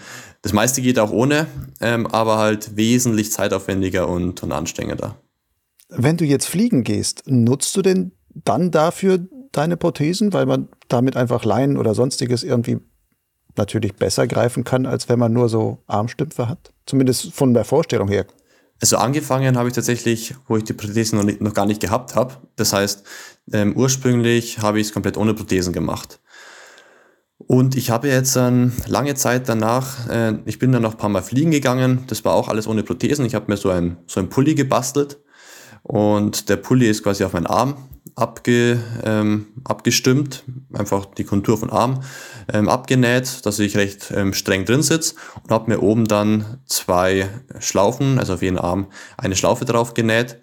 Das 0.42 0.52
meiste 0.52 0.82
geht 0.82 0.98
auch 0.98 1.12
ohne, 1.12 1.46
ähm, 1.80 2.08
aber 2.08 2.38
halt 2.38 2.76
wesentlich 2.76 3.30
zeitaufwendiger 3.30 4.08
und, 4.08 4.42
und 4.42 4.50
anstrengender. 4.50 5.14
Wenn 5.90 6.16
du 6.16 6.24
jetzt 6.24 6.46
fliegen 6.46 6.82
gehst, 6.82 7.22
nutzt 7.26 7.76
du 7.76 7.82
denn 7.82 8.10
dann 8.34 8.72
dafür 8.72 9.28
deine 9.56 9.76
Prothesen, 9.76 10.32
weil 10.32 10.46
man 10.46 10.68
damit 10.88 11.16
einfach 11.16 11.44
Leinen 11.44 11.76
oder 11.76 11.94
sonstiges 11.94 12.42
irgendwie 12.42 12.78
natürlich 13.56 13.94
besser 13.94 14.26
greifen 14.26 14.64
kann, 14.64 14.86
als 14.86 15.08
wenn 15.08 15.18
man 15.18 15.32
nur 15.32 15.48
so 15.48 15.78
Armstümpfe 15.86 16.48
hat. 16.48 16.72
Zumindest 16.86 17.32
von 17.32 17.54
der 17.54 17.64
Vorstellung 17.64 18.08
her. 18.08 18.26
Also 18.80 18.96
angefangen 18.96 19.56
habe 19.56 19.68
ich 19.68 19.74
tatsächlich, 19.74 20.34
wo 20.48 20.56
ich 20.56 20.64
die 20.64 20.72
Prothesen 20.72 21.18
noch, 21.18 21.24
nicht, 21.24 21.40
noch 21.40 21.54
gar 21.54 21.66
nicht 21.66 21.80
gehabt 21.80 22.16
habe. 22.16 22.34
Das 22.56 22.72
heißt, 22.72 23.04
ähm, 23.52 23.76
ursprünglich 23.76 24.58
habe 24.58 24.80
ich 24.80 24.88
es 24.88 24.92
komplett 24.92 25.16
ohne 25.16 25.34
Prothesen 25.34 25.72
gemacht. 25.72 26.20
Und 27.38 27.76
ich 27.76 27.90
habe 27.90 28.08
jetzt 28.08 28.36
dann 28.36 28.72
lange 28.86 29.14
Zeit 29.14 29.48
danach, 29.48 30.08
äh, 30.08 30.38
ich 30.46 30.58
bin 30.58 30.72
dann 30.72 30.82
noch 30.82 30.92
ein 30.92 30.98
paar 30.98 31.10
Mal 31.10 31.22
fliegen 31.22 31.50
gegangen. 31.50 32.04
Das 32.08 32.24
war 32.24 32.34
auch 32.34 32.48
alles 32.48 32.66
ohne 32.66 32.82
Prothesen. 32.82 33.26
Ich 33.26 33.34
habe 33.34 33.46
mir 33.48 33.56
so 33.56 33.70
ein, 33.70 33.98
so 34.06 34.20
ein 34.20 34.28
Pulli 34.28 34.54
gebastelt. 34.54 35.20
Und 35.84 36.48
der 36.48 36.56
Pulli 36.56 36.88
ist 36.88 37.02
quasi 37.02 37.24
auf 37.24 37.34
meinen 37.34 37.46
Arm 37.46 37.76
abge, 38.16 38.80
ähm, 39.04 39.46
abgestimmt, 39.64 40.44
einfach 40.72 41.04
die 41.04 41.24
Kontur 41.24 41.58
von 41.58 41.70
Arm 41.70 42.02
ähm, 42.52 42.68
abgenäht, 42.68 43.44
dass 43.44 43.58
ich 43.58 43.76
recht 43.76 44.12
ähm, 44.14 44.32
streng 44.34 44.64
drin 44.64 44.82
sitze 44.82 45.14
und 45.42 45.50
habe 45.50 45.70
mir 45.70 45.82
oben 45.82 46.06
dann 46.06 46.58
zwei 46.66 47.28
Schlaufen, 47.58 48.18
also 48.18 48.34
auf 48.34 48.42
jeden 48.42 48.58
Arm 48.58 48.86
eine 49.16 49.36
Schlaufe 49.36 49.64
drauf 49.64 49.94
genäht 49.94 50.38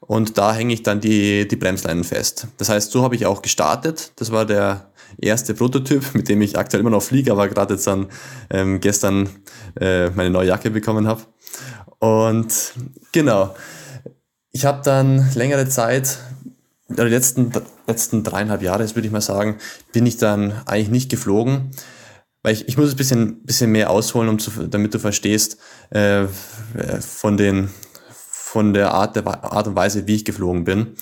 und 0.00 0.36
da 0.38 0.54
hänge 0.54 0.74
ich 0.74 0.82
dann 0.82 1.00
die, 1.00 1.48
die 1.48 1.56
Bremsleinen 1.56 2.04
fest. 2.04 2.48
Das 2.58 2.68
heißt, 2.68 2.90
so 2.90 3.02
habe 3.02 3.14
ich 3.14 3.26
auch 3.26 3.42
gestartet. 3.42 4.12
Das 4.16 4.32
war 4.32 4.44
der 4.44 4.90
erste 5.18 5.54
Prototyp, 5.54 6.02
mit 6.14 6.28
dem 6.28 6.42
ich 6.42 6.58
aktuell 6.58 6.80
immer 6.80 6.90
noch 6.90 7.02
fliege, 7.02 7.32
aber 7.32 7.48
gerade 7.48 7.74
jetzt 7.74 7.86
dann 7.86 8.08
ähm, 8.50 8.80
gestern 8.80 9.28
äh, 9.80 10.10
meine 10.10 10.30
neue 10.30 10.48
Jacke 10.48 10.70
bekommen 10.70 11.06
habe. 11.06 11.22
Und 12.00 12.74
genau, 13.12 13.54
ich 14.54 14.64
habe 14.64 14.82
dann 14.84 15.28
längere 15.34 15.68
Zeit, 15.68 16.18
die 16.88 17.02
letzten, 17.02 17.50
letzten 17.88 18.22
dreieinhalb 18.22 18.62
Jahre, 18.62 18.88
würde 18.94 19.06
ich 19.06 19.12
mal 19.12 19.20
sagen, 19.20 19.58
bin 19.92 20.06
ich 20.06 20.16
dann 20.16 20.52
eigentlich 20.64 20.90
nicht 20.90 21.10
geflogen. 21.10 21.72
Weil 22.44 22.52
ich, 22.52 22.68
ich 22.68 22.78
muss 22.78 22.90
ein 22.90 22.96
bisschen, 22.96 23.42
bisschen 23.42 23.72
mehr 23.72 23.90
ausholen, 23.90 24.28
um 24.28 24.38
zu, 24.38 24.50
damit 24.68 24.94
du 24.94 25.00
verstehst, 25.00 25.58
äh, 25.90 26.26
von, 27.00 27.36
den, 27.36 27.68
von 28.10 28.74
der 28.74 28.94
Art, 28.94 29.16
der 29.16 29.26
Art 29.26 29.66
und 29.66 29.74
Weise, 29.74 30.06
wie 30.06 30.14
ich 30.14 30.24
geflogen 30.24 30.62
bin. 30.62 30.94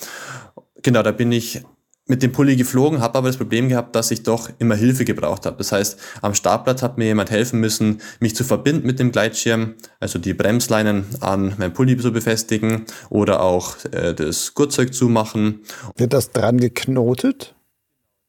Genau, 0.81 1.03
da 1.03 1.11
bin 1.11 1.31
ich 1.31 1.61
mit 2.05 2.21
dem 2.21 2.33
Pulli 2.33 2.55
geflogen, 2.55 2.99
habe 2.99 3.17
aber 3.17 3.27
das 3.27 3.37
Problem 3.37 3.69
gehabt, 3.69 3.95
dass 3.95 4.11
ich 4.11 4.23
doch 4.23 4.49
immer 4.59 4.75
Hilfe 4.75 5.05
gebraucht 5.05 5.45
habe. 5.45 5.57
Das 5.57 5.71
heißt, 5.71 5.97
am 6.21 6.35
Startplatz 6.35 6.81
hat 6.81 6.97
mir 6.97 7.05
jemand 7.05 7.31
helfen 7.31 7.59
müssen, 7.59 8.01
mich 8.19 8.35
zu 8.35 8.43
verbinden 8.43 8.85
mit 8.85 8.99
dem 8.99 9.11
Gleitschirm, 9.11 9.75
also 9.99 10.19
die 10.19 10.33
Bremsleinen 10.33 11.05
an 11.21 11.53
meinem 11.57 11.73
Pulli 11.73 11.97
zu 11.97 12.11
befestigen 12.11 12.85
oder 13.09 13.41
auch 13.41 13.77
äh, 13.91 14.13
das 14.13 14.53
Gurtzeug 14.53 14.93
zu 14.93 15.07
machen. 15.07 15.61
Wird 15.95 16.13
das 16.13 16.31
dran 16.31 16.57
geknotet? 16.57 17.55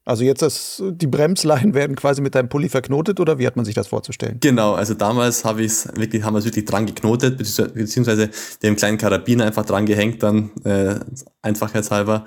Also 0.07 0.23
jetzt 0.23 0.43
das, 0.43 0.83
die 0.87 1.07
Bremsleinen 1.07 1.75
werden 1.75 1.97
quasi 1.97 2.21
mit 2.21 2.35
deinem 2.35 2.49
Pulli 2.49 2.69
verknotet 2.69 3.19
oder 3.19 3.39
wie 3.39 3.47
hat 3.47 3.57
man 3.57 3.65
sich 3.65 3.75
das 3.75 3.89
vorzustellen? 3.89 4.39
Genau, 4.41 4.75
also 4.75 4.95
damals 4.95 5.45
habe 5.45 5.63
ich 5.63 5.73
es 5.73 5.89
wirklich, 5.97 6.23
haben 6.23 6.35
wir 6.35 6.39
es 6.39 6.45
wirklich 6.45 6.67
dran 6.67 6.87
geknotet, 6.87 7.39
beziehungsweise 7.39 8.31
dem 8.63 8.77
kleinen 8.77 8.99
Karabiner 8.99 9.47
einfach 9.47 9.65
dran 9.65 9.87
gehängt, 9.87 10.23
dann 10.23 10.51
äh, 10.65 10.97
einfachheitshalber. 11.43 12.25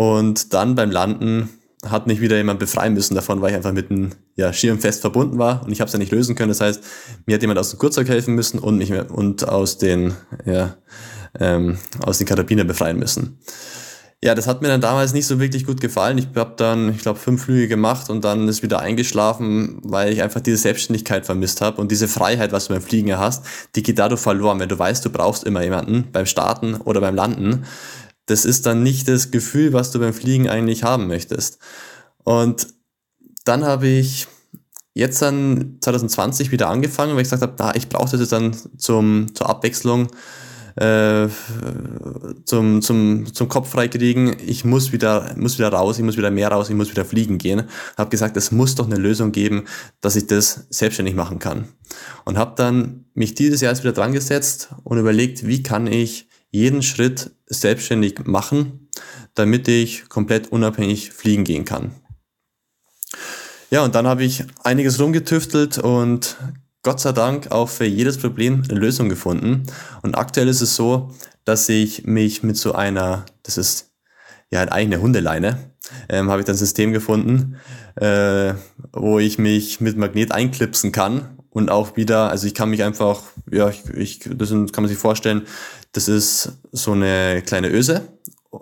Und 0.00 0.54
dann 0.54 0.76
beim 0.76 0.90
Landen 0.90 1.50
hat 1.86 2.06
mich 2.06 2.22
wieder 2.22 2.38
jemand 2.38 2.58
befreien 2.58 2.94
müssen 2.94 3.14
davon, 3.14 3.42
weil 3.42 3.50
ich 3.50 3.56
einfach 3.56 3.74
mit 3.74 3.90
einem 3.90 4.12
ja, 4.34 4.50
Schirm 4.50 4.78
fest 4.78 5.02
verbunden 5.02 5.36
war 5.36 5.62
und 5.62 5.72
ich 5.72 5.82
habe 5.82 5.88
es 5.88 5.92
ja 5.92 5.98
nicht 5.98 6.10
lösen 6.10 6.34
können. 6.34 6.48
Das 6.48 6.62
heißt, 6.62 6.82
mir 7.26 7.34
hat 7.34 7.42
jemand 7.42 7.58
aus 7.58 7.68
dem 7.68 7.78
Kurzzeug 7.78 8.08
helfen 8.08 8.34
müssen 8.34 8.58
und 8.58 8.78
mich 8.78 8.90
und 9.10 9.46
aus 9.46 9.76
den 9.76 10.14
ja, 10.46 10.76
ähm, 11.38 11.76
aus 12.02 12.16
den 12.16 12.26
Karabiner 12.26 12.64
befreien 12.64 12.98
müssen. 12.98 13.40
Ja, 14.24 14.34
das 14.34 14.46
hat 14.46 14.62
mir 14.62 14.68
dann 14.68 14.80
damals 14.80 15.12
nicht 15.12 15.26
so 15.26 15.38
wirklich 15.38 15.66
gut 15.66 15.82
gefallen. 15.82 16.16
Ich 16.16 16.28
habe 16.34 16.54
dann, 16.56 16.94
ich 16.94 17.02
glaube, 17.02 17.18
fünf 17.18 17.42
Flüge 17.42 17.68
gemacht 17.68 18.08
und 18.08 18.24
dann 18.24 18.48
ist 18.48 18.62
wieder 18.62 18.80
eingeschlafen, 18.80 19.80
weil 19.82 20.14
ich 20.14 20.22
einfach 20.22 20.40
diese 20.40 20.56
Selbstständigkeit 20.56 21.26
vermisst 21.26 21.60
habe 21.60 21.78
und 21.78 21.90
diese 21.90 22.08
Freiheit, 22.08 22.52
was 22.52 22.68
du 22.68 22.72
beim 22.72 22.82
Fliegen 22.82 23.18
hast, 23.18 23.44
die 23.76 23.82
geht 23.82 23.98
dadurch 23.98 24.22
verloren, 24.22 24.60
wenn 24.60 24.70
du 24.70 24.78
weißt, 24.78 25.04
du 25.04 25.10
brauchst 25.10 25.44
immer 25.44 25.62
jemanden 25.62 26.08
beim 26.10 26.24
Starten 26.24 26.76
oder 26.76 27.02
beim 27.02 27.14
Landen 27.14 27.66
das 28.30 28.44
ist 28.44 28.66
dann 28.66 28.82
nicht 28.82 29.08
das 29.08 29.30
Gefühl, 29.30 29.72
was 29.72 29.90
du 29.90 29.98
beim 29.98 30.14
Fliegen 30.14 30.48
eigentlich 30.48 30.84
haben 30.84 31.08
möchtest. 31.08 31.58
Und 32.22 32.68
dann 33.44 33.64
habe 33.64 33.88
ich 33.88 34.28
jetzt 34.94 35.20
dann 35.20 35.78
2020 35.80 36.52
wieder 36.52 36.68
angefangen, 36.68 37.14
weil 37.14 37.22
ich 37.22 37.30
gesagt 37.30 37.42
habe, 37.42 37.54
na, 37.58 37.74
ich 37.74 37.88
brauche 37.88 38.10
das 38.10 38.20
jetzt 38.20 38.32
dann 38.32 38.54
zum, 38.76 39.34
zur 39.34 39.48
Abwechslung, 39.48 40.08
äh, 40.76 41.26
zum, 42.44 42.82
zum, 42.82 43.32
zum 43.32 43.48
Kopf 43.48 43.70
freikriegen. 43.70 44.36
Ich 44.46 44.64
muss 44.64 44.92
wieder, 44.92 45.34
muss 45.36 45.58
wieder 45.58 45.70
raus, 45.70 45.98
ich 45.98 46.04
muss 46.04 46.16
wieder 46.16 46.30
mehr 46.30 46.52
raus, 46.52 46.68
ich 46.68 46.76
muss 46.76 46.90
wieder 46.90 47.04
fliegen 47.04 47.38
gehen. 47.38 47.64
Habe 47.98 48.10
gesagt, 48.10 48.36
es 48.36 48.52
muss 48.52 48.76
doch 48.76 48.86
eine 48.86 48.96
Lösung 48.96 49.32
geben, 49.32 49.64
dass 50.00 50.14
ich 50.14 50.28
das 50.28 50.66
selbstständig 50.70 51.16
machen 51.16 51.40
kann. 51.40 51.66
Und 52.24 52.38
habe 52.38 52.54
dann 52.56 53.06
mich 53.14 53.34
dieses 53.34 53.60
Jahr 53.60 53.76
wieder 53.76 53.92
dran 53.92 54.12
gesetzt 54.12 54.68
und 54.84 54.98
überlegt, 54.98 55.46
wie 55.46 55.64
kann 55.64 55.88
ich 55.88 56.28
jeden 56.50 56.82
Schritt 56.82 57.30
selbstständig 57.46 58.24
machen, 58.24 58.88
damit 59.34 59.68
ich 59.68 60.08
komplett 60.08 60.52
unabhängig 60.52 61.12
fliegen 61.12 61.44
gehen 61.44 61.64
kann. 61.64 61.92
Ja, 63.70 63.84
und 63.84 63.94
dann 63.94 64.06
habe 64.06 64.24
ich 64.24 64.44
einiges 64.64 64.98
rumgetüftelt 64.98 65.78
und 65.78 66.36
Gott 66.82 66.98
sei 66.98 67.12
Dank 67.12 67.52
auch 67.52 67.68
für 67.68 67.84
jedes 67.84 68.18
Problem 68.18 68.62
eine 68.68 68.78
Lösung 68.78 69.08
gefunden. 69.08 69.64
Und 70.02 70.16
aktuell 70.16 70.48
ist 70.48 70.60
es 70.60 70.74
so, 70.74 71.14
dass 71.44 71.68
ich 71.68 72.04
mich 72.04 72.42
mit 72.42 72.56
so 72.56 72.72
einer, 72.72 73.26
das 73.42 73.58
ist 73.58 73.92
ja 74.50 74.60
eine 74.60 74.72
eigene 74.72 75.00
Hundeleine, 75.00 75.70
ähm, 76.08 76.30
habe 76.30 76.40
ich 76.40 76.46
dann 76.46 76.54
ein 76.54 76.58
System 76.58 76.92
gefunden, 76.92 77.56
äh, 77.96 78.54
wo 78.92 79.18
ich 79.18 79.38
mich 79.38 79.80
mit 79.80 79.96
Magnet 79.96 80.32
einklipsen 80.32 80.90
kann 80.90 81.38
und 81.50 81.70
auch 81.70 81.96
wieder, 81.96 82.30
also 82.30 82.46
ich 82.46 82.54
kann 82.54 82.70
mich 82.70 82.82
einfach, 82.82 83.22
ja, 83.50 83.68
ich, 83.68 83.84
ich 83.94 84.20
das 84.20 84.50
kann 84.50 84.68
man 84.76 84.88
sich 84.88 84.98
vorstellen, 84.98 85.42
das 85.92 86.08
ist 86.08 86.52
so 86.72 86.92
eine 86.92 87.42
kleine 87.44 87.68
Öse, 87.68 88.08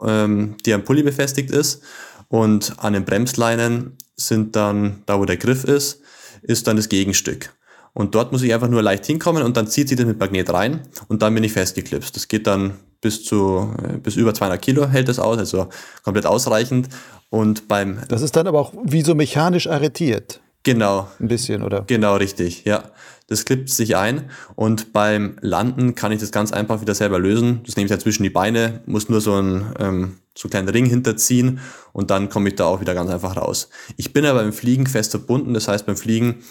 ähm, 0.04 0.56
die 0.64 0.72
am 0.72 0.84
Pulli 0.84 1.02
befestigt 1.02 1.50
ist 1.50 1.82
und 2.28 2.74
an 2.78 2.92
den 2.92 3.04
Bremsleinen 3.04 3.96
sind 4.16 4.56
dann, 4.56 5.02
da 5.06 5.18
wo 5.18 5.24
der 5.24 5.36
Griff 5.36 5.64
ist, 5.64 6.00
ist 6.42 6.66
dann 6.66 6.76
das 6.76 6.88
Gegenstück. 6.88 7.54
Und 7.94 8.14
dort 8.14 8.32
muss 8.32 8.42
ich 8.42 8.54
einfach 8.54 8.68
nur 8.68 8.82
leicht 8.82 9.06
hinkommen 9.06 9.42
und 9.42 9.56
dann 9.56 9.66
zieht 9.66 9.88
sie 9.88 9.96
das 9.96 10.06
mit 10.06 10.20
Magnet 10.20 10.50
rein 10.52 10.82
und 11.08 11.22
dann 11.22 11.34
bin 11.34 11.42
ich 11.44 11.52
festgeklipst. 11.52 12.14
Das 12.14 12.28
geht 12.28 12.46
dann 12.46 12.74
bis 13.00 13.24
zu, 13.24 13.74
äh, 13.82 13.96
bis 13.98 14.16
über 14.16 14.34
200 14.34 14.60
Kilo 14.60 14.88
hält 14.88 15.08
das 15.08 15.18
aus, 15.18 15.38
also 15.38 15.68
komplett 16.02 16.26
ausreichend. 16.26 16.88
Und 17.30 17.68
beim. 17.68 17.98
Das 18.08 18.22
ist 18.22 18.36
dann 18.36 18.46
aber 18.46 18.58
auch 18.60 18.72
wie 18.84 19.02
so 19.02 19.14
mechanisch 19.14 19.66
arretiert. 19.66 20.40
Genau. 20.68 21.08
Ein 21.18 21.28
bisschen, 21.28 21.62
oder? 21.62 21.84
Genau, 21.86 22.16
richtig, 22.16 22.64
ja. 22.66 22.90
Das 23.26 23.46
klippt 23.46 23.70
sich 23.70 23.96
ein 23.96 24.30
und 24.54 24.92
beim 24.92 25.36
Landen 25.40 25.94
kann 25.94 26.12
ich 26.12 26.20
das 26.20 26.30
ganz 26.30 26.52
einfach 26.52 26.82
wieder 26.82 26.94
selber 26.94 27.18
lösen. 27.18 27.60
Das 27.64 27.76
nehme 27.76 27.86
ich 27.86 27.90
ja 27.90 27.98
zwischen 27.98 28.22
die 28.22 28.28
Beine, 28.28 28.82
muss 28.84 29.08
nur 29.08 29.22
so 29.22 29.32
einen, 29.32 29.72
ähm, 29.78 30.18
so 30.36 30.46
einen 30.46 30.50
kleinen 30.50 30.68
Ring 30.68 30.84
hinterziehen 30.84 31.60
und 31.94 32.10
dann 32.10 32.28
komme 32.28 32.50
ich 32.50 32.56
da 32.56 32.66
auch 32.66 32.82
wieder 32.82 32.94
ganz 32.94 33.10
einfach 33.10 33.38
raus. 33.38 33.70
Ich 33.96 34.12
bin 34.12 34.26
aber 34.26 34.40
beim 34.40 34.52
Fliegen 34.52 34.86
fest 34.86 35.12
verbunden, 35.12 35.54
das 35.54 35.68
heißt 35.68 35.86
beim 35.86 35.96
Fliegen 35.96 36.42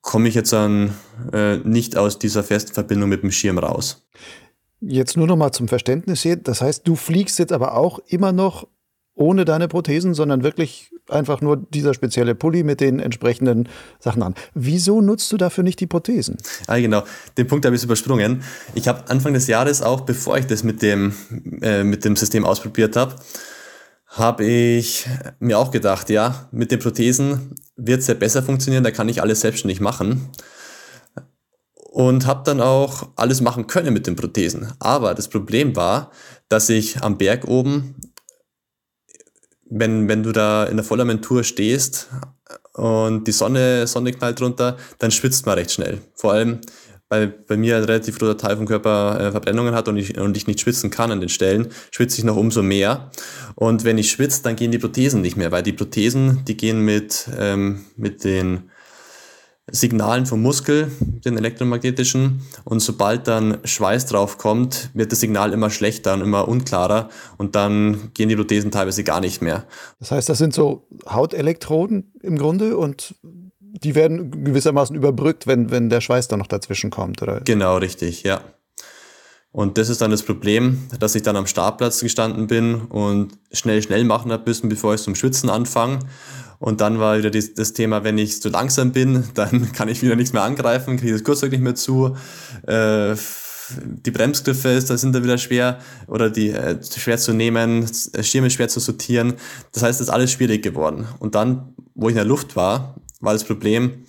komme 0.00 0.28
ich 0.28 0.36
jetzt 0.36 0.52
dann 0.52 0.94
äh, 1.32 1.56
nicht 1.58 1.96
aus 1.96 2.20
dieser 2.20 2.44
festen 2.44 2.74
Verbindung 2.74 3.08
mit 3.08 3.24
dem 3.24 3.32
Schirm 3.32 3.58
raus. 3.58 4.06
Jetzt 4.80 5.16
nur 5.16 5.26
noch 5.26 5.36
mal 5.36 5.50
zum 5.50 5.66
Verständnis 5.66 6.22
hier. 6.22 6.36
Das 6.36 6.60
heißt, 6.60 6.86
du 6.86 6.94
fliegst 6.94 7.40
jetzt 7.40 7.52
aber 7.52 7.76
auch 7.76 7.98
immer 8.06 8.30
noch 8.30 8.68
ohne 9.14 9.44
deine 9.44 9.66
Prothesen, 9.66 10.14
sondern 10.14 10.44
wirklich 10.44 10.92
einfach 11.08 11.40
nur 11.40 11.56
dieser 11.56 11.94
spezielle 11.94 12.34
Pulli 12.34 12.62
mit 12.62 12.80
den 12.80 13.00
entsprechenden 13.00 13.68
Sachen 13.98 14.22
an. 14.22 14.34
Wieso 14.54 15.00
nutzt 15.00 15.30
du 15.32 15.36
dafür 15.36 15.64
nicht 15.64 15.80
die 15.80 15.86
Prothesen? 15.86 16.36
Ah, 16.66 16.78
genau. 16.78 17.02
Den 17.36 17.46
Punkt 17.46 17.64
habe 17.64 17.76
ich 17.76 17.82
übersprungen. 17.82 18.42
Ich 18.74 18.88
habe 18.88 19.08
Anfang 19.08 19.32
des 19.32 19.46
Jahres 19.46 19.82
auch, 19.82 20.02
bevor 20.02 20.38
ich 20.38 20.46
das 20.46 20.62
mit 20.62 20.82
dem, 20.82 21.14
äh, 21.62 21.84
mit 21.84 22.04
dem 22.04 22.16
System 22.16 22.44
ausprobiert 22.44 22.96
habe, 22.96 23.14
habe 24.08 24.44
ich 24.44 25.06
mir 25.38 25.58
auch 25.58 25.70
gedacht, 25.70 26.08
ja, 26.10 26.48
mit 26.50 26.70
den 26.70 26.78
Prothesen 26.78 27.54
wird 27.76 28.00
es 28.00 28.06
ja 28.06 28.14
besser 28.14 28.42
funktionieren, 28.42 28.84
da 28.84 28.90
kann 28.90 29.08
ich 29.08 29.20
alles 29.22 29.40
selbstständig 29.40 29.80
machen. 29.80 30.30
Und 31.90 32.26
habe 32.26 32.42
dann 32.44 32.60
auch 32.60 33.08
alles 33.16 33.40
machen 33.40 33.66
können 33.66 33.92
mit 33.92 34.06
den 34.06 34.14
Prothesen. 34.14 34.72
Aber 34.78 35.14
das 35.14 35.28
Problem 35.28 35.74
war, 35.74 36.10
dass 36.48 36.68
ich 36.68 37.02
am 37.02 37.18
Berg 37.18 37.46
oben 37.46 37.96
wenn, 39.70 40.08
wenn 40.08 40.22
du 40.22 40.32
da 40.32 40.64
in 40.64 40.76
der 40.76 40.84
Vollamentur 40.84 41.44
stehst 41.44 42.08
und 42.72 43.24
die 43.26 43.32
Sonne, 43.32 43.86
Sonne 43.86 44.12
knallt 44.12 44.40
runter, 44.40 44.76
dann 44.98 45.10
schwitzt 45.10 45.46
man 45.46 45.56
recht 45.56 45.72
schnell. 45.72 45.98
Vor 46.14 46.32
allem, 46.32 46.60
weil 47.08 47.28
bei 47.28 47.56
mir 47.56 47.76
ein 47.76 47.84
relativ 47.84 48.18
großer 48.18 48.36
Teil 48.36 48.56
vom 48.56 48.66
Körper 48.66 49.18
äh, 49.20 49.30
Verbrennungen 49.30 49.74
hat 49.74 49.88
und 49.88 49.96
ich, 49.96 50.18
und 50.18 50.36
ich 50.36 50.46
nicht 50.46 50.60
schwitzen 50.60 50.90
kann 50.90 51.10
an 51.10 51.20
den 51.20 51.28
Stellen, 51.28 51.68
schwitze 51.90 52.18
ich 52.18 52.24
noch 52.24 52.36
umso 52.36 52.62
mehr. 52.62 53.10
Und 53.54 53.84
wenn 53.84 53.98
ich 53.98 54.10
schwitze, 54.10 54.42
dann 54.42 54.56
gehen 54.56 54.70
die 54.70 54.78
Prothesen 54.78 55.22
nicht 55.22 55.36
mehr, 55.36 55.50
weil 55.50 55.62
die 55.62 55.72
Prothesen, 55.72 56.44
die 56.46 56.56
gehen 56.56 56.80
mit, 56.80 57.28
ähm, 57.38 57.86
mit 57.96 58.24
den 58.24 58.70
Signalen 59.70 60.26
vom 60.26 60.42
Muskel, 60.42 60.90
den 61.00 61.36
elektromagnetischen. 61.36 62.42
Und 62.64 62.80
sobald 62.80 63.28
dann 63.28 63.58
Schweiß 63.64 64.06
drauf 64.06 64.38
kommt, 64.38 64.90
wird 64.94 65.12
das 65.12 65.20
Signal 65.20 65.52
immer 65.52 65.70
schlechter 65.70 66.14
und 66.14 66.22
immer 66.22 66.48
unklarer. 66.48 67.08
Und 67.36 67.54
dann 67.54 68.10
gehen 68.14 68.28
die 68.28 68.36
Prothesen 68.36 68.70
teilweise 68.70 69.04
gar 69.04 69.20
nicht 69.20 69.42
mehr. 69.42 69.64
Das 69.98 70.10
heißt, 70.10 70.28
das 70.28 70.38
sind 70.38 70.54
so 70.54 70.86
Hautelektroden 71.08 72.12
im 72.22 72.38
Grunde 72.38 72.76
und 72.76 73.14
die 73.60 73.94
werden 73.94 74.44
gewissermaßen 74.44 74.96
überbrückt, 74.96 75.46
wenn, 75.46 75.70
wenn 75.70 75.90
der 75.90 76.00
Schweiß 76.00 76.28
dann 76.28 76.38
noch 76.38 76.46
dazwischen 76.46 76.90
kommt, 76.90 77.22
oder? 77.22 77.40
Genau, 77.40 77.76
richtig, 77.76 78.22
ja. 78.22 78.40
Und 79.50 79.78
das 79.78 79.88
ist 79.88 80.00
dann 80.00 80.10
das 80.10 80.22
Problem, 80.22 80.86
dass 81.00 81.14
ich 81.14 81.22
dann 81.22 81.36
am 81.36 81.46
Startplatz 81.46 82.00
gestanden 82.00 82.46
bin 82.46 82.82
und 82.82 83.32
schnell, 83.50 83.82
schnell 83.82 84.04
machen 84.04 84.30
habe 84.30 84.44
müssen, 84.46 84.68
bevor 84.68 84.94
ich 84.94 85.02
zum 85.02 85.14
Schwitzen 85.14 85.48
anfange. 85.48 86.00
Und 86.58 86.80
dann 86.80 86.98
war 86.98 87.18
wieder 87.18 87.30
das 87.30 87.72
Thema, 87.72 88.02
wenn 88.04 88.18
ich 88.18 88.42
zu 88.42 88.48
langsam 88.48 88.92
bin, 88.92 89.24
dann 89.34 89.72
kann 89.72 89.88
ich 89.88 90.02
wieder 90.02 90.16
nichts 90.16 90.32
mehr 90.32 90.42
angreifen, 90.42 90.96
kriege 90.96 91.12
das 91.12 91.24
Kurzzeug 91.24 91.52
nicht 91.52 91.62
mehr 91.62 91.74
zu. 91.74 92.16
Äh, 92.66 93.16
die 93.70 94.10
Bremsgriffe 94.10 94.82
da 94.86 94.96
sind 94.96 95.14
da 95.14 95.22
wieder 95.22 95.36
schwer 95.36 95.78
oder 96.06 96.30
die 96.30 96.50
äh, 96.50 96.78
schwer 96.82 97.18
zu 97.18 97.32
nehmen, 97.34 97.86
Schirme 98.22 98.50
schwer 98.50 98.68
zu 98.68 98.80
sortieren. 98.80 99.34
Das 99.72 99.82
heißt, 99.82 100.00
es 100.00 100.08
ist 100.08 100.12
alles 100.12 100.32
schwierig 100.32 100.62
geworden. 100.62 101.06
Und 101.18 101.34
dann, 101.34 101.74
wo 101.94 102.08
ich 102.08 102.12
in 102.12 102.16
der 102.16 102.24
Luft 102.24 102.56
war, 102.56 102.96
war 103.20 103.32
das 103.32 103.44
Problem, 103.44 104.04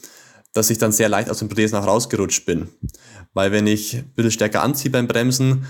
dass 0.54 0.70
ich 0.70 0.78
dann 0.78 0.92
sehr 0.92 1.10
leicht 1.10 1.30
aus 1.30 1.40
den 1.40 1.50
Prothesen 1.50 1.78
auch 1.78 1.88
rausgerutscht 1.88 2.46
bin. 2.46 2.70
Weil 3.34 3.52
wenn 3.52 3.68
ich 3.68 3.98
ein 3.98 4.14
bisschen 4.16 4.32
stärker 4.32 4.64
anziehe 4.64 4.92
beim 4.92 5.08
Bremsen 5.08 5.66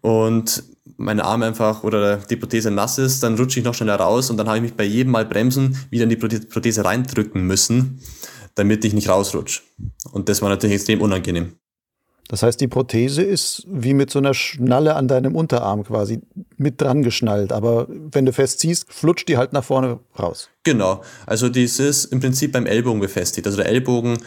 und 0.00 0.62
mein 0.96 1.20
Arm 1.20 1.42
einfach 1.42 1.82
oder 1.84 2.16
die 2.16 2.36
Prothese 2.36 2.70
nass 2.70 2.98
ist, 2.98 3.22
dann 3.22 3.36
rutsche 3.36 3.60
ich 3.60 3.64
noch 3.64 3.74
schneller 3.74 3.96
raus 3.96 4.30
und 4.30 4.36
dann 4.36 4.46
habe 4.46 4.58
ich 4.58 4.62
mich 4.62 4.74
bei 4.74 4.84
jedem 4.84 5.12
Mal 5.12 5.24
bremsen 5.24 5.76
wieder 5.90 6.04
in 6.04 6.10
die 6.10 6.16
Prothese 6.16 6.84
reindrücken 6.84 7.46
müssen, 7.46 8.00
damit 8.54 8.84
ich 8.84 8.92
nicht 8.92 9.08
rausrutsche. 9.08 9.62
Und 10.12 10.28
das 10.28 10.42
war 10.42 10.48
natürlich 10.48 10.76
extrem 10.76 11.00
unangenehm. 11.00 11.54
Das 12.28 12.42
heißt, 12.42 12.60
die 12.60 12.68
Prothese 12.68 13.22
ist 13.22 13.66
wie 13.68 13.92
mit 13.92 14.10
so 14.10 14.18
einer 14.18 14.32
Schnalle 14.32 14.96
an 14.96 15.08
deinem 15.08 15.36
Unterarm 15.36 15.84
quasi 15.84 16.20
mit 16.56 16.80
dran 16.80 17.02
geschnallt. 17.02 17.52
Aber 17.52 17.86
wenn 17.88 18.24
du 18.24 18.32
festziehst, 18.32 18.90
flutscht 18.90 19.28
die 19.28 19.36
halt 19.36 19.52
nach 19.52 19.64
vorne 19.64 20.00
raus. 20.18 20.48
Genau. 20.62 21.02
Also 21.26 21.48
dies 21.50 21.78
ist 21.78 22.06
im 22.06 22.20
Prinzip 22.20 22.52
beim 22.52 22.66
Ellbogen 22.66 23.00
befestigt. 23.00 23.46
Also 23.46 23.58
der 23.58 23.66
Ellbogen, 23.66 24.18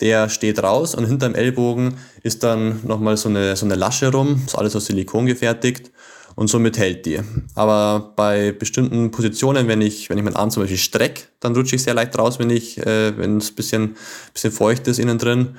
der 0.00 0.28
steht 0.28 0.62
raus 0.62 0.96
und 0.96 1.06
hinterm 1.06 1.36
Ellbogen 1.36 1.94
ist 2.24 2.42
dann 2.42 2.80
nochmal 2.84 3.16
so 3.16 3.28
eine, 3.28 3.54
so 3.54 3.66
eine 3.66 3.76
Lasche 3.76 4.10
rum. 4.10 4.42
Ist 4.44 4.58
alles 4.58 4.74
aus 4.74 4.86
Silikon 4.86 5.26
gefertigt 5.26 5.92
und 6.34 6.48
somit 6.48 6.78
hält 6.78 7.06
die. 7.06 7.20
Aber 7.54 8.12
bei 8.16 8.52
bestimmten 8.52 9.10
Positionen, 9.10 9.68
wenn 9.68 9.80
ich, 9.80 10.10
wenn 10.10 10.18
ich 10.18 10.24
meinen 10.24 10.36
Arm 10.36 10.50
zum 10.50 10.62
Beispiel 10.62 10.78
strecke, 10.78 11.24
dann 11.40 11.54
rutsche 11.54 11.76
ich 11.76 11.82
sehr 11.82 11.94
leicht 11.94 12.18
raus, 12.18 12.38
wenn 12.38 12.50
ich, 12.50 12.78
äh, 12.78 13.16
wenn 13.16 13.38
es 13.38 13.50
ein 13.50 13.54
bisschen, 13.54 13.96
bisschen 14.32 14.52
feucht 14.52 14.86
ist 14.88 14.98
innen 14.98 15.18
drin. 15.18 15.56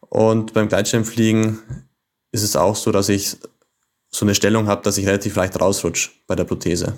Und 0.00 0.52
beim 0.52 0.68
Gleitschirmfliegen 0.68 1.58
ist 2.32 2.42
es 2.42 2.56
auch 2.56 2.76
so, 2.76 2.92
dass 2.92 3.08
ich 3.08 3.36
so 4.10 4.26
eine 4.26 4.34
Stellung 4.34 4.66
habe, 4.66 4.82
dass 4.82 4.98
ich 4.98 5.06
relativ 5.06 5.36
leicht 5.36 5.60
rausrutsche 5.60 6.10
bei 6.26 6.34
der 6.34 6.44
Prothese. 6.44 6.94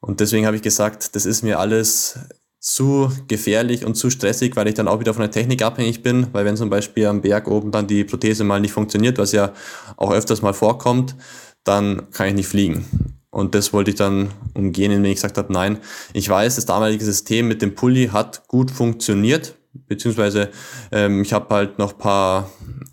Und 0.00 0.20
deswegen 0.20 0.46
habe 0.46 0.56
ich 0.56 0.62
gesagt, 0.62 1.14
das 1.14 1.26
ist 1.26 1.42
mir 1.42 1.60
alles 1.60 2.18
zu 2.58 3.10
gefährlich 3.28 3.84
und 3.84 3.94
zu 3.94 4.08
stressig, 4.08 4.56
weil 4.56 4.68
ich 4.68 4.74
dann 4.74 4.88
auch 4.88 5.00
wieder 5.00 5.14
von 5.14 5.22
der 5.22 5.30
Technik 5.30 5.62
abhängig 5.62 6.02
bin, 6.02 6.28
weil 6.32 6.44
wenn 6.44 6.56
zum 6.56 6.70
Beispiel 6.70 7.06
am 7.06 7.20
Berg 7.20 7.48
oben 7.48 7.72
dann 7.72 7.88
die 7.88 8.04
Prothese 8.04 8.44
mal 8.44 8.60
nicht 8.60 8.72
funktioniert, 8.72 9.18
was 9.18 9.32
ja 9.32 9.52
auch 9.96 10.12
öfters 10.12 10.42
mal 10.42 10.54
vorkommt, 10.54 11.16
dann 11.64 12.10
kann 12.10 12.28
ich 12.28 12.34
nicht 12.34 12.48
fliegen. 12.48 12.84
Und 13.30 13.54
das 13.54 13.72
wollte 13.72 13.90
ich 13.90 13.96
dann 13.96 14.30
umgehen, 14.54 14.92
indem 14.92 15.10
ich 15.10 15.16
gesagt 15.16 15.38
habe, 15.38 15.52
nein, 15.52 15.78
ich 16.12 16.28
weiß, 16.28 16.56
das 16.56 16.66
damalige 16.66 17.04
System 17.04 17.48
mit 17.48 17.62
dem 17.62 17.74
Pulli 17.74 18.08
hat 18.08 18.46
gut 18.46 18.70
funktioniert, 18.70 19.54
beziehungsweise 19.72 20.50
ähm, 20.90 21.22
ich 21.22 21.32
habe 21.32 21.54
halt 21.54 21.78
noch 21.78 21.96
paar, 21.96 22.50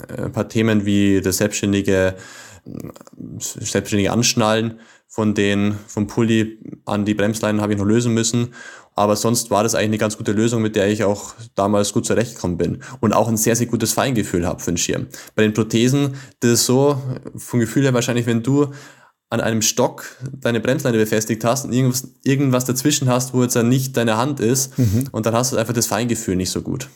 äh, 0.07 0.29
paar 0.29 0.47
Themen 0.47 0.85
wie 0.85 1.19
das 1.19 1.37
selbstständige, 1.37 2.15
selbstständige 3.37 4.13
Anschnallen 4.13 4.79
von 5.09 5.33
den, 5.33 5.77
vom 5.87 6.07
Pulli 6.07 6.59
an 6.85 7.03
die 7.03 7.15
Bremsleinen 7.15 7.61
habe 7.61 7.73
ich 7.73 7.79
noch 7.79 7.85
lösen 7.85 8.13
müssen. 8.13 8.53
Aber 8.99 9.15
sonst 9.15 9.49
war 9.49 9.63
das 9.63 9.75
eigentlich 9.75 9.91
eine 9.91 9.97
ganz 9.97 10.17
gute 10.17 10.33
Lösung, 10.33 10.61
mit 10.61 10.75
der 10.75 10.89
ich 10.89 11.05
auch 11.05 11.33
damals 11.55 11.93
gut 11.93 12.05
zurechtgekommen 12.05 12.57
bin. 12.57 12.79
Und 12.99 13.13
auch 13.13 13.29
ein 13.29 13.37
sehr, 13.37 13.55
sehr 13.55 13.67
gutes 13.67 13.93
Feingefühl 13.93 14.45
habe 14.45 14.59
für 14.59 14.73
den 14.73 14.77
Schirm. 14.77 15.07
Bei 15.35 15.43
den 15.43 15.53
Prothesen, 15.53 16.15
das 16.41 16.51
ist 16.51 16.65
so, 16.65 17.01
vom 17.37 17.61
Gefühl 17.61 17.83
her 17.83 17.93
wahrscheinlich, 17.93 18.25
wenn 18.25 18.43
du 18.43 18.67
an 19.29 19.39
einem 19.39 19.61
Stock 19.61 20.03
deine 20.33 20.59
Bremsleine 20.59 20.97
befestigt 20.97 21.45
hast 21.45 21.63
und 21.63 21.71
irgendwas, 21.71 22.09
irgendwas 22.25 22.65
dazwischen 22.65 23.07
hast, 23.07 23.33
wo 23.33 23.41
jetzt 23.41 23.55
dann 23.55 23.69
nicht 23.69 23.95
deine 23.95 24.17
Hand 24.17 24.41
ist 24.41 24.77
mhm. 24.77 25.07
und 25.13 25.25
dann 25.25 25.33
hast 25.33 25.53
du 25.53 25.57
einfach 25.57 25.73
das 25.73 25.87
Feingefühl 25.87 26.35
nicht 26.35 26.51
so 26.51 26.61
gut. 26.61 26.89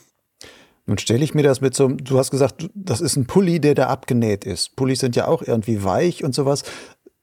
Nun 0.84 0.98
stelle 0.98 1.24
ich 1.24 1.32
mir 1.32 1.42
das 1.42 1.62
mit 1.62 1.74
so, 1.74 1.88
du 1.88 2.18
hast 2.18 2.30
gesagt, 2.30 2.68
das 2.74 3.00
ist 3.00 3.16
ein 3.16 3.24
Pulli, 3.24 3.60
der 3.60 3.74
da 3.74 3.86
abgenäht 3.86 4.44
ist. 4.44 4.76
Pullis 4.76 4.98
sind 4.98 5.16
ja 5.16 5.26
auch 5.26 5.40
irgendwie 5.40 5.82
weich 5.84 6.22
und 6.22 6.34
sowas. 6.34 6.64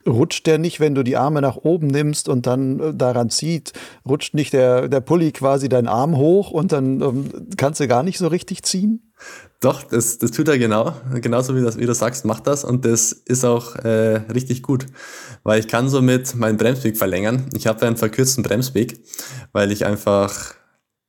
Rutscht 0.07 0.47
der 0.47 0.57
nicht, 0.57 0.79
wenn 0.79 0.95
du 0.95 1.03
die 1.03 1.17
Arme 1.17 1.41
nach 1.41 1.57
oben 1.57 1.87
nimmst 1.87 2.29
und 2.29 2.47
dann 2.47 2.79
äh, 2.79 2.93
daran 2.93 3.29
zieht, 3.29 3.73
rutscht 4.07 4.33
nicht 4.33 4.53
der, 4.53 4.87
der 4.87 5.01
Pulli 5.01 5.31
quasi 5.31 5.69
deinen 5.69 5.87
Arm 5.87 6.17
hoch 6.17 6.51
und 6.51 6.71
dann 6.71 7.01
ähm, 7.01 7.29
kannst 7.57 7.79
du 7.79 7.87
gar 7.87 8.03
nicht 8.03 8.17
so 8.17 8.27
richtig 8.27 8.63
ziehen? 8.63 9.11
Doch, 9.59 9.83
das, 9.83 10.17
das 10.17 10.31
tut 10.31 10.47
er 10.47 10.57
genau. 10.57 10.95
Genauso 11.13 11.55
wie, 11.55 11.61
das, 11.61 11.77
wie 11.77 11.85
du 11.85 11.93
sagst, 11.93 12.25
macht 12.25 12.47
das. 12.47 12.63
Und 12.63 12.83
das 12.83 13.11
ist 13.11 13.45
auch 13.45 13.75
äh, 13.75 14.21
richtig 14.33 14.63
gut. 14.63 14.87
Weil 15.43 15.59
ich 15.59 15.67
kann 15.67 15.87
somit 15.87 16.35
meinen 16.35 16.57
Bremsweg 16.57 16.97
verlängern. 16.97 17.47
Ich 17.55 17.67
habe 17.67 17.85
einen 17.85 17.97
verkürzten 17.97 18.43
Bremsweg, 18.43 18.99
weil 19.51 19.71
ich 19.71 19.85
einfach, 19.85 20.55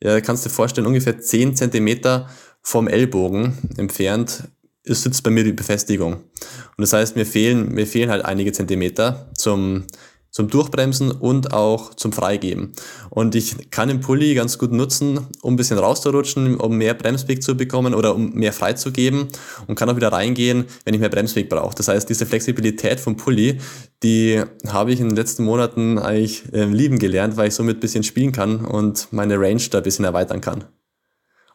ja, 0.03 0.21
kannst 0.21 0.45
du 0.45 0.51
dir 0.51 0.55
vorstellen, 0.55 0.87
ungefähr 0.87 1.19
10 1.19 1.57
Zentimeter 1.57 2.29
vom 2.61 2.89
Ellbogen 2.89 3.55
entfernt 3.79 4.45
ist, 4.85 5.03
sitzt 5.03 5.23
bei 5.23 5.31
mir 5.31 5.45
die 5.45 5.53
Befestigung. 5.53 6.15
Und 6.15 6.79
das 6.79 6.93
heißt, 6.93 7.17
mir 7.17 7.27
fehlen, 7.27 7.73
mir 7.73 7.87
fehlen 7.87 8.11
halt 8.11 8.25
einige 8.25 8.53
Zentimeter 8.53 9.31
zum, 9.37 9.85
zum 10.31 10.49
Durchbremsen 10.49 11.11
und 11.11 11.53
auch 11.53 11.95
zum 11.95 12.13
Freigeben. 12.13 12.73
Und 13.11 13.35
ich 13.35 13.71
kann 13.71 13.89
den 13.89 14.01
Pulli 14.01 14.35
ganz 14.35 14.59
gut 14.59 14.73
nutzen, 14.73 15.21
um 15.43 15.55
ein 15.55 15.57
bisschen 15.57 15.79
rauszurutschen, 15.79 16.57
um 16.57 16.77
mehr 16.79 16.95
Bremsweg 16.95 17.43
zu 17.43 17.57
bekommen 17.57 17.95
oder 17.95 18.15
um 18.15 18.33
mehr 18.33 18.53
freizugeben 18.53 19.29
und 19.67 19.77
kann 19.77 19.89
auch 19.89 19.97
wieder 19.97 20.11
reingehen, 20.11 20.65
wenn 20.85 20.95
ich 20.95 21.01
mehr 21.01 21.11
Bremsweg 21.11 21.49
brauche. 21.49 21.75
Das 21.77 21.89
heißt, 21.89 22.09
diese 22.09 22.27
Flexibilität 22.27 22.99
vom 22.99 23.17
Pulli, 23.17 23.59
die 24.03 24.43
habe 24.67 24.93
ich 24.93 25.01
in 25.01 25.11
den 25.11 25.17
letzten 25.17 25.45
Monaten 25.45 25.99
eigentlich 25.99 26.53
äh, 26.53 26.65
lieben 26.65 26.99
gelernt, 26.99 27.37
weil 27.37 27.49
ich 27.49 27.55
somit 27.55 27.77
ein 27.77 27.81
bisschen 27.81 28.03
spielen 28.03 28.33
kann 28.33 28.65
und 28.65 29.09
meine 29.13 29.39
Range 29.39 29.63
da 29.71 29.79
ein 29.79 29.85
bisschen 29.85 30.05
erweitern 30.05 30.41
kann. 30.41 30.65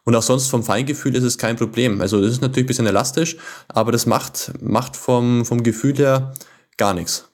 Und 0.08 0.16
auch 0.16 0.22
sonst 0.22 0.48
vom 0.48 0.62
Feingefühl 0.62 1.14
ist 1.16 1.22
es 1.22 1.36
kein 1.36 1.56
Problem. 1.56 2.00
Also 2.00 2.18
das 2.22 2.30
ist 2.30 2.40
natürlich 2.40 2.64
ein 2.64 2.68
bisschen 2.68 2.86
elastisch, 2.86 3.36
aber 3.68 3.92
das 3.92 4.06
macht, 4.06 4.52
macht 4.58 4.96
vom, 4.96 5.44
vom 5.44 5.62
Gefühl 5.62 5.98
her 5.98 6.32
gar 6.78 6.94
nichts. 6.94 7.28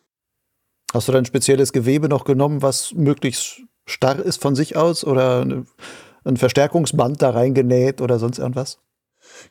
Hast 0.92 1.06
du 1.06 1.12
da 1.12 1.18
ein 1.18 1.24
spezielles 1.24 1.72
Gewebe 1.72 2.08
noch 2.08 2.24
genommen, 2.24 2.62
was 2.62 2.92
möglichst 2.92 3.62
starr 3.86 4.18
ist 4.18 4.42
von 4.42 4.56
sich 4.56 4.76
aus 4.76 5.04
oder 5.04 5.46
ein 6.24 6.36
Verstärkungsband 6.36 7.22
da 7.22 7.30
reingenäht 7.30 8.00
oder 8.00 8.18
sonst 8.18 8.40
irgendwas? 8.40 8.78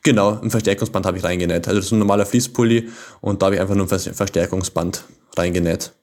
Genau, 0.02 0.38
ein 0.42 0.50
Verstärkungsband 0.50 1.06
habe 1.06 1.16
ich 1.16 1.24
reingenäht. 1.24 1.66
Also 1.66 1.78
das 1.78 1.86
ist 1.86 1.92
ein 1.92 2.00
normaler 2.00 2.26
Fließpulli 2.26 2.90
und 3.22 3.40
da 3.40 3.46
habe 3.46 3.54
ich 3.54 3.60
einfach 3.62 3.74
nur 3.74 3.90
ein 3.90 3.98
Verstärkungsband 3.98 5.02
reingenäht. 5.34 5.94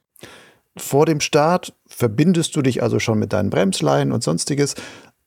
Vor 0.75 1.05
dem 1.05 1.19
Start 1.19 1.71
verbindest 1.85 2.55
du 2.55 2.63
dich 2.63 2.81
also 2.81 2.97
schon 2.97 3.19
mit 3.19 3.31
deinen 3.31 3.51
Bremsleinen 3.51 4.11
und 4.11 4.23
sonstiges. 4.23 4.73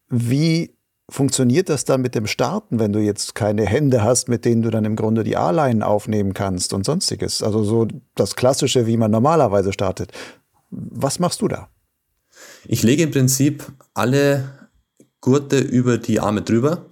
Wie 0.09 0.74
funktioniert 1.11 1.69
das 1.69 1.85
dann 1.85 2.01
mit 2.01 2.14
dem 2.14 2.27
Starten, 2.27 2.79
wenn 2.79 2.93
du 2.93 2.99
jetzt 2.99 3.35
keine 3.35 3.64
Hände 3.67 4.03
hast, 4.03 4.29
mit 4.29 4.45
denen 4.45 4.62
du 4.62 4.71
dann 4.71 4.85
im 4.85 4.97
Grunde 4.97 5.25
die 5.25 5.37
A-Line 5.37 5.87
aufnehmen 5.87 6.35
kannst 6.35 6.73
und 6.73 6.85
sonstiges? 6.85 7.43
Also 7.43 7.62
so 7.62 7.88
das 8.14 8.37
Klassische, 8.37 8.87
wie 8.87 8.97
man 8.97 9.11
normalerweise 9.11 9.73
startet. 9.73 10.12
Was 10.71 11.19
machst 11.19 11.43
du 11.43 11.49
da? 11.49 11.69
Ich 12.67 12.83
lege 12.83 13.03
im 13.03 13.11
Prinzip 13.11 13.64
alle 13.93 14.69
Gurte 15.21 15.59
über 15.59 15.99
die 15.99 16.21
Arme 16.21 16.43
drüber 16.43 16.87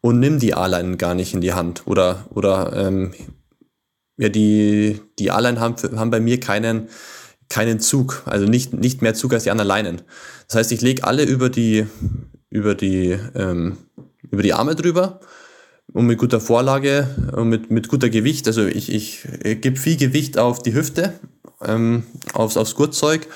und 0.00 0.18
nimm 0.18 0.38
die 0.38 0.54
A-Line 0.54 0.96
gar 0.96 1.14
nicht 1.14 1.34
in 1.34 1.40
die 1.40 1.52
Hand. 1.52 1.86
Oder, 1.86 2.26
oder 2.30 2.72
ähm, 2.74 3.12
ja, 4.16 4.28
die, 4.28 5.00
die 5.18 5.30
A-Line 5.30 5.60
haben, 5.60 5.76
haben 5.98 6.10
bei 6.10 6.20
mir 6.20 6.40
keinen, 6.40 6.88
keinen 7.48 7.80
Zug, 7.80 8.22
also 8.26 8.46
nicht, 8.46 8.72
nicht 8.72 9.02
mehr 9.02 9.14
Zug 9.14 9.32
als 9.32 9.44
die 9.44 9.50
anderen 9.50 9.68
Leinen. 9.68 10.02
Das 10.48 10.56
heißt, 10.56 10.72
ich 10.72 10.80
lege 10.80 11.04
alle 11.04 11.24
über 11.24 11.50
die, 11.50 11.86
über 12.50 12.74
die, 12.74 13.18
ähm, 13.34 13.78
über 14.30 14.42
die 14.42 14.54
Arme 14.54 14.74
drüber 14.74 15.20
und 15.92 16.06
mit 16.06 16.18
guter 16.18 16.40
Vorlage 16.40 17.08
und 17.32 17.48
mit, 17.48 17.70
mit 17.70 17.88
guter 17.88 18.08
Gewicht. 18.08 18.46
Also 18.46 18.66
ich, 18.66 18.92
ich, 18.92 19.26
ich 19.42 19.60
gebe 19.60 19.76
viel 19.76 19.96
Gewicht 19.96 20.38
auf 20.38 20.62
die 20.62 20.74
Hüfte, 20.74 21.14
ähm, 21.64 22.04
aufs, 22.34 22.56
aufs 22.56 22.74
Gurtzeug 22.74 23.26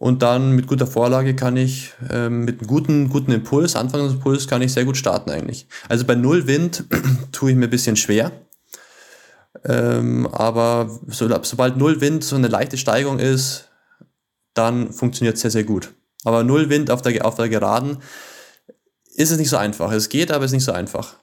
und 0.00 0.22
dann 0.22 0.52
mit 0.52 0.66
guter 0.66 0.86
Vorlage 0.86 1.36
kann 1.36 1.58
ich 1.58 1.92
ähm, 2.10 2.46
mit 2.46 2.60
einem 2.60 2.68
guten, 2.68 3.08
guten 3.10 3.32
Impuls, 3.32 3.76
Anfangsimpuls, 3.76 4.48
kann 4.48 4.62
ich 4.62 4.72
sehr 4.72 4.86
gut 4.86 4.96
starten 4.96 5.30
eigentlich. 5.30 5.66
Also 5.90 6.06
bei 6.06 6.14
Null 6.14 6.46
Wind 6.46 6.84
tue 7.32 7.50
ich 7.50 7.56
mir 7.56 7.66
ein 7.66 7.70
bisschen 7.70 7.96
schwer. 7.96 8.32
Ähm, 9.62 10.26
aber 10.28 10.88
so, 11.08 11.28
sobald 11.42 11.76
Null 11.76 12.00
Wind 12.00 12.24
so 12.24 12.36
eine 12.36 12.48
leichte 12.48 12.78
Steigung 12.78 13.18
ist, 13.18 13.68
dann 14.54 14.90
funktioniert 14.90 15.34
es 15.34 15.42
sehr, 15.42 15.50
sehr 15.50 15.64
gut. 15.64 15.92
Aber 16.24 16.44
Null 16.44 16.70
Wind 16.70 16.90
auf 16.90 17.02
der, 17.02 17.26
auf 17.26 17.34
der 17.34 17.50
Geraden 17.50 17.98
ist 19.20 19.30
es 19.30 19.38
nicht 19.38 19.50
so 19.50 19.56
einfach. 19.56 19.92
Es 19.92 20.08
geht, 20.08 20.30
aber 20.32 20.44
es 20.44 20.50
ist 20.50 20.56
nicht 20.56 20.64
so 20.64 20.72
einfach. 20.72 21.16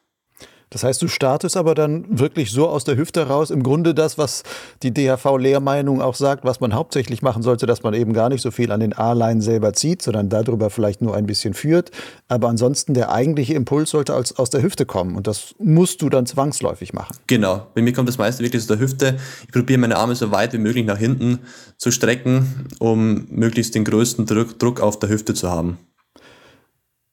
Das 0.70 0.84
heißt, 0.84 1.02
du 1.02 1.08
startest 1.08 1.56
aber 1.56 1.76
dann 1.76 2.20
wirklich 2.20 2.52
so 2.52 2.68
aus 2.68 2.84
der 2.84 2.98
Hüfte 2.98 3.28
raus, 3.28 3.52
im 3.52 3.64
Grunde 3.64 3.96
das, 3.96 4.18
was 4.18 4.44
die 4.84 4.94
DHV-Lehrmeinung 4.94 6.02
auch 6.02 6.16
sagt, 6.16 6.44
was 6.44 6.60
man 6.60 6.74
hauptsächlich 6.74 7.22
machen 7.22 7.42
sollte, 7.42 7.66
dass 7.66 7.84
man 7.84 7.94
eben 7.94 8.12
gar 8.12 8.28
nicht 8.28 8.42
so 8.42 8.52
viel 8.52 8.74
an 8.74 8.82
den 8.82 8.92
A-Line 8.92 9.42
selber 9.42 9.72
zieht, 9.72 10.02
sondern 10.02 10.28
darüber 10.28 10.70
vielleicht 10.70 11.02
nur 11.02 11.16
ein 11.16 11.26
bisschen 11.26 11.54
führt. 11.54 11.92
Aber 12.28 12.50
ansonsten 12.50 12.94
der 12.94 13.14
eigentliche 13.14 13.54
Impuls 13.54 13.92
sollte 13.92 14.14
als, 14.14 14.38
aus 14.38 14.50
der 14.50 14.62
Hüfte 14.62 14.86
kommen 14.86 15.16
und 15.16 15.26
das 15.26 15.56
musst 15.58 16.02
du 16.02 16.10
dann 16.10 16.26
zwangsläufig 16.26 16.92
machen. 16.92 17.16
Genau, 17.28 17.68
bei 17.74 17.82
mir 17.82 17.94
kommt 17.94 18.10
das 18.10 18.18
meiste 18.18 18.44
wirklich 18.44 18.62
aus 18.62 18.68
der 18.68 18.80
Hüfte. 18.80 19.18
Ich 19.46 19.54
probiere 19.54 19.80
meine 19.80 19.96
Arme 19.96 20.16
so 20.16 20.32
weit 20.32 20.52
wie 20.52 20.58
möglich 20.58 20.86
nach 20.86 20.98
hinten 20.98 21.40
zu 21.78 21.92
strecken, 21.92 22.68
um 22.80 23.26
möglichst 23.30 23.74
den 23.74 23.86
größten 23.86 24.26
Druck, 24.26 24.60
Druck 24.60 24.82
auf 24.82 25.00
der 25.00 25.08
Hüfte 25.08 25.34
zu 25.34 25.50
haben. 25.50 25.78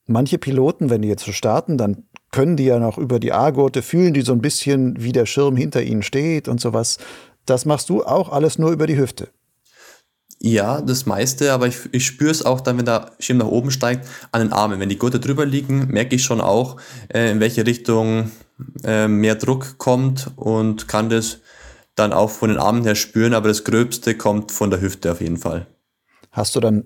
Manche 0.07 0.37
Piloten, 0.37 0.89
wenn 0.89 1.01
die 1.01 1.07
jetzt 1.07 1.25
so 1.25 1.31
starten, 1.31 1.77
dann 1.77 2.03
können 2.31 2.57
die 2.57 2.65
ja 2.65 2.79
noch 2.79 2.97
über 2.97 3.19
die 3.19 3.31
A-Gurte, 3.31 3.81
fühlen 3.81 4.13
die 4.13 4.21
so 4.21 4.33
ein 4.33 4.41
bisschen, 4.41 5.01
wie 5.01 5.11
der 5.11 5.25
Schirm 5.25 5.55
hinter 5.55 5.81
ihnen 5.81 6.03
steht 6.03 6.47
und 6.47 6.59
sowas. 6.59 6.97
Das 7.45 7.65
machst 7.65 7.89
du 7.89 8.03
auch 8.03 8.29
alles 8.29 8.57
nur 8.57 8.71
über 8.71 8.87
die 8.87 8.97
Hüfte. 8.97 9.29
Ja, 10.39 10.81
das 10.81 11.05
meiste, 11.05 11.53
aber 11.53 11.67
ich, 11.67 11.77
ich 11.91 12.05
spüre 12.05 12.29
es 12.29 12.45
auch 12.45 12.61
dann, 12.61 12.77
wenn 12.77 12.85
der 12.85 13.11
Schirm 13.19 13.37
nach 13.37 13.47
oben 13.47 13.71
steigt, 13.71 14.07
an 14.31 14.41
den 14.41 14.53
Armen. 14.53 14.79
Wenn 14.79 14.89
die 14.89 14.97
Gurte 14.97 15.19
drüber 15.19 15.45
liegen, 15.45 15.87
merke 15.87 16.15
ich 16.15 16.23
schon 16.23 16.41
auch, 16.41 16.77
äh, 17.07 17.31
in 17.31 17.39
welche 17.39 17.65
Richtung 17.65 18.31
äh, 18.83 19.07
mehr 19.07 19.35
Druck 19.35 19.77
kommt 19.77 20.31
und 20.35 20.87
kann 20.87 21.09
das 21.09 21.39
dann 21.95 22.13
auch 22.13 22.29
von 22.29 22.49
den 22.49 22.59
Armen 22.59 22.83
her 22.83 22.95
spüren, 22.95 23.33
aber 23.33 23.47
das 23.47 23.63
Gröbste 23.63 24.15
kommt 24.15 24.51
von 24.51 24.69
der 24.69 24.81
Hüfte 24.81 25.11
auf 25.11 25.21
jeden 25.21 25.37
Fall. 25.37 25.67
Hast 26.31 26.55
du 26.55 26.59
dann 26.59 26.85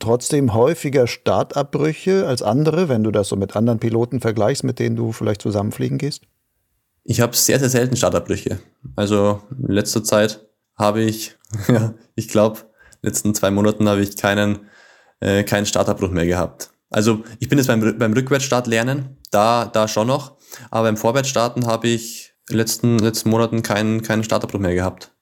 trotzdem 0.00 0.54
häufiger 0.54 1.06
Startabbrüche 1.06 2.26
als 2.26 2.42
andere, 2.42 2.88
wenn 2.88 3.04
du 3.04 3.10
das 3.10 3.28
so 3.28 3.36
mit 3.36 3.54
anderen 3.56 3.78
Piloten 3.78 4.20
vergleichst, 4.20 4.64
mit 4.64 4.78
denen 4.78 4.96
du 4.96 5.12
vielleicht 5.12 5.42
zusammenfliegen 5.42 5.98
gehst? 5.98 6.22
Ich 7.04 7.20
habe 7.20 7.36
sehr, 7.36 7.58
sehr 7.58 7.70
selten 7.70 7.96
Startabbrüche. 7.96 8.60
Also 8.96 9.42
in 9.50 9.72
letzter 9.72 10.04
Zeit 10.04 10.46
habe 10.76 11.02
ich, 11.02 11.36
ja, 11.68 11.94
ich 12.14 12.28
glaube, 12.28 12.60
letzten 13.02 13.34
zwei 13.34 13.50
Monaten 13.50 13.88
habe 13.88 14.00
ich 14.00 14.16
keinen, 14.16 14.60
äh, 15.20 15.44
keinen 15.44 15.66
Startabbruch 15.66 16.10
mehr 16.10 16.26
gehabt. 16.26 16.70
Also 16.90 17.22
ich 17.38 17.48
bin 17.48 17.58
jetzt 17.58 17.68
beim, 17.68 17.98
beim 17.98 18.12
Rückwärtsstart 18.12 18.66
lernen, 18.66 19.16
da, 19.30 19.66
da 19.66 19.86
schon 19.86 20.08
noch, 20.08 20.36
aber 20.70 20.88
beim 20.88 20.96
Vorwärtsstarten 20.96 21.66
habe 21.66 21.88
ich 21.88 22.34
in 22.48 22.54
den 22.54 22.58
letzten, 22.58 22.98
letzten 22.98 23.30
Monaten 23.30 23.62
keinen, 23.62 24.02
keinen 24.02 24.24
Startabbruch 24.24 24.58
mehr 24.58 24.74
gehabt. 24.74 25.12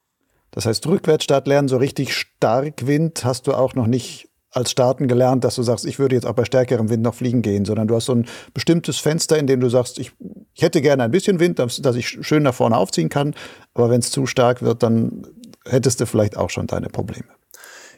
Das 0.51 0.64
heißt, 0.64 0.87
Rückwärtsstart 0.87 1.47
lernen, 1.47 1.69
so 1.69 1.77
richtig 1.77 2.14
stark 2.14 2.87
Wind 2.87 3.25
hast 3.25 3.47
du 3.47 3.53
auch 3.53 3.75
noch 3.75 3.87
nicht 3.87 4.28
als 4.51 4.71
Starten 4.71 5.09
gelernt, 5.09 5.45
dass 5.45 5.57
du 5.57 5.63
sagst, 5.63 5.85
ich 5.85 5.99
würde 5.99 6.15
jetzt 6.15 6.25
auch 6.25 6.35
bei 6.35 6.45
stärkerem 6.45 6.89
Wind 6.89 7.03
noch 7.03 7.15
fliegen 7.15 7.43
gehen, 7.43 7.65
sondern 7.65 7.89
du 7.89 7.95
hast 7.95 8.07
so 8.07 8.15
ein 8.15 8.27
bestimmtes 8.55 8.99
Fenster, 8.99 9.39
in 9.39 9.47
dem 9.47 9.61
du 9.61 9.69
sagst, 9.69 9.99
ich, 9.99 10.13
ich 10.55 10.63
hätte 10.63 10.81
gerne 10.81 11.05
ein 11.05 11.11
bisschen 11.11 11.39
Wind, 11.39 11.59
dass, 11.59 11.77
dass 11.77 11.97
ich 11.97 12.09
schön 12.09 12.43
nach 12.43 12.55
vorne 12.55 12.77
aufziehen 12.77 13.09
kann, 13.09 13.35
aber 13.75 13.91
wenn 13.91 14.01
es 14.01 14.11
zu 14.11 14.27
stark 14.27 14.63
wird, 14.63 14.83
dann 14.83 15.27
hättest 15.67 16.01
du 16.01 16.07
vielleicht 16.07 16.37
auch 16.37 16.51
schon 16.51 16.67
deine 16.67 16.89
Probleme. 16.89 17.29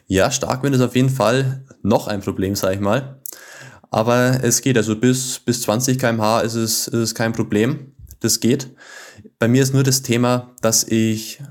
Ja, 0.07 0.29
Starkwind 0.29 0.75
ist 0.75 0.81
auf 0.81 0.95
jeden 0.95 1.09
Fall 1.09 1.63
noch 1.83 2.07
ein 2.07 2.19
Problem, 2.19 2.55
sag 2.55 2.73
ich 2.73 2.81
mal. 2.81 3.21
Aber 3.91 4.39
es 4.43 4.61
geht, 4.61 4.77
also 4.77 4.95
bis, 4.95 5.39
bis 5.39 5.61
20 5.61 5.99
km/h 5.99 6.41
ist 6.41 6.55
es, 6.55 6.87
ist 6.87 6.93
es 6.93 7.15
kein 7.15 7.33
Problem. 7.33 7.93
Das 8.19 8.39
geht. 8.39 8.69
Bei 9.39 9.47
mir 9.47 9.63
ist 9.63 9.73
nur 9.73 9.83
das 9.83 10.01
Thema, 10.01 10.51
dass 10.61 10.83
ich 10.83 11.41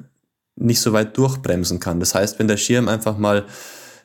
nicht 0.56 0.80
so 0.80 0.92
weit 0.92 1.16
durchbremsen 1.16 1.80
kann. 1.80 2.00
Das 2.00 2.14
heißt, 2.14 2.38
wenn 2.38 2.48
der 2.48 2.56
Schirm 2.56 2.88
einfach 2.88 3.18
mal 3.18 3.46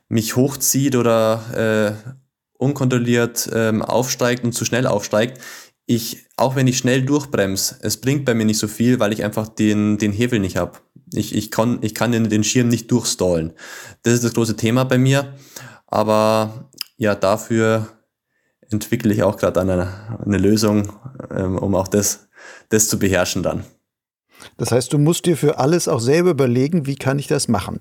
mich 0.07 0.35
hochzieht 0.35 0.95
oder 0.95 1.95
äh, 2.05 2.11
unkontrolliert 2.57 3.49
ähm, 3.53 3.81
aufsteigt 3.81 4.43
und 4.43 4.53
zu 4.53 4.65
schnell 4.65 4.87
aufsteigt, 4.87 5.41
ich, 5.87 6.25
auch 6.35 6.55
wenn 6.55 6.67
ich 6.67 6.77
schnell 6.77 7.03
durchbremse, 7.03 7.77
es 7.81 7.97
bringt 7.97 8.25
bei 8.25 8.33
mir 8.33 8.45
nicht 8.45 8.57
so 8.57 8.67
viel, 8.67 8.99
weil 8.99 9.13
ich 9.13 9.23
einfach 9.23 9.47
den, 9.47 9.97
den 9.97 10.11
Hebel 10.11 10.39
nicht 10.39 10.57
habe. 10.57 10.79
Ich, 11.13 11.35
ich, 11.35 11.51
kann, 11.51 11.79
ich 11.81 11.93
kann 11.93 12.11
den, 12.11 12.43
Schirm 12.43 12.69
nicht 12.69 12.89
durchstallen. 12.91 13.53
Das 14.01 14.13
ist 14.13 14.23
das 14.23 14.33
große 14.33 14.55
Thema 14.55 14.83
bei 14.85 14.97
mir. 14.97 15.35
Aber 15.85 16.71
ja, 16.97 17.13
dafür 17.13 17.87
entwickle 18.71 19.13
ich 19.13 19.21
auch 19.21 19.37
gerade 19.37 19.61
eine, 19.61 20.19
eine 20.25 20.37
Lösung, 20.39 20.91
ähm, 21.29 21.57
um 21.59 21.75
auch 21.75 21.87
das, 21.87 22.27
das 22.69 22.87
zu 22.87 22.97
beherrschen 22.97 23.43
dann. 23.43 23.63
Das 24.57 24.71
heißt, 24.71 24.91
du 24.91 24.97
musst 24.97 25.25
dir 25.25 25.37
für 25.37 25.59
alles 25.59 25.87
auch 25.87 25.99
selber 25.99 26.31
überlegen, 26.31 26.87
wie 26.87 26.95
kann 26.95 27.19
ich 27.19 27.27
das 27.27 27.47
machen. 27.47 27.77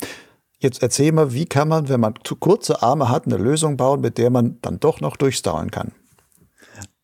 Jetzt 0.59 0.83
erzähl 0.83 1.13
mal, 1.13 1.33
wie 1.33 1.47
kann 1.47 1.69
man, 1.69 1.89
wenn 1.89 2.01
man 2.01 2.15
zu 2.25 2.37
kurze 2.37 2.83
Arme 2.83 3.09
hat, 3.09 3.27
eine 3.27 3.37
Lösung 3.37 3.77
bauen, 3.77 4.01
mit 4.01 4.19
der 4.19 4.31
man 4.31 4.59
dann 4.63 4.81
doch 4.81 5.01
noch 5.01 5.17
durchstauern 5.17 5.71
kann? 5.71 5.93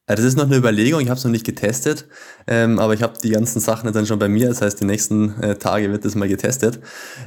Das 0.06 0.24
ist 0.24 0.36
noch 0.36 0.46
eine 0.46 0.56
Überlegung, 0.56 1.00
ich 1.00 1.08
habe 1.08 1.18
es 1.18 1.24
noch 1.24 1.30
nicht 1.30 1.46
getestet, 1.46 2.08
ähm, 2.48 2.80
aber 2.80 2.94
ich 2.94 3.02
habe 3.02 3.18
die 3.22 3.30
ganzen 3.30 3.60
Sachen 3.60 3.92
dann 3.92 4.06
schon 4.06 4.18
bei 4.18 4.28
mir, 4.28 4.48
das 4.48 4.60
heißt, 4.60 4.80
die 4.80 4.84
nächsten 4.84 5.40
äh, 5.40 5.54
Tage 5.56 5.92
wird 5.92 6.04
das 6.04 6.16
mal 6.16 6.26
getestet. 6.26 6.80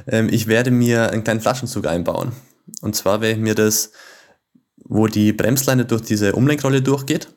Ähm, 0.06 0.28
ich 0.30 0.48
werde 0.48 0.70
mir 0.70 1.10
einen 1.10 1.24
kleinen 1.24 1.40
Flaschenzug 1.40 1.86
einbauen. 1.86 2.32
Und 2.82 2.94
zwar 2.94 3.22
werde 3.22 3.36
ich 3.36 3.42
mir 3.42 3.54
das, 3.54 3.92
wo 4.84 5.06
die 5.06 5.32
Bremsleine 5.32 5.86
durch 5.86 6.02
diese 6.02 6.34
Umlenkrolle 6.34 6.82
durchgeht, 6.82 7.28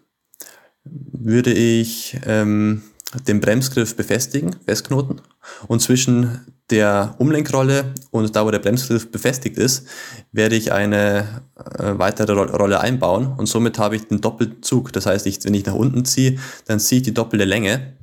würde 0.84 1.54
ich 1.54 2.20
ähm, 2.26 2.84
den 3.28 3.40
Bremsgriff 3.40 3.96
befestigen, 3.96 4.56
festknoten 4.66 5.22
und 5.68 5.82
zwischen 5.82 6.42
der 6.70 7.16
Umlenkrolle 7.20 7.94
und 8.12 8.36
da, 8.36 8.46
wo 8.46 8.52
der 8.52 8.60
Bremsgriff 8.60 9.10
befestigt 9.10 9.58
ist, 9.58 9.88
werde 10.34 10.56
ich 10.56 10.74
eine 10.74 11.44
äh, 11.56 11.98
weitere 11.98 12.34
Rolle 12.34 12.82
einbauen 12.82 13.28
und 13.38 13.46
somit 13.46 13.80
habe 13.80 13.96
ich 13.96 14.08
den 14.08 14.20
Doppelzug. 14.20 14.92
Das 14.92 15.06
heißt, 15.06 15.26
ich, 15.28 15.44
wenn 15.46 15.54
ich 15.54 15.66
nach 15.66 15.74
unten 15.74 16.04
ziehe, 16.04 16.38
dann 16.66 16.80
ziehe 16.80 17.00
ich 17.00 17.06
die 17.06 17.14
doppelte 17.14 17.46
Länge 17.46 17.94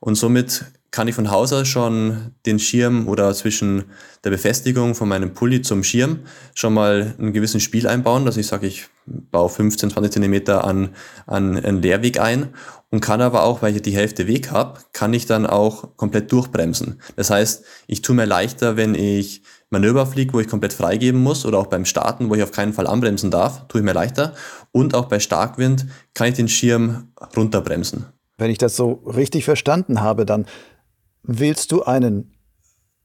und 0.00 0.16
somit 0.16 0.64
kann 0.90 1.06
ich 1.06 1.14
von 1.14 1.30
Haus 1.30 1.52
aus 1.52 1.68
schon 1.68 2.34
den 2.46 2.58
Schirm 2.58 3.06
oder 3.06 3.32
zwischen 3.34 3.84
der 4.24 4.30
Befestigung 4.30 4.94
von 4.94 5.08
meinem 5.08 5.34
Pulli 5.34 5.62
zum 5.62 5.84
Schirm 5.84 6.20
schon 6.54 6.74
mal 6.74 7.14
einen 7.18 7.32
gewissen 7.32 7.60
Spiel 7.60 7.86
einbauen, 7.86 8.26
dass 8.26 8.36
ich 8.36 8.46
sage, 8.46 8.66
ich 8.66 8.88
baue 9.06 9.48
15, 9.48 9.90
20 9.90 10.12
Zentimeter 10.12 10.64
an, 10.64 10.90
an 11.26 11.56
einen 11.56 11.82
Leerweg 11.82 12.20
ein 12.20 12.48
und 12.90 13.00
kann 13.00 13.20
aber 13.20 13.44
auch, 13.44 13.62
weil 13.62 13.74
ich 13.74 13.82
die 13.82 13.94
Hälfte 13.94 14.26
Weg 14.26 14.50
habe, 14.50 14.80
kann 14.92 15.14
ich 15.14 15.26
dann 15.26 15.46
auch 15.46 15.96
komplett 15.96 16.32
durchbremsen. 16.32 17.00
Das 17.16 17.30
heißt, 17.30 17.64
ich 17.86 18.02
tue 18.02 18.16
mir 18.16 18.26
leichter, 18.26 18.76
wenn 18.76 18.94
ich 18.94 19.42
Manöver 19.70 20.04
fliege, 20.04 20.32
wo 20.32 20.40
ich 20.40 20.48
komplett 20.48 20.72
freigeben 20.72 21.22
muss 21.22 21.46
oder 21.46 21.58
auch 21.58 21.68
beim 21.68 21.84
Starten, 21.84 22.28
wo 22.28 22.34
ich 22.34 22.42
auf 22.42 22.50
keinen 22.50 22.72
Fall 22.72 22.88
anbremsen 22.88 23.30
darf, 23.30 23.68
tue 23.68 23.80
ich 23.80 23.84
mir 23.84 23.92
leichter. 23.92 24.34
Und 24.72 24.94
auch 24.94 25.06
bei 25.06 25.20
Starkwind 25.20 25.86
kann 26.14 26.28
ich 26.28 26.34
den 26.34 26.48
Schirm 26.48 27.12
runterbremsen. 27.36 28.06
Wenn 28.36 28.50
ich 28.50 28.58
das 28.58 28.74
so 28.74 29.02
richtig 29.06 29.44
verstanden 29.44 30.00
habe, 30.00 30.26
dann 30.26 30.46
willst 31.22 31.72
du 31.72 31.82
einen 31.82 32.34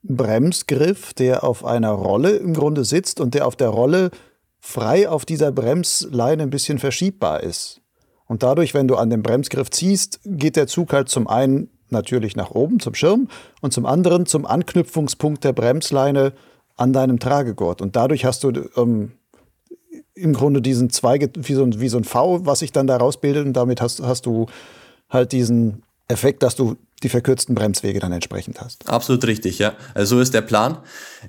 Bremsgriff, 0.04 1.14
der 1.14 1.44
auf 1.44 1.66
einer 1.66 1.92
Rolle 1.92 2.32
im 2.32 2.54
Grunde 2.54 2.86
sitzt 2.86 3.20
und 3.20 3.34
der 3.34 3.48
auf 3.48 3.56
der 3.56 3.70
Rolle 3.70 4.12
frei 4.60 5.10
auf 5.10 5.26
dieser 5.26 5.52
Bremsleine 5.52 6.44
ein 6.44 6.50
bisschen 6.50 6.80
verschiebbar 6.80 7.42
ist. 7.42 7.82
Und 8.28 8.44
dadurch, 8.44 8.74
wenn 8.74 8.88
du 8.88 8.96
an 8.96 9.10
dem 9.10 9.24
Bremsgriff 9.24 9.70
ziehst, 9.70 10.20
geht 10.26 10.56
der 10.56 10.68
Zug 10.68 10.94
halt 10.94 11.10
zum 11.10 11.28
einen 11.28 11.70
natürlich 11.90 12.36
nach 12.36 12.52
oben 12.52 12.80
zum 12.80 12.96
Schirm 12.96 13.28
und 13.62 13.74
zum 13.74 13.86
anderen 13.86 14.26
zum 14.26 14.46
Anknüpfungspunkt 14.46 15.44
der 15.44 15.54
Bremsleine 15.54 16.34
an 16.76 16.94
deinem 16.94 17.20
Tragegurt. 17.20 17.82
Und 17.82 17.96
dadurch 17.96 18.26
hast 18.26 18.44
du 18.44 18.52
ähm, 18.76 19.14
im 20.16 20.34
Grunde 20.34 20.62
diesen 20.62 20.90
Zweige, 20.90 21.30
wie 21.36 21.54
so, 21.54 21.64
ein, 21.64 21.80
wie 21.80 21.90
so 21.90 21.98
ein 21.98 22.04
V, 22.04 22.46
was 22.46 22.60
sich 22.60 22.72
dann 22.72 22.88
daraus 22.88 23.18
bildet. 23.18 23.46
Und 23.46 23.54
damit 23.54 23.82
hast, 23.82 24.02
hast 24.02 24.26
du 24.26 24.48
halt 25.10 25.32
diesen 25.32 25.84
Effekt, 26.08 26.44
dass 26.44 26.56
du 26.56 26.78
die 27.04 27.10
verkürzten 27.10 27.56
Bremswege 27.56 28.00
dann 28.00 28.12
entsprechend 28.12 28.62
hast. 28.62 28.88
Absolut 28.88 29.26
richtig, 29.26 29.60
ja. 29.60 29.74
Also 29.94 30.16
so 30.16 30.22
ist 30.22 30.34
der 30.34 30.42
Plan. 30.42 30.78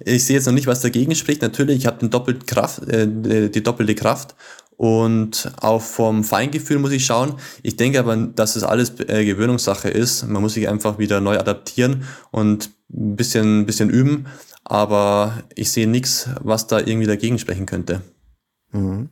Ich 0.05 0.25
sehe 0.25 0.37
jetzt 0.37 0.47
noch 0.47 0.53
nicht, 0.53 0.67
was 0.67 0.81
dagegen 0.81 1.15
spricht. 1.15 1.43
Natürlich, 1.43 1.79
ich 1.79 1.87
habe 1.87 1.99
den 1.99 2.11
doppelt 2.11 2.47
Kraft, 2.47 2.83
äh, 2.89 3.07
die 3.49 3.63
doppelte 3.63 3.95
Kraft 3.95 4.35
und 4.77 5.51
auch 5.61 5.81
vom 5.81 6.23
Feingefühl 6.23 6.79
muss 6.79 6.93
ich 6.93 7.07
schauen. 7.07 7.35
Ich 7.63 7.77
denke 7.77 7.99
aber, 7.99 8.17
dass 8.17 8.57
es 8.57 8.63
alles 8.63 9.01
äh, 9.01 9.25
Gewöhnungssache 9.25 9.89
ist. 9.89 10.27
Man 10.29 10.43
muss 10.43 10.55
sich 10.55 10.69
einfach 10.69 10.99
wieder 10.99 11.21
neu 11.21 11.39
adaptieren 11.39 12.05
und 12.31 12.71
ein 12.93 13.17
bisschen, 13.17 13.61
ein 13.61 13.67
bisschen 13.67 13.91
üben. 13.91 14.27
Aber 14.65 15.45
ich 15.55 15.73
sehe 15.73 15.87
nichts, 15.87 16.29
was 16.41 16.67
da 16.67 16.79
irgendwie 16.79 17.07
dagegen 17.07 17.39
sprechen 17.39 17.67
könnte. 17.67 18.03
Mhm. 18.73 19.09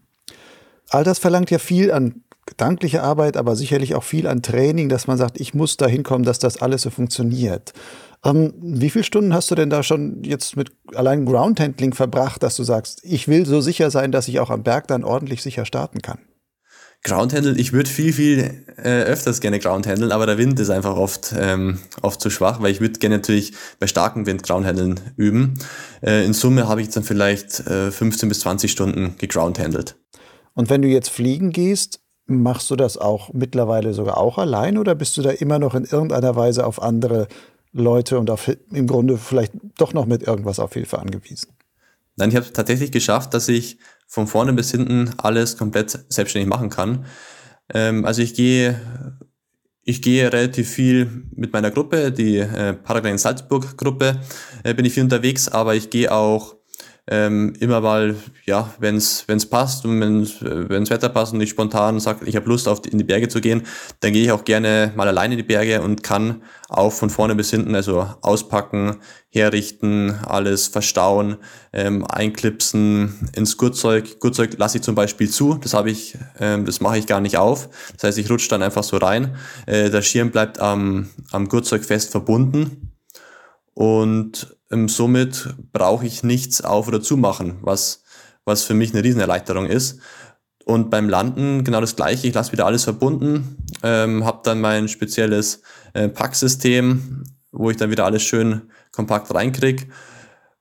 All 0.90 1.04
das 1.04 1.18
verlangt 1.18 1.50
ja 1.50 1.58
viel 1.58 1.90
an 1.92 2.22
gedanklicher 2.46 3.02
Arbeit, 3.02 3.36
aber 3.36 3.56
sicherlich 3.56 3.94
auch 3.94 4.02
viel 4.02 4.26
an 4.26 4.42
Training, 4.42 4.88
dass 4.88 5.06
man 5.06 5.18
sagt, 5.18 5.40
ich 5.40 5.54
muss 5.54 5.76
da 5.76 5.86
hinkommen, 5.86 6.24
dass 6.24 6.38
das 6.38 6.60
alles 6.60 6.82
so 6.82 6.90
funktioniert. 6.90 7.72
Ähm, 8.24 8.54
wie 8.60 8.90
viele 8.90 9.04
Stunden 9.04 9.34
hast 9.34 9.50
du 9.50 9.54
denn 9.54 9.70
da 9.70 9.82
schon 9.82 10.22
jetzt 10.24 10.56
mit 10.56 10.72
allein 10.94 11.26
Groundhandling 11.26 11.92
verbracht, 11.92 12.42
dass 12.42 12.56
du 12.56 12.64
sagst, 12.64 13.00
ich 13.04 13.28
will 13.28 13.46
so 13.46 13.60
sicher 13.60 13.90
sein, 13.90 14.12
dass 14.12 14.28
ich 14.28 14.40
auch 14.40 14.50
am 14.50 14.62
Berg 14.62 14.88
dann 14.88 15.04
ordentlich 15.04 15.42
sicher 15.42 15.66
starten 15.66 16.00
kann? 16.00 16.18
Groundhandle, 17.04 17.52
ich 17.58 17.74
würde 17.74 17.90
viel, 17.90 18.14
viel 18.14 18.64
äh, 18.78 19.02
öfters 19.02 19.40
gerne 19.40 19.58
Groundhandeln, 19.58 20.10
aber 20.10 20.24
der 20.24 20.38
Wind 20.38 20.58
ist 20.58 20.70
einfach 20.70 20.96
oft, 20.96 21.34
ähm, 21.38 21.78
oft 22.00 22.18
zu 22.18 22.30
schwach, 22.30 22.62
weil 22.62 22.72
ich 22.72 22.80
würde 22.80 22.98
gerne 22.98 23.16
natürlich 23.16 23.52
bei 23.78 23.86
starkem 23.86 24.24
Wind 24.24 24.42
Groundhandeln 24.42 24.98
üben. 25.18 25.58
Äh, 26.02 26.24
in 26.24 26.32
Summe 26.32 26.66
habe 26.66 26.80
ich 26.80 26.88
dann 26.88 27.04
vielleicht 27.04 27.60
äh, 27.66 27.90
15 27.90 28.30
bis 28.30 28.40
20 28.40 28.72
Stunden 28.72 29.16
gegroundhandelt. 29.18 29.96
Und 30.54 30.70
wenn 30.70 30.80
du 30.80 30.88
jetzt 30.88 31.10
fliegen 31.10 31.52
gehst, 31.52 32.00
Machst 32.26 32.70
du 32.70 32.76
das 32.76 32.96
auch 32.96 33.32
mittlerweile 33.32 33.92
sogar 33.92 34.16
auch 34.18 34.38
allein 34.38 34.78
oder 34.78 34.94
bist 34.94 35.16
du 35.16 35.22
da 35.22 35.30
immer 35.30 35.58
noch 35.58 35.74
in 35.74 35.84
irgendeiner 35.84 36.36
Weise 36.36 36.66
auf 36.66 36.80
andere 36.80 37.28
Leute 37.72 38.18
und 38.18 38.30
auf, 38.30 38.50
im 38.70 38.86
Grunde 38.86 39.18
vielleicht 39.18 39.52
doch 39.76 39.92
noch 39.92 40.06
mit 40.06 40.22
irgendwas 40.22 40.58
auf 40.58 40.72
Hilfe 40.72 40.98
angewiesen? 40.98 41.50
Nein, 42.16 42.30
ich 42.30 42.36
habe 42.36 42.46
es 42.46 42.52
tatsächlich 42.52 42.92
geschafft, 42.92 43.34
dass 43.34 43.48
ich 43.48 43.78
von 44.06 44.26
vorne 44.26 44.52
bis 44.52 44.70
hinten 44.70 45.10
alles 45.18 45.58
komplett 45.58 46.04
selbstständig 46.08 46.48
machen 46.48 46.70
kann. 46.70 47.06
Ähm, 47.72 48.04
also 48.04 48.22
ich 48.22 48.34
gehe 48.34 48.80
ich 49.82 50.00
gehe 50.00 50.32
relativ 50.32 50.70
viel 50.70 51.24
mit 51.34 51.52
meiner 51.52 51.70
Gruppe, 51.70 52.10
die 52.10 52.38
äh, 52.38 52.72
Paragliding 52.72 53.18
Salzburg 53.18 53.76
Gruppe, 53.76 54.20
äh, 54.62 54.72
bin 54.72 54.86
ich 54.86 54.94
viel 54.94 55.02
unterwegs, 55.02 55.48
aber 55.48 55.74
ich 55.74 55.90
gehe 55.90 56.10
auch 56.10 56.56
ähm, 57.06 57.52
immer 57.60 57.82
mal, 57.82 58.16
ja, 58.46 58.72
wenn 58.78 58.96
es 58.96 59.46
passt 59.50 59.84
und 59.84 60.00
wenn 60.00 60.22
das 60.22 60.90
Wetter 60.90 61.10
passt 61.10 61.34
und 61.34 61.40
ich 61.42 61.50
spontan 61.50 62.00
sage, 62.00 62.24
ich 62.24 62.34
habe 62.34 62.48
Lust, 62.48 62.66
auf 62.66 62.80
die, 62.80 62.90
in 62.90 62.98
die 62.98 63.04
Berge 63.04 63.28
zu 63.28 63.42
gehen, 63.42 63.64
dann 64.00 64.14
gehe 64.14 64.24
ich 64.24 64.32
auch 64.32 64.44
gerne 64.44 64.92
mal 64.96 65.06
alleine 65.06 65.34
in 65.34 65.38
die 65.38 65.44
Berge 65.44 65.82
und 65.82 66.02
kann 66.02 66.42
auch 66.70 66.92
von 66.92 67.10
vorne 67.10 67.34
bis 67.34 67.50
hinten, 67.50 67.74
also 67.74 68.08
auspacken, 68.22 68.96
herrichten, 69.28 70.18
alles 70.24 70.66
verstauen, 70.68 71.36
ähm, 71.74 72.06
einklipsen 72.06 73.28
ins 73.34 73.58
Gurtzeug. 73.58 74.18
Gurtzeug 74.18 74.54
lasse 74.56 74.78
ich 74.78 74.82
zum 74.82 74.94
Beispiel 74.94 75.28
zu, 75.28 75.54
das 75.54 75.74
habe 75.74 75.90
ich, 75.90 76.16
ähm, 76.40 76.64
das 76.64 76.80
mache 76.80 76.96
ich 76.96 77.06
gar 77.06 77.20
nicht 77.20 77.36
auf. 77.36 77.68
Das 77.94 78.04
heißt, 78.04 78.18
ich 78.18 78.30
rutsche 78.30 78.48
dann 78.48 78.62
einfach 78.62 78.82
so 78.82 78.96
rein. 78.96 79.36
Äh, 79.66 79.90
der 79.90 80.00
Schirm 80.00 80.30
bleibt 80.30 80.58
am, 80.58 81.10
am 81.32 81.48
Gurtzeug 81.48 81.84
fest 81.84 82.12
verbunden 82.12 82.92
und 83.74 84.56
ähm, 84.74 84.88
somit 84.88 85.54
brauche 85.72 86.04
ich 86.04 86.22
nichts 86.22 86.60
auf 86.62 86.88
oder 86.88 87.00
zu 87.00 87.16
machen, 87.16 87.58
was, 87.62 88.02
was 88.44 88.64
für 88.64 88.74
mich 88.74 88.92
eine 88.92 89.04
Riesenerleichterung 89.04 89.66
ist. 89.66 90.00
Und 90.64 90.90
beim 90.90 91.08
Landen 91.08 91.62
genau 91.62 91.80
das 91.80 91.94
gleiche, 91.94 92.26
ich 92.26 92.34
lasse 92.34 92.52
wieder 92.52 92.66
alles 92.66 92.84
verbunden, 92.84 93.58
ähm, 93.82 94.24
habe 94.24 94.40
dann 94.44 94.60
mein 94.60 94.88
spezielles 94.88 95.62
äh, 95.92 96.08
Packsystem, 96.08 97.24
wo 97.52 97.70
ich 97.70 97.76
dann 97.76 97.90
wieder 97.90 98.04
alles 98.04 98.22
schön 98.22 98.62
kompakt 98.92 99.32
reinkriege. 99.32 99.86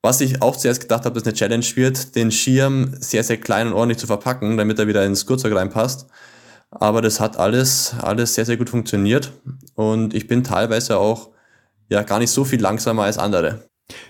Was 0.02 0.20
ich 0.20 0.42
auch 0.42 0.58
zuerst 0.58 0.82
gedacht 0.82 1.06
habe, 1.06 1.16
dass 1.16 1.24
eine 1.24 1.34
Challenge 1.34 1.66
wird, 1.76 2.16
den 2.16 2.32
Schirm 2.32 2.94
sehr, 3.00 3.24
sehr 3.24 3.38
klein 3.38 3.68
und 3.68 3.74
ordentlich 3.74 4.00
zu 4.00 4.08
verpacken, 4.08 4.58
damit 4.58 4.78
er 4.78 4.88
wieder 4.88 5.06
ins 5.06 5.26
Gurtzeug 5.26 5.56
reinpasst. 5.56 6.08
Aber 6.70 7.02
das 7.02 7.22
hat 7.22 7.38
alles, 7.38 7.96
alles 8.02 8.36
sehr, 8.36 8.46
sehr 8.46 8.58
gut 8.58 8.70
funktioniert. 8.70 9.32
Und 9.76 10.14
ich 10.14 10.28
bin 10.28 10.44
teilweise 10.44 10.98
auch 10.98 11.30
ja 11.88 12.04
gar 12.04 12.20
nicht 12.20 12.32
so 12.32 12.44
viel 12.44 12.60
langsamer 12.60 13.04
als 13.04 13.18
andere. 13.18 13.70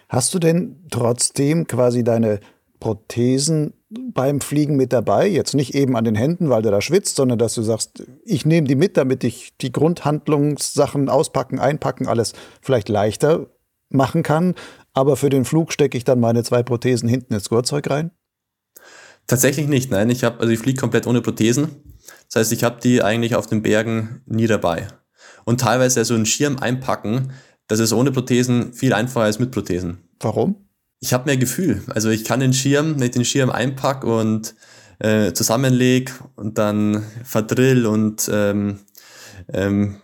Hast 0.09 0.33
du 0.33 0.39
denn 0.39 0.85
trotzdem 0.91 1.67
quasi 1.67 2.03
deine 2.03 2.39
Prothesen 2.79 3.73
beim 3.89 4.41
Fliegen 4.41 4.75
mit 4.75 4.93
dabei? 4.93 5.27
Jetzt 5.27 5.55
nicht 5.55 5.73
eben 5.73 5.95
an 5.95 6.03
den 6.03 6.15
Händen, 6.15 6.49
weil 6.49 6.61
du 6.61 6.71
da 6.71 6.81
schwitzt, 6.81 7.15
sondern 7.15 7.39
dass 7.39 7.55
du 7.55 7.61
sagst, 7.61 8.03
ich 8.25 8.45
nehme 8.45 8.67
die 8.67 8.75
mit, 8.75 8.97
damit 8.97 9.23
ich 9.23 9.57
die 9.57 9.71
Grundhandlungssachen 9.71 11.09
auspacken, 11.09 11.59
einpacken, 11.59 12.07
alles 12.07 12.33
vielleicht 12.61 12.89
leichter 12.89 13.47
machen 13.89 14.23
kann. 14.23 14.55
Aber 14.93 15.17
für 15.17 15.29
den 15.29 15.45
Flug 15.45 15.71
stecke 15.71 15.97
ich 15.97 16.03
dann 16.03 16.19
meine 16.19 16.43
zwei 16.43 16.61
Prothesen 16.63 17.09
hinten 17.09 17.33
ins 17.33 17.49
Gurtzeug 17.49 17.89
rein? 17.89 18.11
Tatsächlich 19.27 19.67
nicht, 19.67 19.89
nein. 19.89 20.09
Ich 20.09 20.23
habe, 20.23 20.39
also 20.39 20.51
ich 20.51 20.59
fliege 20.59 20.79
komplett 20.79 21.07
ohne 21.07 21.21
Prothesen. 21.21 21.69
Das 22.27 22.41
heißt, 22.41 22.51
ich 22.51 22.63
habe 22.63 22.79
die 22.81 23.01
eigentlich 23.01 23.35
auf 23.35 23.47
den 23.47 23.61
Bergen 23.61 24.21
nie 24.25 24.47
dabei. 24.47 24.87
Und 25.45 25.61
teilweise 25.61 26.03
so 26.03 26.13
einen 26.13 26.25
Schirm 26.25 26.57
einpacken, 26.57 27.31
das 27.67 27.79
ist 27.79 27.93
ohne 27.93 28.11
Prothesen 28.11 28.73
viel 28.73 28.93
einfacher 28.93 29.25
als 29.25 29.39
mit 29.39 29.51
Prothesen. 29.51 29.99
Warum? 30.19 30.67
Ich 30.99 31.13
habe 31.13 31.25
mehr 31.25 31.37
Gefühl. 31.37 31.83
Also 31.87 32.09
ich 32.09 32.23
kann 32.23 32.39
den 32.39 32.53
Schirm, 32.53 32.95
wenn 32.95 33.03
ich 33.03 33.11
den 33.11 33.25
Schirm 33.25 33.49
einpack 33.49 34.03
und 34.03 34.55
äh, 34.99 35.33
zusammenleg 35.33 36.13
und 36.35 36.57
dann 36.57 37.03
verdrill 37.23 37.85
und 37.85 38.29
ähm, 38.31 38.79
ähm, 39.51 39.97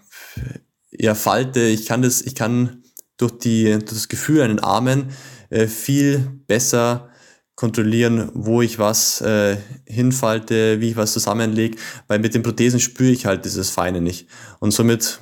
ja, 0.91 1.15
falte, 1.15 1.61
ich 1.61 1.85
kann 1.85 2.01
das, 2.01 2.21
ich 2.21 2.35
kann 2.35 2.83
durch, 3.17 3.37
die, 3.39 3.65
durch 3.65 3.85
das 3.85 4.09
Gefühl 4.09 4.41
an 4.41 4.49
den 4.49 4.59
Armen 4.59 5.11
äh, 5.49 5.67
viel 5.67 6.41
besser 6.47 7.09
kontrollieren, 7.55 8.31
wo 8.33 8.61
ich 8.61 8.79
was 8.79 9.19
äh, 9.19 9.57
hinfalte, 9.85 10.79
wie 10.79 10.91
ich 10.91 10.95
was 10.95 11.11
zusammenlege, 11.11 11.77
weil 12.07 12.19
mit 12.19 12.33
den 12.33 12.41
Prothesen 12.41 12.79
spüre 12.79 13.11
ich 13.11 13.25
halt 13.25 13.43
dieses 13.43 13.69
Feine 13.69 13.99
nicht. 13.99 14.27
Und 14.59 14.71
somit 14.71 15.19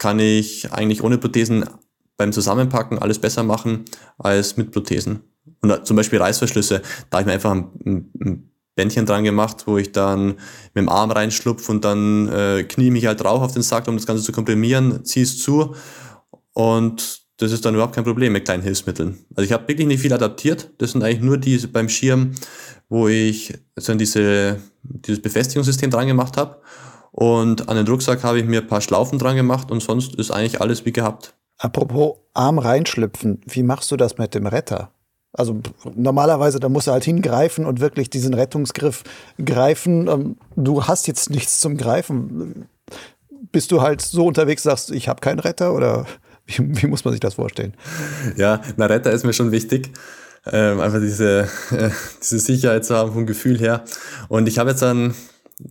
kann 0.00 0.18
ich 0.18 0.72
eigentlich 0.72 1.04
ohne 1.04 1.18
Prothesen 1.18 1.64
beim 2.16 2.32
Zusammenpacken 2.32 2.98
alles 2.98 3.18
besser 3.18 3.42
machen 3.44 3.84
als 4.18 4.56
mit 4.56 4.72
Prothesen. 4.72 5.20
Und 5.60 5.86
zum 5.86 5.96
Beispiel 5.96 6.18
Reißverschlüsse, 6.18 6.80
da 7.10 7.18
habe 7.18 7.22
ich 7.22 7.26
mir 7.26 7.34
einfach 7.34 7.52
ein, 7.52 8.10
ein 8.18 8.50
Bändchen 8.74 9.04
dran 9.04 9.24
gemacht, 9.24 9.64
wo 9.66 9.76
ich 9.76 9.92
dann 9.92 10.28
mit 10.28 10.76
dem 10.76 10.88
Arm 10.88 11.10
reinschlupf 11.10 11.68
und 11.68 11.84
dann 11.84 12.28
äh, 12.28 12.64
knie 12.64 12.90
mich 12.90 13.06
halt 13.06 13.20
drauf 13.22 13.42
auf 13.42 13.52
den 13.52 13.62
Sack, 13.62 13.88
um 13.88 13.96
das 13.96 14.06
Ganze 14.06 14.24
zu 14.24 14.32
komprimieren, 14.32 15.04
ziehe 15.04 15.24
es 15.24 15.38
zu 15.38 15.74
und 16.54 17.20
das 17.36 17.52
ist 17.52 17.64
dann 17.64 17.74
überhaupt 17.74 17.94
kein 17.94 18.04
Problem 18.04 18.32
mit 18.32 18.46
kleinen 18.46 18.62
Hilfsmitteln. 18.62 19.18
Also 19.34 19.46
ich 19.46 19.52
habe 19.52 19.68
wirklich 19.68 19.86
nicht 19.86 20.00
viel 20.00 20.12
adaptiert. 20.12 20.70
Das 20.76 20.92
sind 20.92 21.02
eigentlich 21.02 21.22
nur 21.22 21.38
diese 21.38 21.68
beim 21.68 21.88
Schirm, 21.88 22.32
wo 22.90 23.08
ich 23.08 23.54
also 23.74 23.94
diese, 23.94 24.60
dieses 24.82 25.22
Befestigungssystem 25.22 25.90
dran 25.90 26.06
gemacht 26.06 26.36
habe 26.36 26.60
und 27.12 27.68
an 27.68 27.76
den 27.76 27.86
Rucksack 27.86 28.22
habe 28.22 28.38
ich 28.38 28.46
mir 28.46 28.60
ein 28.60 28.66
paar 28.66 28.80
Schlaufen 28.80 29.18
dran 29.18 29.36
gemacht 29.36 29.70
und 29.70 29.82
sonst 29.82 30.14
ist 30.14 30.30
eigentlich 30.30 30.60
alles 30.60 30.84
wie 30.84 30.92
gehabt. 30.92 31.34
Apropos 31.58 32.16
Arm 32.32 32.58
reinschlüpfen, 32.58 33.42
wie 33.46 33.62
machst 33.62 33.90
du 33.90 33.96
das 33.96 34.18
mit 34.18 34.34
dem 34.34 34.46
Retter? 34.46 34.92
Also 35.32 35.60
normalerweise, 35.94 36.58
da 36.58 36.68
musst 36.68 36.88
du 36.88 36.92
halt 36.92 37.04
hingreifen 37.04 37.64
und 37.64 37.80
wirklich 37.80 38.10
diesen 38.10 38.34
Rettungsgriff 38.34 39.04
greifen. 39.44 40.08
Ähm, 40.08 40.36
du 40.56 40.86
hast 40.86 41.06
jetzt 41.06 41.30
nichts 41.30 41.60
zum 41.60 41.76
Greifen. 41.76 42.66
Bist 43.52 43.70
du 43.70 43.80
halt 43.80 44.00
so 44.00 44.26
unterwegs, 44.26 44.64
sagst, 44.64 44.90
ich 44.90 45.08
habe 45.08 45.20
keinen 45.20 45.38
Retter 45.38 45.72
oder 45.74 46.06
wie, 46.46 46.82
wie, 46.82 46.86
muss 46.86 47.04
man 47.04 47.12
sich 47.12 47.20
das 47.20 47.34
vorstellen? 47.34 47.74
Ja, 48.36 48.60
na 48.76 48.86
Retter 48.86 49.12
ist 49.12 49.24
mir 49.24 49.32
schon 49.32 49.52
wichtig. 49.52 49.92
Ähm, 50.50 50.80
einfach 50.80 51.00
diese, 51.00 51.48
äh, 51.70 51.90
diese 52.20 52.38
Sicherheit 52.38 52.84
zu 52.84 52.96
haben 52.96 53.12
vom 53.12 53.26
Gefühl 53.26 53.58
her. 53.58 53.84
Und 54.28 54.48
ich 54.48 54.58
habe 54.58 54.70
jetzt 54.70 54.82
dann 54.82 55.14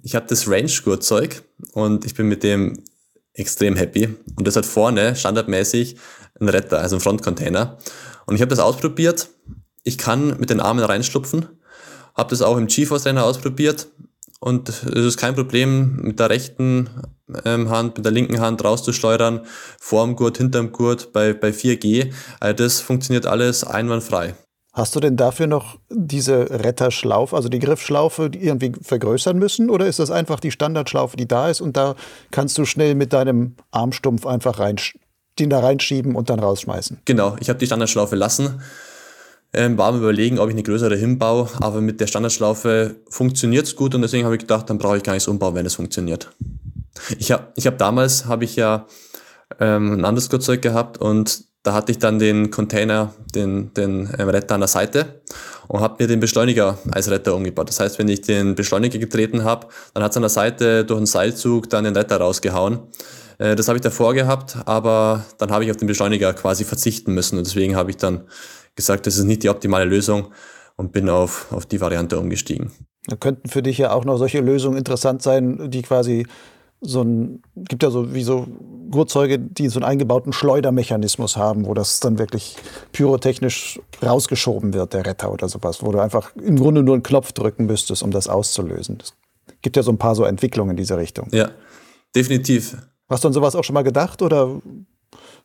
ich 0.04 0.16
habe 0.16 0.28
das 0.28 0.48
Range-Gurtzeug 0.48 1.44
und 1.74 2.06
ich 2.06 2.16
bin 2.16 2.28
mit 2.28 2.44
dem 2.44 2.84
extrem 3.34 3.76
happy. 3.76 4.16
Und 4.36 4.48
das 4.48 4.56
hat 4.56 4.66
vorne 4.66 5.16
standardmäßig 5.16 5.96
einen 6.40 6.50
Retter, 6.50 6.80
also 6.80 6.96
einen 6.96 7.02
Frontcontainer. 7.02 7.78
Und 8.26 8.36
ich 8.36 8.42
habe 8.42 8.50
das 8.50 8.60
ausprobiert. 8.60 9.30
Ich 9.84 9.98
kann 9.98 10.40
mit 10.40 10.50
den 10.50 10.60
Armen 10.60 10.84
reinschlupfen. 10.84 11.48
Habe 12.16 12.30
das 12.32 12.42
auch 12.42 12.58
im 12.58 12.68
GeForce-Trainer 12.68 13.24
ausprobiert. 13.24 13.88
Und 14.40 14.70
es 14.70 14.84
ist 14.84 15.18
kein 15.18 15.36
Problem, 15.36 15.98
mit 15.98 16.20
der 16.20 16.30
rechten 16.30 16.90
ähm, 17.44 17.70
Hand, 17.70 17.98
mit 17.98 18.06
der 18.06 18.12
linken 18.12 18.40
Hand 18.40 18.64
rauszusteuern, 18.64 19.42
vorm 19.80 20.16
Gurt, 20.16 20.38
hinterm 20.38 20.72
Gurt, 20.72 21.12
bei, 21.12 21.34
bei 21.34 21.50
4G. 21.50 22.14
Also 22.40 22.64
das 22.64 22.80
funktioniert 22.80 23.26
alles 23.26 23.66
einwandfrei. 23.66 24.36
Hast 24.80 24.96
du 24.96 25.02
denn 25.02 25.18
dafür 25.18 25.46
noch 25.46 25.78
diese 25.90 26.52
Retterschlaufe, 26.52 27.36
also 27.36 27.50
die 27.50 27.60
Griffschlaufe, 27.60 28.30
die 28.30 28.46
irgendwie 28.46 28.72
vergrößern 28.82 29.38
müssen? 29.38 29.70
Oder 29.70 29.88
ist 29.88 30.00
das 30.00 30.10
einfach 30.10 30.40
die 30.40 30.52
Standardschlaufe, 30.52 31.18
die 31.18 31.28
da 31.28 31.50
ist 31.50 31.60
und 31.60 31.76
da 31.76 31.96
kannst 32.32 32.58
du 32.58 32.64
schnell 32.64 32.96
mit 32.96 33.12
deinem 33.12 33.58
Armstumpf 33.72 34.26
einfach 34.26 34.58
rein, 34.58 34.78
den 35.38 35.50
da 35.50 35.60
reinschieben 35.60 36.16
und 36.16 36.30
dann 36.30 36.40
rausschmeißen? 36.40 37.02
Genau, 37.04 37.36
ich 37.42 37.50
habe 37.50 37.60
die 37.60 37.66
Standardschlaufe 37.66 38.16
lassen. 38.16 38.62
Ähm, 39.52 39.78
war 39.78 39.90
am 39.90 39.98
überlegen, 39.98 40.40
ob 40.40 40.48
ich 40.48 40.56
eine 40.56 40.64
größere 40.64 40.96
hinbaue, 40.96 41.50
aber 41.60 41.82
mit 41.82 42.00
der 42.00 42.08
Standardschlaufe 42.08 42.96
funktioniert 43.10 43.66
es 43.66 43.76
gut 43.76 43.96
und 43.96 44.02
deswegen 44.02 44.24
habe 44.24 44.36
ich 44.36 44.42
gedacht, 44.42 44.70
dann 44.70 44.78
brauche 44.78 44.96
ich 44.96 45.04
gar 45.04 45.12
nichts 45.12 45.28
umbauen, 45.28 45.56
wenn 45.56 45.66
es 45.66 45.76
funktioniert. 45.76 46.32
Ich 47.18 47.34
habe 47.34 47.48
ich 47.58 47.68
hab 47.68 47.78
damals, 47.78 48.28
habe 48.28 48.46
ich 48.46 48.56
ja 48.56 48.86
ähm, 49.60 49.92
ein 50.00 50.06
anderes 50.06 50.30
Gurtzeug 50.30 50.62
gehabt 50.62 51.00
und 51.00 51.49
da 51.64 51.74
hatte 51.74 51.92
ich 51.92 52.00
dann 52.00 52.20
den 52.20 52.52
Container, 52.52 53.14
den, 53.36 53.74
den 53.74 54.10
ähm, 54.18 54.30
Retter 54.30 54.56
an 54.56 54.62
der 54.62 54.68
Seite 54.68 55.22
und 55.68 55.82
habe 55.82 55.96
mir 56.00 56.08
den 56.08 56.20
Beschleuniger 56.20 56.78
als 56.92 57.10
Retter 57.10 57.36
umgebaut. 57.36 57.70
Das 57.70 57.80
heißt, 57.80 58.00
wenn 58.00 58.08
ich 58.08 58.22
den 58.22 58.56
Beschleuniger 58.56 58.98
getreten 58.98 59.44
habe, 59.44 59.68
dann 59.94 60.04
hat 60.04 60.12
es 60.12 60.18
an 60.18 60.24
der 60.24 60.30
Seite 60.30 60.86
durch 60.86 60.98
einen 60.98 61.06
Seilzug 61.06 61.70
dann 61.70 61.84
den 61.84 61.96
Retter 61.96 62.18
rausgehauen. 62.18 62.80
Äh, 63.40 63.56
das 63.56 63.68
habe 63.68 63.78
ich 63.78 63.82
davor 63.82 64.14
gehabt, 64.14 64.58
aber 64.66 65.26
dann 65.38 65.52
habe 65.52 65.66
ich 65.66 65.72
auf 65.72 65.78
den 65.78 65.88
Beschleuniger 65.88 66.34
quasi 66.34 66.64
verzichten 66.64 67.14
müssen 67.14 67.38
und 67.38 67.46
deswegen 67.46 67.76
habe 67.76 67.90
ich 67.92 67.98
dann 67.98 68.24
gesagt, 68.76 69.08
das 69.08 69.18
ist 69.18 69.26
nicht 69.26 69.44
die 69.44 69.50
optimale 69.50 69.86
Lösung 69.86 70.32
und 70.78 70.94
bin 70.94 71.10
auf, 71.10 71.52
auf 71.52 71.66
die 71.66 71.82
Variante 71.82 72.18
umgestiegen. 72.18 72.72
Da 73.08 73.18
könnten 73.18 73.50
für 73.50 73.62
dich 73.62 73.78
ja 73.78 73.92
auch 73.92 74.06
noch 74.06 74.18
solche 74.18 74.40
Lösungen 74.40 74.78
interessant 74.78 75.22
sein, 75.22 75.70
die 75.72 75.82
quasi 75.82 76.26
so 76.82 77.02
ein, 77.02 77.42
gibt 77.56 77.84
ja 77.84 77.92
so 77.92 78.14
wie 78.14 78.24
so 78.24 78.48
Gurtzeuge, 78.90 79.38
die 79.38 79.68
so 79.68 79.80
einen 79.80 79.86
eingebauten 79.86 80.34
Schleudermechanismus 80.34 81.38
haben, 81.38 81.66
wo 81.66 81.74
das 81.74 82.00
dann 82.00 82.18
wirklich 82.18 82.56
pyrotechnisch 82.92 83.80
rausgeschoben 84.02 84.74
wird, 84.74 84.94
der 84.94 85.06
Retter 85.06 85.32
oder 85.32 85.50
sowas, 85.50 85.84
wo 85.84 85.92
du 85.92 86.00
einfach 86.00 86.36
im 86.36 86.58
Grunde 86.58 86.82
nur 86.82 86.96
einen 86.96 87.04
Knopf 87.04 87.34
drücken 87.34 87.66
müsstest, 87.66 88.02
um 88.02 88.12
das 88.12 88.28
auszulösen. 88.28 88.98
Es 89.02 89.14
gibt 89.62 89.76
ja 89.76 89.84
so 89.84 89.92
ein 89.92 89.98
paar 89.98 90.16
so 90.16 90.24
Entwicklungen 90.24 90.72
in 90.72 90.78
diese 90.78 90.98
Richtung. 90.98 91.28
Ja, 91.32 91.52
definitiv. 92.16 92.78
Hast 93.10 93.24
du 93.24 93.28
an 93.28 93.34
sowas 93.34 93.56
auch 93.56 93.64
schon 93.64 93.74
mal 93.74 93.84
gedacht 93.84 94.22
oder 94.22 94.62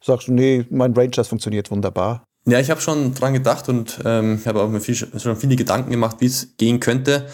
sagst 0.01 0.29
du, 0.29 0.33
nee, 0.33 0.65
mein 0.71 0.93
Range, 0.93 1.11
das 1.11 1.29
funktioniert 1.29 1.71
wunderbar? 1.71 2.25
Ja, 2.47 2.61
ich 2.61 2.71
habe 2.71 2.81
schon 2.81 3.15
dran 3.15 3.33
gedacht 3.33 3.69
und 3.71 4.01
ähm, 4.05 4.41
habe 4.45 4.63
auch 4.63 4.69
mir 4.69 4.81
viel, 4.81 4.95
schon 4.95 5.37
viele 5.37 5.57
Gedanken 5.57 5.91
gemacht, 5.91 6.17
wie 6.21 6.27
es 6.27 6.57
gehen 6.59 6.79
könnte. 6.79 7.27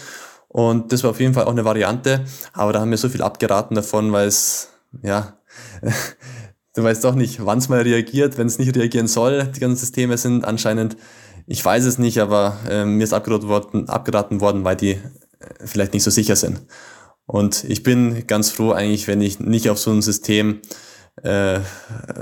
Und 0.51 0.91
das 0.91 1.03
war 1.03 1.11
auf 1.11 1.19
jeden 1.21 1.33
Fall 1.33 1.45
auch 1.45 1.51
eine 1.51 1.63
Variante, 1.63 2.25
aber 2.51 2.73
da 2.73 2.81
haben 2.81 2.91
wir 2.91 2.97
so 2.97 3.07
viel 3.07 3.21
abgeraten 3.21 3.73
davon, 3.73 4.11
weil 4.11 4.27
es, 4.27 4.67
ja, 5.01 5.39
du 6.75 6.83
weißt 6.83 7.05
doch 7.05 7.15
nicht, 7.15 7.45
wann 7.45 7.59
es 7.59 7.69
mal 7.69 7.81
reagiert, 7.81 8.37
wenn 8.37 8.47
es 8.47 8.59
nicht 8.59 8.75
reagieren 8.75 9.07
soll. 9.07 9.45
Die 9.55 9.61
ganzen 9.61 9.77
Systeme 9.77 10.17
sind 10.17 10.43
anscheinend, 10.43 10.97
ich 11.47 11.63
weiß 11.63 11.85
es 11.85 11.97
nicht, 11.99 12.19
aber 12.19 12.57
äh, 12.69 12.83
mir 12.83 13.05
ist 13.05 13.13
abgeraten 13.13 13.47
worden, 13.47 13.87
abgeraten 13.87 14.41
worden, 14.41 14.65
weil 14.65 14.75
die 14.75 14.91
äh, 14.91 14.99
vielleicht 15.63 15.93
nicht 15.93 16.03
so 16.03 16.11
sicher 16.11 16.35
sind. 16.35 16.61
Und 17.25 17.63
ich 17.63 17.81
bin 17.83 18.27
ganz 18.27 18.49
froh 18.49 18.73
eigentlich, 18.73 19.07
wenn 19.07 19.21
ich 19.21 19.39
nicht 19.39 19.69
auf 19.69 19.79
so 19.79 19.91
ein 19.91 20.01
System, 20.01 20.59
äh, 21.23 21.61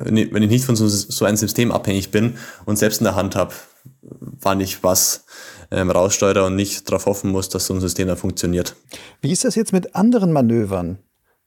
wenn 0.04 0.44
ich 0.44 0.50
nicht 0.50 0.66
von 0.66 0.76
so, 0.76 0.88
so 0.88 1.26
einem 1.26 1.38
System 1.38 1.72
abhängig 1.72 2.12
bin 2.12 2.38
und 2.66 2.78
selbst 2.78 3.02
in 3.02 3.06
der 3.06 3.16
Hand 3.16 3.36
habe, 3.36 3.56
wann 4.02 4.62
ich 4.62 4.84
was 4.84 5.26
ähm, 5.72 5.92
raussteuere 5.92 6.46
und 6.46 6.56
nicht 6.56 6.90
darauf 6.90 7.06
hoffen 7.06 7.32
muss, 7.32 7.50
dass 7.50 7.68
so 7.68 7.74
ein 7.74 7.82
System 7.82 8.08
dann 8.08 8.18
funktioniert. 8.18 8.76
Wie 9.22 9.32
ist 9.32 9.46
das 9.46 9.56
jetzt 9.56 9.74
mit 9.74 9.96
anderen 9.96 10.32
Manövern? 10.32 11.00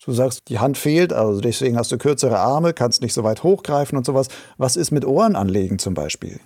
Du 0.04 0.12
sagst, 0.12 0.48
die 0.48 0.58
Hand 0.58 0.78
fehlt, 0.78 1.12
also 1.12 1.40
deswegen 1.40 1.76
hast 1.76 1.92
du 1.92 1.98
kürzere 1.98 2.38
Arme, 2.38 2.72
kannst 2.74 3.02
nicht 3.02 3.14
so 3.14 3.22
weit 3.22 3.44
hochgreifen 3.44 3.96
und 3.96 4.04
sowas. 4.04 4.26
Was 4.58 4.74
ist 4.74 4.90
mit 4.90 5.04
Ohrenanlegen 5.04 5.78
zum 5.78 5.94
Beispiel? 5.94 6.40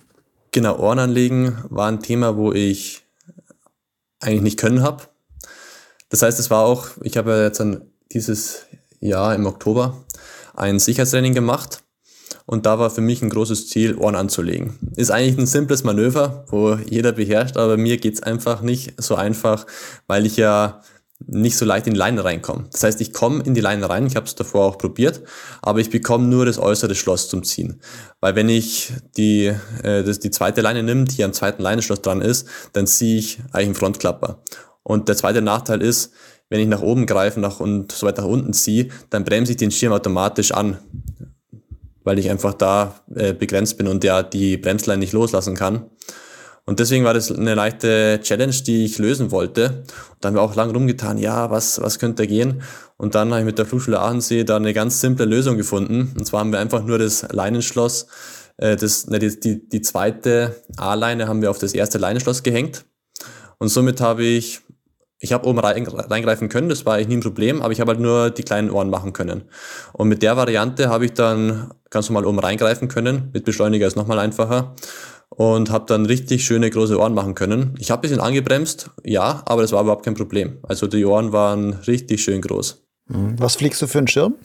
Genau, 0.51 0.77
Ohrenanlegen 0.77 1.57
war 1.69 1.87
ein 1.87 2.01
Thema, 2.01 2.37
wo 2.37 2.53
ich 2.53 3.03
eigentlich 4.19 4.41
nicht 4.43 4.59
können 4.59 4.83
habe. 4.83 5.03
Das 6.09 6.21
heißt, 6.21 6.39
es 6.39 6.51
war 6.51 6.65
auch, 6.65 6.89
ich 7.01 7.17
habe 7.17 7.43
jetzt 7.43 7.59
dann 7.59 7.81
dieses 8.11 8.67
Jahr 8.99 9.33
im 9.33 9.45
Oktober 9.47 10.05
ein 10.55 10.79
Sicherheitstraining 10.79 11.33
gemacht 11.33 11.83
und 12.47 12.65
da 12.65 12.79
war 12.79 12.89
für 12.89 13.01
mich 13.01 13.21
ein 13.21 13.29
großes 13.29 13.67
Ziel, 13.67 13.95
Ohren 13.97 14.15
anzulegen. 14.15 14.79
Ist 14.95 15.11
eigentlich 15.11 15.37
ein 15.37 15.45
simples 15.45 15.83
Manöver, 15.83 16.45
wo 16.47 16.75
jeder 16.75 17.11
beherrscht, 17.11 17.57
aber 17.57 17.75
mir 17.75 17.97
geht's 17.97 18.23
einfach 18.23 18.61
nicht 18.61 18.93
so 19.01 19.15
einfach, 19.15 19.67
weil 20.07 20.25
ich 20.25 20.37
ja 20.37 20.81
nicht 21.19 21.57
so 21.57 21.65
leicht 21.65 21.87
in 21.87 21.93
die 21.93 21.99
Leine 21.99 22.23
reinkomme. 22.23 22.65
Das 22.71 22.83
heißt, 22.83 23.01
ich 23.01 23.11
komme 23.11 23.43
in 23.43 23.53
die 23.53 23.59
Leine 23.59 23.89
rein, 23.89 24.07
ich 24.07 24.15
habe 24.15 24.27
es 24.27 24.35
davor 24.35 24.65
auch 24.65 24.77
probiert, 24.77 25.23
aber 25.61 25.79
ich 25.79 25.89
bekomme 25.89 26.27
nur 26.27 26.45
das 26.45 26.57
äußere 26.57 26.95
Schloss 26.95 27.27
zum 27.27 27.43
Ziehen. 27.43 27.81
Weil 28.21 28.35
wenn 28.35 28.47
ich 28.47 28.93
die, 29.17 29.47
äh, 29.83 30.03
das, 30.03 30.19
die 30.19 30.31
zweite 30.31 30.61
Leine 30.61 30.83
nehme, 30.83 31.03
die 31.03 31.23
am 31.25 31.33
zweiten 31.33 31.61
Leinenschloss 31.61 32.01
dran 32.01 32.21
ist, 32.21 32.47
dann 32.71 32.87
ziehe 32.87 33.19
ich 33.19 33.39
eigentlich 33.51 33.65
einen 33.65 33.75
Frontklapper. 33.75 34.41
Und 34.83 35.09
der 35.09 35.17
zweite 35.17 35.41
Nachteil 35.41 35.81
ist, 35.81 36.13
wenn 36.49 36.61
ich 36.61 36.67
nach 36.67 36.81
oben 36.81 37.07
greife 37.07 37.41
nach 37.41 37.59
und 37.59 37.91
so 37.91 38.07
weit 38.07 38.19
nach 38.19 38.23
unten 38.23 38.53
ziehe, 38.53 38.87
dann 39.09 39.25
bremse 39.25 39.51
ich 39.51 39.57
den 39.57 39.71
Schirm 39.71 39.91
automatisch 39.91 40.53
an 40.53 40.77
weil 42.07 42.19
ich 42.19 42.29
einfach 42.29 42.53
da 42.53 43.01
äh, 43.13 43.33
begrenzt 43.33 43.77
bin 43.77 43.85
und 43.85 44.01
ja 44.01 44.23
die 44.23 44.55
Bremsleine 44.55 45.01
nicht 45.01 45.11
loslassen 45.11 45.55
kann. 45.55 45.87
Und 46.65 46.79
deswegen 46.79 47.03
war 47.03 47.13
das 47.13 47.29
eine 47.29 47.53
leichte 47.53 48.21
Challenge, 48.23 48.55
die 48.65 48.85
ich 48.85 48.97
lösen 48.97 49.29
wollte. 49.29 49.83
Und 50.13 50.17
da 50.21 50.29
haben 50.29 50.35
wir 50.35 50.41
auch 50.41 50.55
lange 50.55 50.71
rumgetan, 50.71 51.17
ja, 51.17 51.51
was, 51.51 51.81
was 51.81 51.99
könnte 51.99 52.25
gehen? 52.25 52.61
Und 52.95 53.13
dann 53.13 53.31
habe 53.31 53.41
ich 53.41 53.45
mit 53.45 53.57
der 53.57 53.65
Flugschule 53.65 53.99
Aachensee 53.99 54.45
da 54.45 54.55
eine 54.55 54.73
ganz 54.73 55.01
simple 55.01 55.25
Lösung 55.25 55.57
gefunden. 55.57 56.13
Und 56.17 56.25
zwar 56.25 56.39
haben 56.39 56.53
wir 56.53 56.59
einfach 56.59 56.81
nur 56.81 56.97
das 56.97 57.25
Leinenschloss, 57.29 58.07
äh, 58.55 58.77
das, 58.77 59.07
ne, 59.07 59.19
die, 59.19 59.37
die, 59.37 59.67
die 59.67 59.81
zweite 59.81 60.55
A-Leine 60.77 61.27
haben 61.27 61.41
wir 61.41 61.51
auf 61.51 61.59
das 61.59 61.73
erste 61.73 61.97
Leinenschloss 61.97 62.41
gehängt. 62.41 62.85
Und 63.59 63.67
somit 63.67 63.99
habe 63.99 64.23
ich 64.23 64.61
ich 65.19 65.33
habe 65.33 65.47
oben 65.47 65.59
reingreifen 65.59 66.49
können, 66.49 66.69
das 66.69 66.85
war 66.85 66.95
eigentlich 66.95 67.07
nie 67.07 67.17
ein 67.17 67.21
Problem, 67.21 67.61
aber 67.61 67.71
ich 67.71 67.81
habe 67.81 67.91
halt 67.91 67.99
nur 67.99 68.29
die 68.29 68.43
kleinen 68.43 68.69
Ohren 68.69 68.89
machen 68.89 69.13
können. 69.13 69.43
Und 69.93 70.09
mit 70.09 70.21
der 70.21 70.37
Variante 70.37 70.89
habe 70.89 71.05
ich 71.05 71.13
dann 71.13 71.71
ganz 71.89 72.09
normal 72.09 72.25
oben 72.25 72.39
reingreifen 72.39 72.87
können. 72.87 73.31
Mit 73.33 73.43
Beschleuniger 73.45 73.87
ist 73.87 73.95
nochmal 73.95 74.19
einfacher. 74.19 74.75
Und 75.29 75.71
habe 75.71 75.85
dann 75.87 76.05
richtig 76.05 76.45
schöne 76.45 76.69
große 76.69 76.97
Ohren 76.97 77.13
machen 77.13 77.35
können. 77.35 77.75
Ich 77.79 77.91
habe 77.91 77.99
ein 77.99 78.03
bisschen 78.03 78.21
angebremst, 78.21 78.91
ja, 79.03 79.43
aber 79.45 79.61
das 79.61 79.71
war 79.71 79.81
überhaupt 79.81 80.05
kein 80.05 80.13
Problem. 80.13 80.59
Also 80.63 80.87
die 80.87 81.03
Ohren 81.05 81.33
waren 81.33 81.73
richtig 81.85 82.23
schön 82.23 82.41
groß. 82.41 82.83
Mhm. 83.07 83.35
Was 83.37 83.55
fliegst 83.55 83.81
du 83.81 83.87
für 83.87 83.97
einen 83.97 84.07
Schirm? 84.07 84.35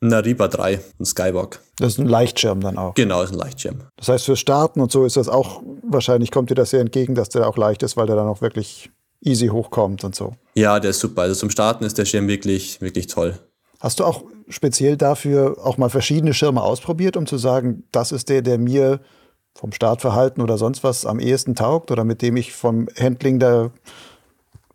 Ein 0.00 0.12
Ariba 0.12 0.48
3, 0.48 0.80
ein 0.98 1.04
Skywalk. 1.04 1.60
Das 1.78 1.94
ist 1.94 1.98
ein 1.98 2.08
Leichtschirm 2.08 2.60
dann 2.60 2.78
auch. 2.78 2.94
Genau, 2.94 3.22
ist 3.22 3.32
ein 3.32 3.38
Leichtschirm. 3.38 3.78
Das 3.96 4.08
heißt, 4.08 4.24
für 4.24 4.36
Starten 4.36 4.80
und 4.80 4.90
so 4.92 5.04
ist 5.04 5.16
das 5.16 5.28
auch, 5.28 5.62
wahrscheinlich 5.82 6.30
kommt 6.30 6.50
dir 6.50 6.54
das 6.54 6.70
sehr 6.70 6.80
entgegen, 6.80 7.14
dass 7.14 7.28
der 7.28 7.48
auch 7.48 7.56
leicht 7.56 7.82
ist, 7.82 7.96
weil 7.96 8.06
der 8.06 8.16
dann 8.16 8.28
auch 8.28 8.40
wirklich 8.40 8.90
easy 9.20 9.48
hochkommt 9.48 10.04
und 10.04 10.14
so. 10.14 10.34
Ja, 10.54 10.80
der 10.80 10.90
ist 10.90 11.00
super. 11.00 11.22
Also 11.22 11.34
zum 11.34 11.50
Starten 11.50 11.84
ist 11.84 11.98
der 11.98 12.04
Schirm 12.04 12.28
wirklich, 12.28 12.80
wirklich 12.80 13.06
toll. 13.06 13.38
Hast 13.80 14.00
du 14.00 14.04
auch 14.04 14.24
speziell 14.48 14.96
dafür 14.96 15.56
auch 15.62 15.78
mal 15.78 15.90
verschiedene 15.90 16.34
Schirme 16.34 16.62
ausprobiert, 16.62 17.16
um 17.16 17.26
zu 17.26 17.38
sagen, 17.38 17.84
das 17.92 18.12
ist 18.12 18.28
der, 18.28 18.42
der 18.42 18.58
mir 18.58 19.00
vom 19.54 19.72
Startverhalten 19.72 20.42
oder 20.42 20.58
sonst 20.58 20.84
was 20.84 21.04
am 21.04 21.20
ehesten 21.20 21.54
taugt 21.54 21.90
oder 21.90 22.04
mit 22.04 22.22
dem 22.22 22.36
ich 22.36 22.52
vom 22.52 22.88
Handling 22.98 23.38
der, 23.38 23.72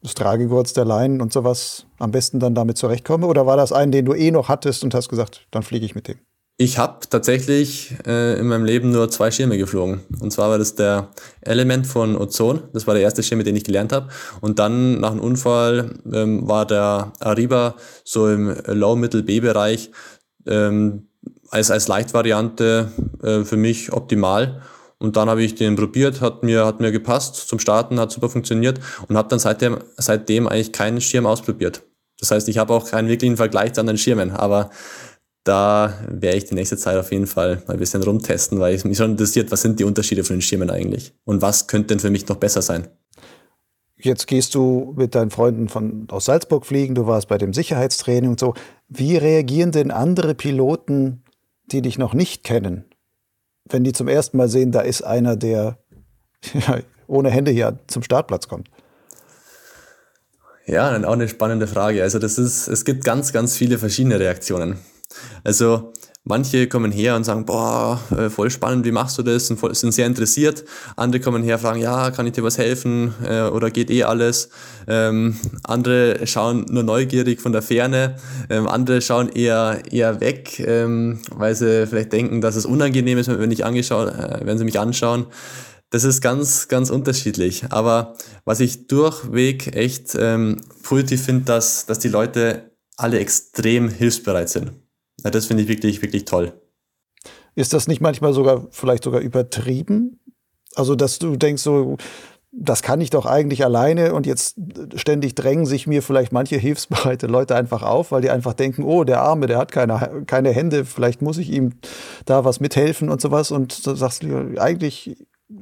des 0.04 0.14
Tragegurts 0.14 0.74
der 0.74 0.86
Leinen 0.86 1.22
und 1.22 1.34
sowas 1.34 1.86
am 2.00 2.12
besten 2.12 2.40
dann 2.40 2.56
damit 2.56 2.78
zurechtkomme? 2.78 3.28
Oder 3.28 3.46
war 3.46 3.58
das 3.58 3.72
ein, 3.72 3.92
den 3.92 4.06
du 4.06 4.14
eh 4.14 4.32
noch 4.32 4.50
hattest 4.50 4.84
und 4.84 4.94
hast 4.94 5.10
gesagt, 5.10 5.48
dann 5.52 5.64
fliege 5.64 5.86
ich 5.86 5.96
mit 5.96 6.08
dem? 6.08 6.18
Ich 6.64 6.78
habe 6.78 7.00
tatsächlich 7.10 7.94
äh, 8.08 8.40
in 8.40 8.48
meinem 8.48 8.64
Leben 8.64 8.90
nur 8.90 9.12
zwei 9.12 9.32
Schirme 9.32 9.58
geflogen. 9.58 10.00
Und 10.22 10.32
zwar 10.32 10.50
war 10.50 10.58
das 10.58 10.76
der 10.76 11.10
Element 11.42 11.86
von 11.86 12.16
Ozon. 12.16 12.64
Das 12.72 12.88
war 12.88 12.94
der 12.94 13.04
erste 13.04 13.22
Schirm, 13.22 13.44
dem 13.44 13.58
ich 13.58 13.66
gelernt 13.66 13.92
habe. 13.92 14.08
Und 14.40 14.60
dann 14.60 15.02
nach 15.02 15.12
einem 15.12 15.20
Unfall 15.20 16.00
ähm, 16.14 16.48
war 16.48 16.66
der 16.66 17.12
Ariba 17.20 17.76
so 18.06 18.30
im 18.30 18.56
Low-Mittel-B-Bereich 18.66 19.92
ähm, 20.48 21.10
als, 21.50 21.70
als 21.70 21.90
Leichtvariante 21.90 22.94
äh, 23.22 23.44
für 23.44 23.58
mich 23.58 23.92
optimal. 23.92 24.62
Und 25.00 25.18
dann 25.18 25.28
habe 25.28 25.44
ich 25.44 25.56
den 25.56 25.76
probiert, 25.76 26.22
hat 26.22 26.44
mir, 26.44 26.66
hat 26.66 26.80
mir 26.80 26.94
gepasst 26.94 27.36
zum 27.50 27.60
Starten, 27.60 28.00
hat 28.00 28.14
super 28.14 28.30
funktioniert 28.30 28.80
und 29.10 29.18
habe 29.18 29.28
dann 29.28 29.40
seitdem, 29.40 29.80
seitdem 29.98 30.48
eigentlich 30.48 30.72
keinen 30.72 31.02
Schirm 31.02 31.26
ausprobiert. 31.26 31.84
Das 32.22 32.32
heißt, 32.32 32.48
ich 32.48 32.58
habe 32.58 32.74
auch 32.74 32.90
keinen 32.90 33.10
wirklichen 33.10 33.36
Vergleich 33.36 33.74
zu 33.74 33.82
anderen 33.82 33.98
Schirmen, 33.98 34.32
aber 34.32 34.70
da 35.44 35.94
werde 36.08 36.38
ich 36.38 36.46
die 36.46 36.56
nächste 36.56 36.78
Zeit 36.78 36.98
auf 36.98 37.12
jeden 37.12 37.28
Fall 37.28 37.62
mal 37.68 37.74
ein 37.74 37.80
bisschen 37.80 38.02
rumtesten, 38.02 38.60
weil 38.60 38.76
es 38.76 38.86
mich 38.86 38.98
schon 38.98 39.12
interessiert, 39.12 39.52
was 39.52 39.62
sind 39.62 39.80
die 39.80 39.84
Unterschiede 39.84 40.24
von 40.24 40.38
den 40.38 40.42
Schirmen 40.42 40.70
eigentlich 40.70 41.14
und 41.26 41.42
was 41.42 41.68
könnte 41.68 41.88
denn 41.88 42.00
für 42.00 42.10
mich 42.10 42.28
noch 42.28 42.38
besser 42.38 42.62
sein. 42.62 42.88
Jetzt 43.98 44.28
gehst 44.28 44.56
du 44.56 44.94
mit 44.98 45.16
deinen 45.16 45.32
Freunden 45.32 45.70
von, 45.70 46.08
aus 46.10 46.26
Salzburg 46.26 46.66
fliegen, 46.66 46.96
du 46.96 47.08
warst 47.08 47.28
bei 47.28 47.38
dem 47.38 47.54
Sicherheitstraining 47.54 48.32
und 48.32 48.40
so. 48.40 48.54
Wie 48.90 49.18
reagieren 49.18 49.72
denn 49.72 49.92
andere 49.92 50.36
Piloten, 50.36 51.24
die 51.72 51.82
dich 51.82 51.98
noch 51.98 52.14
nicht 52.14 52.44
kennen, 52.44 52.86
wenn 53.66 53.84
die 53.84 53.94
zum 53.94 54.08
ersten 54.08 54.38
Mal 54.38 54.50
sehen, 54.50 54.72
da 54.72 54.82
ist 54.82 55.04
einer, 55.04 55.36
der 55.36 55.78
ohne 57.08 57.30
Hände 57.30 57.52
hier 57.52 57.80
zum 57.88 58.04
Startplatz 58.04 58.48
kommt? 58.48 58.70
Ja, 60.66 60.92
dann 60.92 61.06
auch 61.06 61.14
eine 61.14 61.28
spannende 61.28 61.68
Frage. 61.68 62.04
Also 62.04 62.20
das 62.20 62.38
ist, 62.38 62.68
es 62.68 62.86
gibt 62.86 63.04
ganz, 63.04 63.34
ganz 63.34 63.58
viele 63.58 63.78
verschiedene 63.78 64.20
Reaktionen. 64.20 64.78
Also 65.44 65.94
manche 66.24 66.68
kommen 66.68 66.92
her 66.92 67.16
und 67.16 67.24
sagen, 67.24 67.46
boah, 67.46 68.00
äh, 68.12 68.30
voll 68.30 68.50
spannend, 68.50 68.86
wie 68.86 68.92
machst 68.92 69.18
du 69.18 69.24
das? 69.24 69.50
Und 69.50 69.76
sind 69.76 69.94
sehr 69.94 70.08
interessiert. 70.08 70.64
Andere 70.96 71.22
kommen 71.22 71.44
her 71.44 71.56
und 71.56 71.62
fragen, 71.62 71.82
ja, 71.82 72.12
kann 72.12 72.26
ich 72.28 72.34
dir 72.34 72.44
was 72.44 72.58
helfen? 72.58 73.14
Äh, 73.26 73.44
oder 73.44 73.70
geht 73.72 73.90
eh 73.90 74.04
alles? 74.04 74.50
Ähm, 74.88 75.38
andere 75.64 76.26
schauen 76.26 76.66
nur 76.70 76.84
neugierig 76.84 77.42
von 77.42 77.52
der 77.52 77.62
Ferne. 77.62 78.16
Ähm, 78.50 78.68
andere 78.68 79.02
schauen 79.02 79.30
eher, 79.30 79.82
eher 79.92 80.22
weg, 80.22 80.60
ähm, 80.60 81.20
weil 81.32 81.56
sie 81.56 81.88
vielleicht 81.88 82.14
denken, 82.14 82.42
dass 82.42 82.56
es 82.56 82.66
unangenehm 82.66 83.18
ist, 83.18 83.28
wenn, 83.28 83.52
ich 83.52 83.62
äh, 83.62 84.40
wenn 84.44 84.58
sie 84.58 84.66
mich 84.66 84.80
anschauen. 84.80 85.28
Das 85.90 86.06
ist 86.06 86.22
ganz, 86.22 86.70
ganz 86.70 86.90
unterschiedlich. 86.90 87.66
Aber 87.70 88.16
was 88.46 88.62
ich 88.62 88.88
durchweg 88.88 89.76
echt 89.76 90.16
ähm, 90.20 90.62
positiv 90.82 91.24
finde, 91.24 91.46
dass, 91.46 91.86
dass 91.86 92.00
die 92.00 92.08
Leute 92.08 92.72
alle 92.98 93.20
extrem 93.20 93.90
hilfsbereit 93.90 94.50
sind. 94.50 94.83
Ja, 95.24 95.30
das 95.30 95.46
finde 95.46 95.64
ich 95.64 95.70
wirklich, 95.70 96.02
wirklich 96.02 96.26
toll. 96.26 96.54
Ist 97.56 97.74
das 97.74 97.88
nicht 97.88 98.02
manchmal 98.02 98.34
sogar, 98.34 98.68
vielleicht 98.72 99.04
sogar 99.04 99.22
übertrieben? 99.22 100.20
Also, 100.76 100.96
dass 100.96 101.20
du 101.20 101.36
denkst, 101.36 101.62
so, 101.62 101.98
das 102.52 102.84
kann 102.84 103.02
ich 103.02 103.10
doch 103.10 103.26
eigentlich 103.26 103.64
alleine 103.64 104.14
und 104.14 104.28
jetzt 104.28 104.58
ständig 104.96 105.34
drängen 105.34 105.66
sich 105.66 105.88
mir 105.88 106.04
vielleicht 106.04 106.32
manche 106.32 106.56
hilfsbereite 106.56 107.26
Leute 107.28 107.56
einfach 107.56 107.82
auf, 107.82 108.12
weil 108.12 108.22
die 108.22 108.30
einfach 108.30 108.54
denken, 108.54 108.84
oh, 108.84 109.04
der 109.04 109.22
Arme, 109.22 109.48
der 109.48 109.58
hat 109.58 109.72
keine, 109.72 110.24
keine 110.28 110.52
Hände, 110.52 110.86
vielleicht 110.86 111.22
muss 111.22 111.40
ich 111.40 111.52
ihm 111.52 111.74
da 112.26 112.46
was 112.46 112.60
mithelfen 112.60 113.10
und 113.10 113.22
sowas. 113.22 113.52
Und 113.52 113.74
sagst 113.74 114.24
du, 114.24 114.60
eigentlich, 114.60 115.18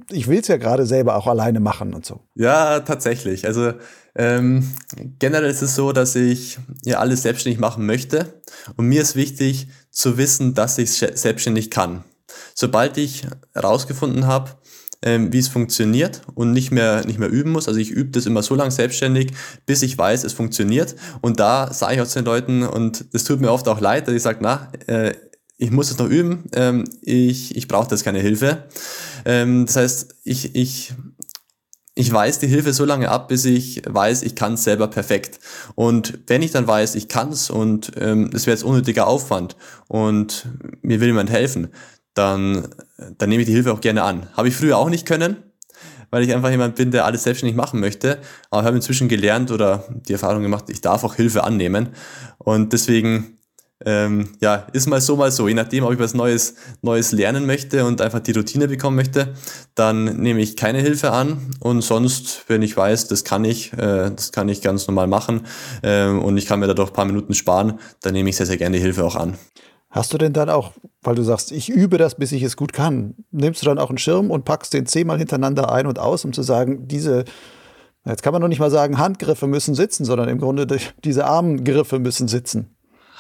ich 0.09 0.27
will 0.27 0.39
es 0.39 0.47
ja 0.47 0.57
gerade 0.57 0.85
selber 0.85 1.15
auch 1.15 1.27
alleine 1.27 1.59
machen 1.59 1.93
und 1.93 2.05
so. 2.05 2.21
Ja, 2.35 2.81
tatsächlich. 2.81 3.45
Also 3.45 3.73
ähm, 4.15 4.69
generell 5.19 5.49
ist 5.49 5.61
es 5.61 5.75
so, 5.75 5.91
dass 5.91 6.15
ich 6.15 6.59
ja 6.83 6.99
alles 6.99 7.23
selbstständig 7.23 7.59
machen 7.59 7.85
möchte. 7.85 8.41
Und 8.77 8.87
mir 8.87 9.01
ist 9.01 9.15
wichtig 9.15 9.67
zu 9.89 10.17
wissen, 10.17 10.53
dass 10.53 10.77
ich 10.77 11.01
es 11.01 11.21
selbstständig 11.21 11.71
kann. 11.71 12.03
Sobald 12.53 12.97
ich 12.97 13.23
herausgefunden 13.53 14.27
habe, 14.27 14.51
ähm, 15.03 15.33
wie 15.33 15.39
es 15.39 15.47
funktioniert 15.47 16.21
und 16.35 16.51
nicht 16.51 16.71
mehr, 16.71 17.05
nicht 17.05 17.19
mehr 17.19 17.29
üben 17.29 17.51
muss. 17.51 17.67
Also 17.67 17.79
ich 17.79 17.89
übe 17.89 18.11
das 18.11 18.25
immer 18.25 18.43
so 18.43 18.55
lange 18.55 18.71
selbstständig, 18.71 19.31
bis 19.65 19.81
ich 19.81 19.97
weiß, 19.97 20.23
es 20.23 20.33
funktioniert. 20.33 20.95
Und 21.21 21.39
da 21.39 21.73
sage 21.73 21.95
ich 21.95 22.01
auch 22.01 22.07
zu 22.07 22.19
den 22.19 22.25
Leuten, 22.25 22.63
und 22.63 23.05
das 23.13 23.23
tut 23.23 23.41
mir 23.41 23.51
oft 23.51 23.67
auch 23.67 23.79
leid, 23.79 24.07
dass 24.07 24.15
ich 24.15 24.21
sage, 24.21 24.39
na, 24.41 24.71
äh, 24.87 25.13
ich 25.57 25.71
muss 25.71 25.91
es 25.91 25.97
noch 25.97 26.07
üben, 26.07 26.45
ähm, 26.53 26.85
ich, 27.01 27.55
ich 27.55 27.67
brauche 27.67 27.87
das 27.87 28.03
keine 28.03 28.19
Hilfe. 28.19 28.65
Ähm, 29.25 29.65
das 29.65 29.75
heißt, 29.75 30.15
ich, 30.23 30.55
ich 30.55 30.93
ich 31.93 32.11
weiß 32.11 32.39
die 32.39 32.47
Hilfe 32.47 32.73
so 32.73 32.85
lange 32.85 33.09
ab, 33.09 33.27
bis 33.27 33.43
ich 33.45 33.81
weiß, 33.85 34.23
ich 34.23 34.35
kann 34.35 34.53
es 34.53 34.63
selber 34.63 34.87
perfekt. 34.87 35.39
Und 35.75 36.19
wenn 36.27 36.41
ich 36.41 36.51
dann 36.51 36.65
weiß, 36.65 36.95
ich 36.95 37.09
kann 37.09 37.29
es 37.29 37.49
und 37.49 37.91
ähm, 37.99 38.29
das 38.31 38.45
wäre 38.45 38.55
jetzt 38.55 38.63
unnötiger 38.63 39.07
Aufwand 39.07 39.57
und 39.87 40.47
mir 40.81 41.01
will 41.01 41.09
jemand 41.09 41.29
helfen, 41.29 41.67
dann, 42.13 42.69
dann 43.17 43.29
nehme 43.29 43.41
ich 43.41 43.47
die 43.47 43.53
Hilfe 43.53 43.73
auch 43.73 43.81
gerne 43.81 44.03
an. 44.03 44.27
Habe 44.37 44.47
ich 44.47 44.55
früher 44.55 44.77
auch 44.77 44.89
nicht 44.89 45.05
können, 45.05 45.37
weil 46.11 46.23
ich 46.23 46.33
einfach 46.33 46.49
jemand 46.49 46.75
bin, 46.75 46.91
der 46.91 47.05
alles 47.05 47.23
selbstständig 47.23 47.57
machen 47.57 47.79
möchte. 47.81 48.19
Aber 48.49 48.61
ich 48.61 48.67
habe 48.67 48.77
inzwischen 48.77 49.09
gelernt 49.09 49.51
oder 49.51 49.83
die 50.07 50.13
Erfahrung 50.13 50.43
gemacht, 50.43 50.65
ich 50.69 50.81
darf 50.81 51.03
auch 51.03 51.15
Hilfe 51.15 51.43
annehmen. 51.43 51.89
Und 52.37 52.71
deswegen 52.71 53.37
ähm, 53.85 54.29
ja, 54.41 54.67
ist 54.73 54.87
mal 54.87 55.01
so, 55.01 55.15
mal 55.15 55.31
so. 55.31 55.47
Je 55.47 55.53
nachdem, 55.53 55.83
ob 55.83 55.93
ich 55.93 55.99
was 55.99 56.13
Neues, 56.13 56.55
Neues 56.81 57.11
lernen 57.11 57.45
möchte 57.45 57.85
und 57.85 58.01
einfach 58.01 58.19
die 58.19 58.31
Routine 58.31 58.67
bekommen 58.67 58.95
möchte, 58.95 59.33
dann 59.75 60.21
nehme 60.21 60.41
ich 60.41 60.57
keine 60.57 60.79
Hilfe 60.79 61.11
an. 61.11 61.51
Und 61.59 61.81
sonst, 61.81 62.45
wenn 62.47 62.61
ich 62.61 62.75
weiß, 62.75 63.07
das 63.07 63.23
kann 63.23 63.45
ich, 63.45 63.73
äh, 63.73 64.11
das 64.11 64.31
kann 64.31 64.49
ich 64.49 64.61
ganz 64.61 64.87
normal 64.87 65.07
machen 65.07 65.41
äh, 65.81 66.07
und 66.07 66.37
ich 66.37 66.45
kann 66.45 66.59
mir 66.59 66.67
dadurch 66.67 66.89
ein 66.89 66.95
paar 66.95 67.05
Minuten 67.05 67.33
sparen, 67.33 67.79
dann 68.01 68.13
nehme 68.13 68.29
ich 68.29 68.37
sehr, 68.37 68.45
sehr 68.45 68.57
gerne 68.57 68.77
Hilfe 68.77 69.03
auch 69.03 69.15
an. 69.15 69.35
Hast 69.89 70.13
du 70.13 70.17
denn 70.17 70.33
dann 70.33 70.49
auch, 70.49 70.71
weil 71.01 71.15
du 71.15 71.23
sagst, 71.23 71.51
ich 71.51 71.69
übe 71.69 71.97
das, 71.97 72.15
bis 72.15 72.31
ich 72.31 72.43
es 72.43 72.55
gut 72.55 72.71
kann, 72.71 73.15
nimmst 73.31 73.61
du 73.61 73.65
dann 73.65 73.77
auch 73.77 73.89
einen 73.89 73.97
Schirm 73.97 74.31
und 74.31 74.45
packst 74.45 74.73
den 74.73 74.85
zehnmal 74.85 75.17
hintereinander 75.17 75.71
ein 75.71 75.85
und 75.85 75.99
aus, 75.99 76.23
um 76.23 76.31
zu 76.31 76.43
sagen, 76.43 76.87
diese 76.87 77.25
Jetzt 78.05 78.23
kann 78.23 78.33
man 78.33 78.41
noch 78.41 78.47
nicht 78.47 78.59
mal 78.59 78.71
sagen, 78.71 78.97
Handgriffe 78.97 79.45
müssen 79.47 79.75
sitzen, 79.75 80.05
sondern 80.05 80.27
im 80.27 80.39
Grunde 80.39 80.65
diese 81.03 81.25
Armgriffe 81.25 81.99
müssen 81.99 82.27
sitzen. 82.27 82.75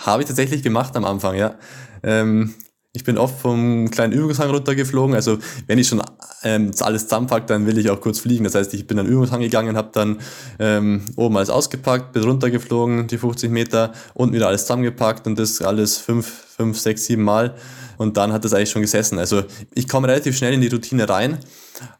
Habe 0.05 0.23
ich 0.23 0.27
tatsächlich 0.27 0.63
gemacht 0.63 0.95
am 0.95 1.05
Anfang, 1.05 1.35
ja. 1.35 1.55
Ähm, 2.03 2.53
ich 2.93 3.05
bin 3.05 3.17
oft 3.17 3.39
vom 3.39 3.89
kleinen 3.89 4.11
Übungshang 4.11 4.49
runtergeflogen. 4.49 5.15
Also 5.15 5.37
wenn 5.67 5.79
ich 5.79 5.87
schon 5.87 6.01
ähm, 6.43 6.71
alles 6.81 7.03
zusammenpacke, 7.03 7.45
dann 7.45 7.65
will 7.65 7.77
ich 7.77 7.89
auch 7.89 8.01
kurz 8.01 8.19
fliegen. 8.19 8.43
Das 8.43 8.55
heißt, 8.55 8.73
ich 8.73 8.85
bin 8.85 8.99
an 8.99 9.05
den 9.05 9.13
Übungshang 9.13 9.39
gegangen, 9.39 9.77
habe 9.77 9.91
dann 9.93 10.19
ähm, 10.59 11.05
oben 11.15 11.37
alles 11.37 11.49
ausgepackt, 11.49 12.11
bin 12.11 12.23
runtergeflogen, 12.23 13.07
die 13.07 13.17
50 13.17 13.49
Meter, 13.49 13.93
unten 14.13 14.35
wieder 14.35 14.47
alles 14.47 14.63
zusammengepackt 14.63 15.25
und 15.25 15.39
das 15.39 15.61
alles 15.61 15.97
fünf, 15.97 16.27
fünf, 16.27 16.77
sechs, 16.79 17.05
sieben 17.05 17.23
Mal. 17.23 17.55
Und 17.97 18.17
dann 18.17 18.33
hat 18.33 18.43
das 18.43 18.53
eigentlich 18.53 18.71
schon 18.71 18.81
gesessen. 18.81 19.19
Also 19.19 19.43
ich 19.73 19.87
komme 19.87 20.07
relativ 20.07 20.35
schnell 20.35 20.53
in 20.53 20.59
die 20.59 20.67
Routine 20.67 21.07
rein, 21.07 21.37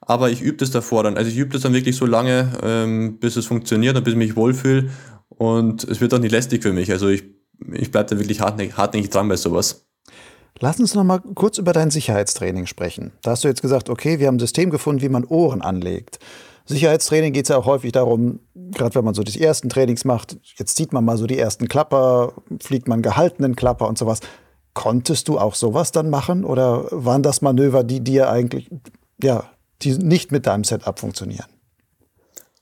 aber 0.02 0.30
ich 0.30 0.42
übe 0.42 0.58
das 0.58 0.72
davor 0.72 1.04
dann. 1.04 1.16
Also 1.16 1.30
ich 1.30 1.38
übe 1.38 1.54
das 1.54 1.62
dann 1.62 1.74
wirklich 1.74 1.96
so 1.96 2.06
lange, 2.06 2.52
ähm, 2.64 3.18
bis 3.20 3.38
es 3.38 3.46
funktioniert 3.46 3.96
und 3.96 4.04
bis 4.04 4.14
ich 4.14 4.18
mich 4.18 4.36
wohlfühle. 4.36 4.90
Und 5.30 5.86
es 5.86 6.02
wird 6.02 6.14
auch 6.14 6.20
nicht 6.20 6.32
lästig 6.32 6.64
für 6.64 6.74
mich. 6.74 6.92
Also 6.92 7.08
ich 7.08 7.24
ich 7.74 7.92
bleibe 7.92 8.10
da 8.10 8.20
wirklich 8.20 8.42
hartnäckig, 8.42 8.78
hartnäckig 8.78 9.10
dran 9.10 9.28
bei 9.28 9.36
sowas. 9.36 9.86
Lass 10.60 10.80
uns 10.80 10.94
noch 10.94 11.04
mal 11.04 11.20
kurz 11.34 11.58
über 11.58 11.74
dein 11.74 11.90
Sicherheitstraining 11.90 12.68
sprechen. 12.68 13.12
Da 13.24 13.32
hast 13.32 13.44
du 13.44 13.48
jetzt 13.48 13.62
gesagt, 13.62 13.90
okay, 13.90 14.20
wir 14.20 14.28
haben 14.28 14.36
ein 14.36 14.40
System 14.40 14.70
gefunden, 14.70 15.02
wie 15.02 15.10
man 15.10 15.26
Ohren 15.26 15.62
anlegt. 15.62 16.20
Sicherheitstraining 16.66 17.34
geht 17.34 17.46
es 17.46 17.50
ja 17.50 17.58
auch 17.58 17.66
häufig 17.66 17.92
darum, 17.92 18.40
gerade 18.54 18.96
wenn 18.96 19.06
man 19.06 19.14
so 19.14 19.24
die 19.24 19.42
ersten 19.42 19.70
Trainings 19.70 20.06
macht, 20.06 20.38
jetzt 20.58 20.76
zieht 20.76 20.94
man 20.94 21.04
mal 21.04 21.18
so 21.18 21.26
die 21.26 21.38
ersten 21.38 21.68
Klapper, 21.68 22.34
fliegt 22.62 22.88
man 22.88 23.02
gehaltenen 23.02 23.56
Klapper 23.56 23.88
und 23.88 23.98
sowas. 23.98 24.20
Konntest 24.74 25.28
du 25.28 25.38
auch 25.38 25.56
sowas 25.56 25.92
dann 25.92 26.10
machen 26.10 26.46
oder 26.46 26.86
waren 26.92 27.24
das 27.24 27.42
Manöver, 27.42 27.84
die 27.84 28.02
dir 28.02 28.30
eigentlich, 28.30 28.70
ja, 29.22 29.44
die 29.82 29.98
nicht 29.98 30.32
mit 30.32 30.46
deinem 30.46 30.64
Setup 30.64 31.00
funktionieren? 31.00 31.48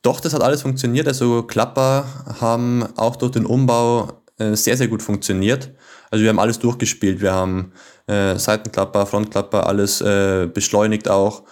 Doch, 0.02 0.22
das 0.22 0.34
hat 0.34 0.42
alles 0.42 0.62
funktioniert. 0.62 1.08
Also 1.08 1.44
Klapper 1.44 2.06
haben 2.40 2.86
auch 2.96 3.18
durch 3.18 3.34
den 3.34 3.46
Umbau 3.46 4.08
äh, 4.40 4.56
sehr, 4.56 4.78
sehr 4.78 4.88
gut 4.88 5.02
funktioniert. 5.02 5.72
Also 6.12 6.24
wir 6.24 6.30
haben 6.30 6.40
alles 6.40 6.60
durchgespielt. 6.60 7.22
Wir 7.22 7.34
haben 7.34 7.74
äh, 8.08 8.36
Seitenklapper, 8.36 9.06
Frontklapper, 9.06 9.68
alles 9.68 10.02
äh, 10.02 10.48
beschleunigt 10.52 11.10
auch 11.10 11.44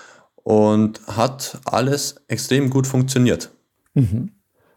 und 0.43 1.01
hat 1.07 1.59
alles 1.65 2.15
extrem 2.27 2.69
gut 2.69 2.87
funktioniert. 2.87 3.51
Mhm. 3.93 4.31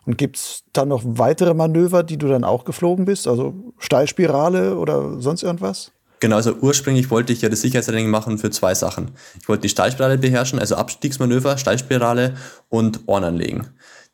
Und 0.06 0.18
gibt 0.18 0.36
es 0.36 0.64
dann 0.72 0.88
noch 0.88 1.02
weitere 1.04 1.54
Manöver, 1.54 2.02
die 2.02 2.18
du 2.18 2.26
dann 2.26 2.44
auch 2.44 2.64
geflogen 2.64 3.04
bist? 3.04 3.28
Also 3.28 3.72
Steilspirale 3.78 4.76
oder 4.76 5.20
sonst 5.20 5.42
irgendwas? 5.42 5.92
Genau, 6.20 6.36
also 6.36 6.54
ursprünglich 6.60 7.10
wollte 7.10 7.32
ich 7.32 7.40
ja 7.40 7.48
das 7.48 7.62
Sicherheitstraining 7.62 8.10
machen 8.10 8.36
für 8.36 8.50
zwei 8.50 8.74
Sachen. 8.74 9.12
Ich 9.40 9.48
wollte 9.48 9.62
die 9.62 9.70
Steilspirale 9.70 10.18
beherrschen, 10.18 10.58
also 10.58 10.74
Abstiegsmanöver, 10.74 11.56
Steilspirale 11.56 12.34
und 12.68 13.00
Ohren 13.06 13.24
anlegen. 13.24 13.68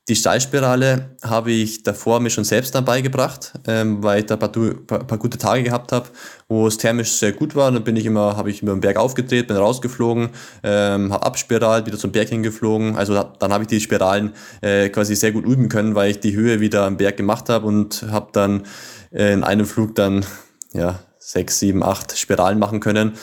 Die 0.08 0.14
Steilspirale 0.14 1.16
habe 1.24 1.50
ich 1.50 1.82
davor 1.82 2.20
mir 2.20 2.30
schon 2.30 2.44
selbst 2.44 2.76
dann 2.76 2.84
beigebracht, 2.84 3.54
ähm, 3.66 4.04
weil 4.04 4.20
ich 4.20 4.26
da 4.26 4.34
ein 4.34 4.38
paar, 4.38 4.52
paar, 4.52 5.04
paar, 5.04 5.18
gute 5.18 5.36
Tage 5.36 5.64
gehabt 5.64 5.90
habe, 5.90 6.06
wo 6.46 6.68
es 6.68 6.78
thermisch 6.78 7.10
sehr 7.14 7.32
gut 7.32 7.56
war. 7.56 7.72
Dann 7.72 7.82
bin 7.82 7.96
ich 7.96 8.06
immer, 8.06 8.36
habe 8.36 8.48
ich 8.48 8.62
immer 8.62 8.70
den 8.70 8.80
Berg 8.80 8.98
aufgedreht, 8.98 9.48
bin 9.48 9.56
rausgeflogen, 9.56 10.28
ähm, 10.62 11.12
habe 11.12 11.26
abspiralt, 11.26 11.86
wieder 11.86 11.98
zum 11.98 12.12
Berg 12.12 12.28
hingeflogen. 12.28 12.94
Also 12.94 13.20
dann 13.40 13.52
habe 13.52 13.64
ich 13.64 13.68
die 13.68 13.80
Spiralen 13.80 14.32
äh, 14.60 14.90
quasi 14.90 15.16
sehr 15.16 15.32
gut 15.32 15.44
üben 15.44 15.68
können, 15.68 15.96
weil 15.96 16.12
ich 16.12 16.20
die 16.20 16.36
Höhe 16.36 16.60
wieder 16.60 16.84
am 16.84 16.98
Berg 16.98 17.16
gemacht 17.16 17.48
habe 17.48 17.66
und 17.66 18.04
habe 18.08 18.28
dann 18.30 18.62
äh, 19.10 19.32
in 19.32 19.42
einem 19.42 19.66
Flug 19.66 19.96
dann 19.96 20.24
ja 20.72 21.00
sechs, 21.18 21.58
sieben, 21.58 21.82
acht 21.82 22.16
Spiralen 22.16 22.60
machen 22.60 22.78
können 22.78 23.14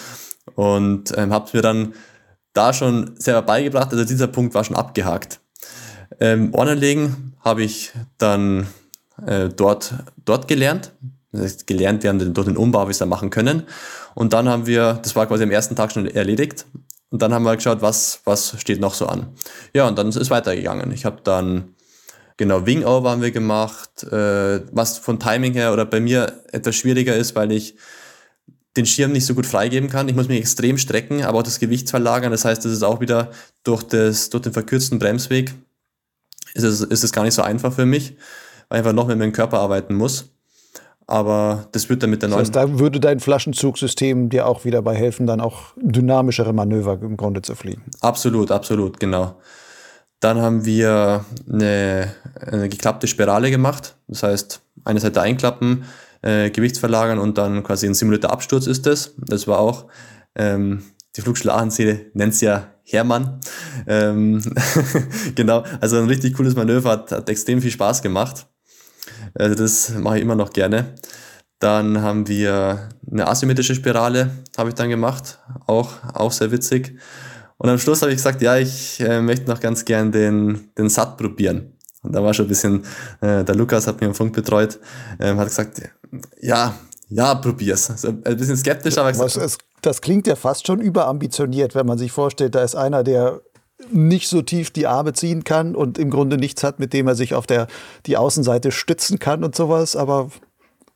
und 0.55 1.17
ähm, 1.17 1.31
habe 1.31 1.49
mir 1.53 1.61
dann 1.61 1.93
da 2.51 2.73
schon 2.73 3.15
selber 3.15 3.43
beigebracht. 3.43 3.93
Also 3.93 4.03
dieser 4.03 4.27
Punkt 4.27 4.53
war 4.53 4.65
schon 4.65 4.75
abgehakt. 4.75 5.39
Ähm, 6.19 6.53
Ohrenlegen 6.53 7.33
habe 7.41 7.63
ich 7.63 7.91
dann 8.17 8.67
äh, 9.25 9.49
dort, 9.49 9.93
dort 10.25 10.47
gelernt. 10.47 10.91
Das 11.31 11.41
heißt, 11.41 11.67
gelernt, 11.67 12.03
wir 12.03 12.09
haben 12.09 12.33
durch 12.33 12.47
den 12.47 12.57
Umbau, 12.57 12.87
wie 12.87 12.91
es 12.91 12.99
dann 12.99 13.09
machen 13.09 13.29
können. 13.29 13.63
Und 14.15 14.33
dann 14.33 14.47
haben 14.47 14.67
wir, 14.67 14.99
das 15.01 15.15
war 15.15 15.25
quasi 15.25 15.43
am 15.43 15.51
ersten 15.51 15.75
Tag 15.75 15.91
schon 15.91 16.05
erledigt. 16.05 16.65
Und 17.09 17.21
dann 17.21 17.33
haben 17.33 17.43
wir 17.43 17.55
geschaut, 17.55 17.81
was, 17.81 18.21
was 18.25 18.59
steht 18.59 18.79
noch 18.79 18.93
so 18.93 19.07
an. 19.07 19.27
Ja, 19.73 19.87
und 19.87 19.97
dann 19.97 20.09
ist 20.09 20.15
es 20.15 20.29
weitergegangen. 20.29 20.91
Ich 20.91 21.05
habe 21.05 21.21
dann, 21.23 21.75
genau, 22.37 22.65
Wing-Over 22.65 23.11
haben 23.11 23.21
wir 23.21 23.31
gemacht, 23.31 24.03
äh, 24.03 24.61
was 24.71 24.97
von 24.97 25.19
Timing 25.19 25.53
her 25.53 25.73
oder 25.73 25.85
bei 25.85 25.99
mir 25.99 26.41
etwas 26.51 26.75
schwieriger 26.75 27.15
ist, 27.15 27.35
weil 27.35 27.51
ich 27.51 27.75
den 28.75 28.85
Schirm 28.85 29.11
nicht 29.11 29.25
so 29.25 29.35
gut 29.35 29.45
freigeben 29.45 29.89
kann. 29.89 30.09
Ich 30.09 30.15
muss 30.15 30.27
mich 30.27 30.39
extrem 30.39 30.77
strecken, 30.77 31.23
aber 31.23 31.39
auch 31.39 31.43
das 31.43 31.59
Gewicht 31.59 31.89
verlagern. 31.89 32.31
Das 32.31 32.45
heißt, 32.45 32.65
das 32.65 32.71
ist 32.71 32.83
auch 32.83 32.99
wieder 32.99 33.29
durch, 33.63 33.83
das, 33.83 34.29
durch 34.29 34.43
den 34.43 34.53
verkürzten 34.53 34.97
Bremsweg 34.97 35.53
ist 36.53 36.63
es, 36.63 36.81
ist 36.81 37.03
es 37.03 37.11
gar 37.11 37.23
nicht 37.23 37.33
so 37.33 37.41
einfach 37.41 37.73
für 37.73 37.85
mich, 37.85 38.17
weil 38.69 38.79
ich 38.79 38.85
einfach 38.85 38.93
noch 38.93 39.07
mit 39.07 39.17
meinem 39.17 39.33
Körper 39.33 39.59
arbeiten 39.59 39.95
muss. 39.95 40.29
Aber 41.05 41.67
das 41.73 41.89
wird 41.89 42.01
dann 42.01 42.09
mit 42.09 42.21
der 42.21 42.29
neuen. 42.29 42.39
Das 42.39 42.47
heißt, 42.47 42.55
da 42.55 42.79
würde 42.79 42.99
dein 42.99 43.19
Flaschenzugsystem 43.19 44.29
dir 44.29 44.47
auch 44.47 44.63
wieder 44.63 44.81
bei 44.81 44.95
helfen, 44.95 45.27
dann 45.27 45.41
auch 45.41 45.73
dynamischere 45.75 46.53
Manöver 46.53 46.97
im 47.01 47.17
Grunde 47.17 47.41
zu 47.41 47.55
fliegen. 47.55 47.83
Absolut, 47.99 48.51
absolut, 48.51 48.99
genau. 48.99 49.35
Dann 50.21 50.39
haben 50.39 50.63
wir 50.63 51.25
eine, 51.51 52.13
eine 52.39 52.69
geklappte 52.69 53.07
Spirale 53.07 53.51
gemacht. 53.51 53.97
Das 54.07 54.23
heißt, 54.23 54.61
eine 54.85 55.01
Seite 55.01 55.21
einklappen, 55.21 55.83
äh, 56.21 56.49
Gewicht 56.49 56.77
verlagern 56.77 57.19
und 57.19 57.37
dann 57.37 57.63
quasi 57.63 57.85
ein 57.85 57.93
simulierter 57.93 58.31
Absturz 58.31 58.65
ist 58.65 58.85
das. 58.85 59.13
Das 59.17 59.45
war 59.45 59.59
auch 59.59 59.87
ähm, 60.35 60.83
die 61.15 61.21
Flugschule 61.21 61.53
Aachensee 61.53 62.09
nennt 62.13 62.33
es 62.33 62.41
ja 62.41 62.72
Hermann. 62.83 63.39
Ähm, 63.87 64.41
genau, 65.35 65.63
also 65.81 65.97
ein 65.97 66.07
richtig 66.07 66.35
cooles 66.35 66.55
Manöver, 66.55 66.91
hat, 66.91 67.11
hat 67.11 67.29
extrem 67.29 67.61
viel 67.61 67.71
Spaß 67.71 68.01
gemacht. 68.01 68.47
Also 69.33 69.55
das 69.55 69.89
mache 69.89 70.17
ich 70.17 70.21
immer 70.21 70.35
noch 70.35 70.51
gerne. 70.51 70.95
Dann 71.59 72.01
haben 72.01 72.27
wir 72.27 72.89
eine 73.09 73.27
asymmetrische 73.27 73.75
Spirale, 73.75 74.31
habe 74.57 74.69
ich 74.69 74.75
dann 74.75 74.89
gemacht, 74.89 75.39
auch, 75.65 75.91
auch 76.13 76.31
sehr 76.31 76.51
witzig. 76.51 76.97
Und 77.57 77.69
am 77.69 77.79
Schluss 77.79 78.01
habe 78.01 78.11
ich 78.11 78.17
gesagt, 78.17 78.41
ja, 78.41 78.57
ich 78.57 78.99
äh, 78.99 79.21
möchte 79.21 79.49
noch 79.49 79.61
ganz 79.61 79.85
gern 79.85 80.11
den, 80.11 80.71
den 80.77 80.89
Sat 80.89 81.17
probieren. 81.17 81.77
Und 82.01 82.13
da 82.13 82.21
war 82.21 82.33
schon 82.33 82.47
ein 82.47 82.49
bisschen, 82.49 82.83
äh, 83.21 83.45
der 83.45 83.55
Lukas 83.55 83.87
hat 83.87 84.01
mir 84.01 84.07
im 84.07 84.13
Funk 84.13 84.33
betreut, 84.33 84.79
äh, 85.19 85.33
hat 85.33 85.47
gesagt, 85.47 85.81
ja, 86.41 86.75
ja, 87.07 87.35
probier's. 87.35 87.89
Also 87.89 88.09
ein 88.09 88.37
bisschen 88.37 88.57
skeptisch, 88.57 88.97
aber 88.97 89.17
Was, 89.17 89.37
es, 89.37 89.57
das 89.85 90.01
klingt 90.01 90.27
ja 90.27 90.35
fast 90.35 90.67
schon 90.67 90.81
überambitioniert, 90.81 91.75
wenn 91.75 91.85
man 91.85 91.97
sich 91.97 92.11
vorstellt, 92.11 92.55
da 92.55 92.63
ist 92.63 92.75
einer, 92.75 93.03
der 93.03 93.41
nicht 93.91 94.29
so 94.29 94.41
tief 94.41 94.71
die 94.71 94.87
Arme 94.87 95.13
ziehen 95.13 95.43
kann 95.43 95.75
und 95.75 95.97
im 95.97 96.09
Grunde 96.09 96.37
nichts 96.37 96.63
hat, 96.63 96.79
mit 96.79 96.93
dem 96.93 97.07
er 97.07 97.15
sich 97.15 97.33
auf 97.33 97.47
der 97.47 97.67
die 98.05 98.17
Außenseite 98.17 98.71
stützen 98.71 99.19
kann 99.19 99.43
und 99.43 99.55
sowas. 99.55 99.95
Aber 99.95 100.29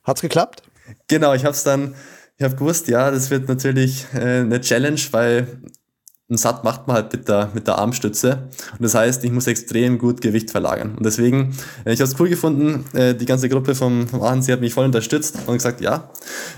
hat's 0.04 0.20
geklappt? 0.20 0.62
Genau, 1.06 1.34
ich 1.34 1.44
habe 1.44 1.54
es 1.54 1.64
dann, 1.64 1.94
ich 2.38 2.44
habe 2.44 2.56
gewusst, 2.56 2.88
ja, 2.88 3.10
das 3.10 3.30
wird 3.30 3.48
natürlich 3.48 4.06
äh, 4.14 4.40
eine 4.40 4.60
Challenge, 4.60 5.00
weil 5.10 5.60
ein 6.30 6.36
Sat 6.36 6.62
macht 6.62 6.86
man 6.86 6.96
halt 6.96 7.12
mit 7.12 7.26
der, 7.28 7.50
mit 7.54 7.66
der 7.66 7.78
Armstütze. 7.78 8.48
Und 8.72 8.82
das 8.82 8.94
heißt, 8.94 9.24
ich 9.24 9.32
muss 9.32 9.46
extrem 9.46 9.98
gut 9.98 10.20
Gewicht 10.20 10.50
verlagern. 10.50 10.94
Und 10.96 11.06
deswegen, 11.06 11.56
äh, 11.86 11.92
ich 11.94 12.00
habe 12.00 12.10
es 12.10 12.20
cool 12.20 12.28
gefunden, 12.28 12.84
äh, 12.94 13.14
die 13.14 13.24
ganze 13.24 13.48
Gruppe 13.48 13.74
vom, 13.74 14.06
vom 14.06 14.22
Aachensee 14.22 14.52
hat 14.52 14.60
mich 14.60 14.74
voll 14.74 14.84
unterstützt 14.84 15.36
und 15.46 15.54
gesagt, 15.54 15.80
ja, 15.80 16.10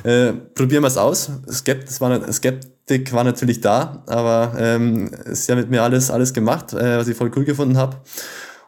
äh, 0.03 0.33
probieren 0.33 0.83
wir 0.83 0.89
es 0.89 0.97
aus. 0.97 1.31
Skeptik 1.49 2.01
war, 2.01 2.33
Skeptik 2.33 3.12
war 3.12 3.23
natürlich 3.23 3.61
da, 3.61 4.03
aber 4.07 4.55
ähm, 4.59 5.11
sie 5.31 5.53
haben 5.53 5.61
mit 5.61 5.71
mir 5.71 5.85
alles, 5.85 6.11
alles 6.11 6.33
gemacht, 6.33 6.73
äh, 6.73 6.99
was 6.99 7.07
ich 7.07 7.16
voll 7.16 7.31
cool 7.37 7.45
gefunden 7.45 7.77
habe. 7.77 7.99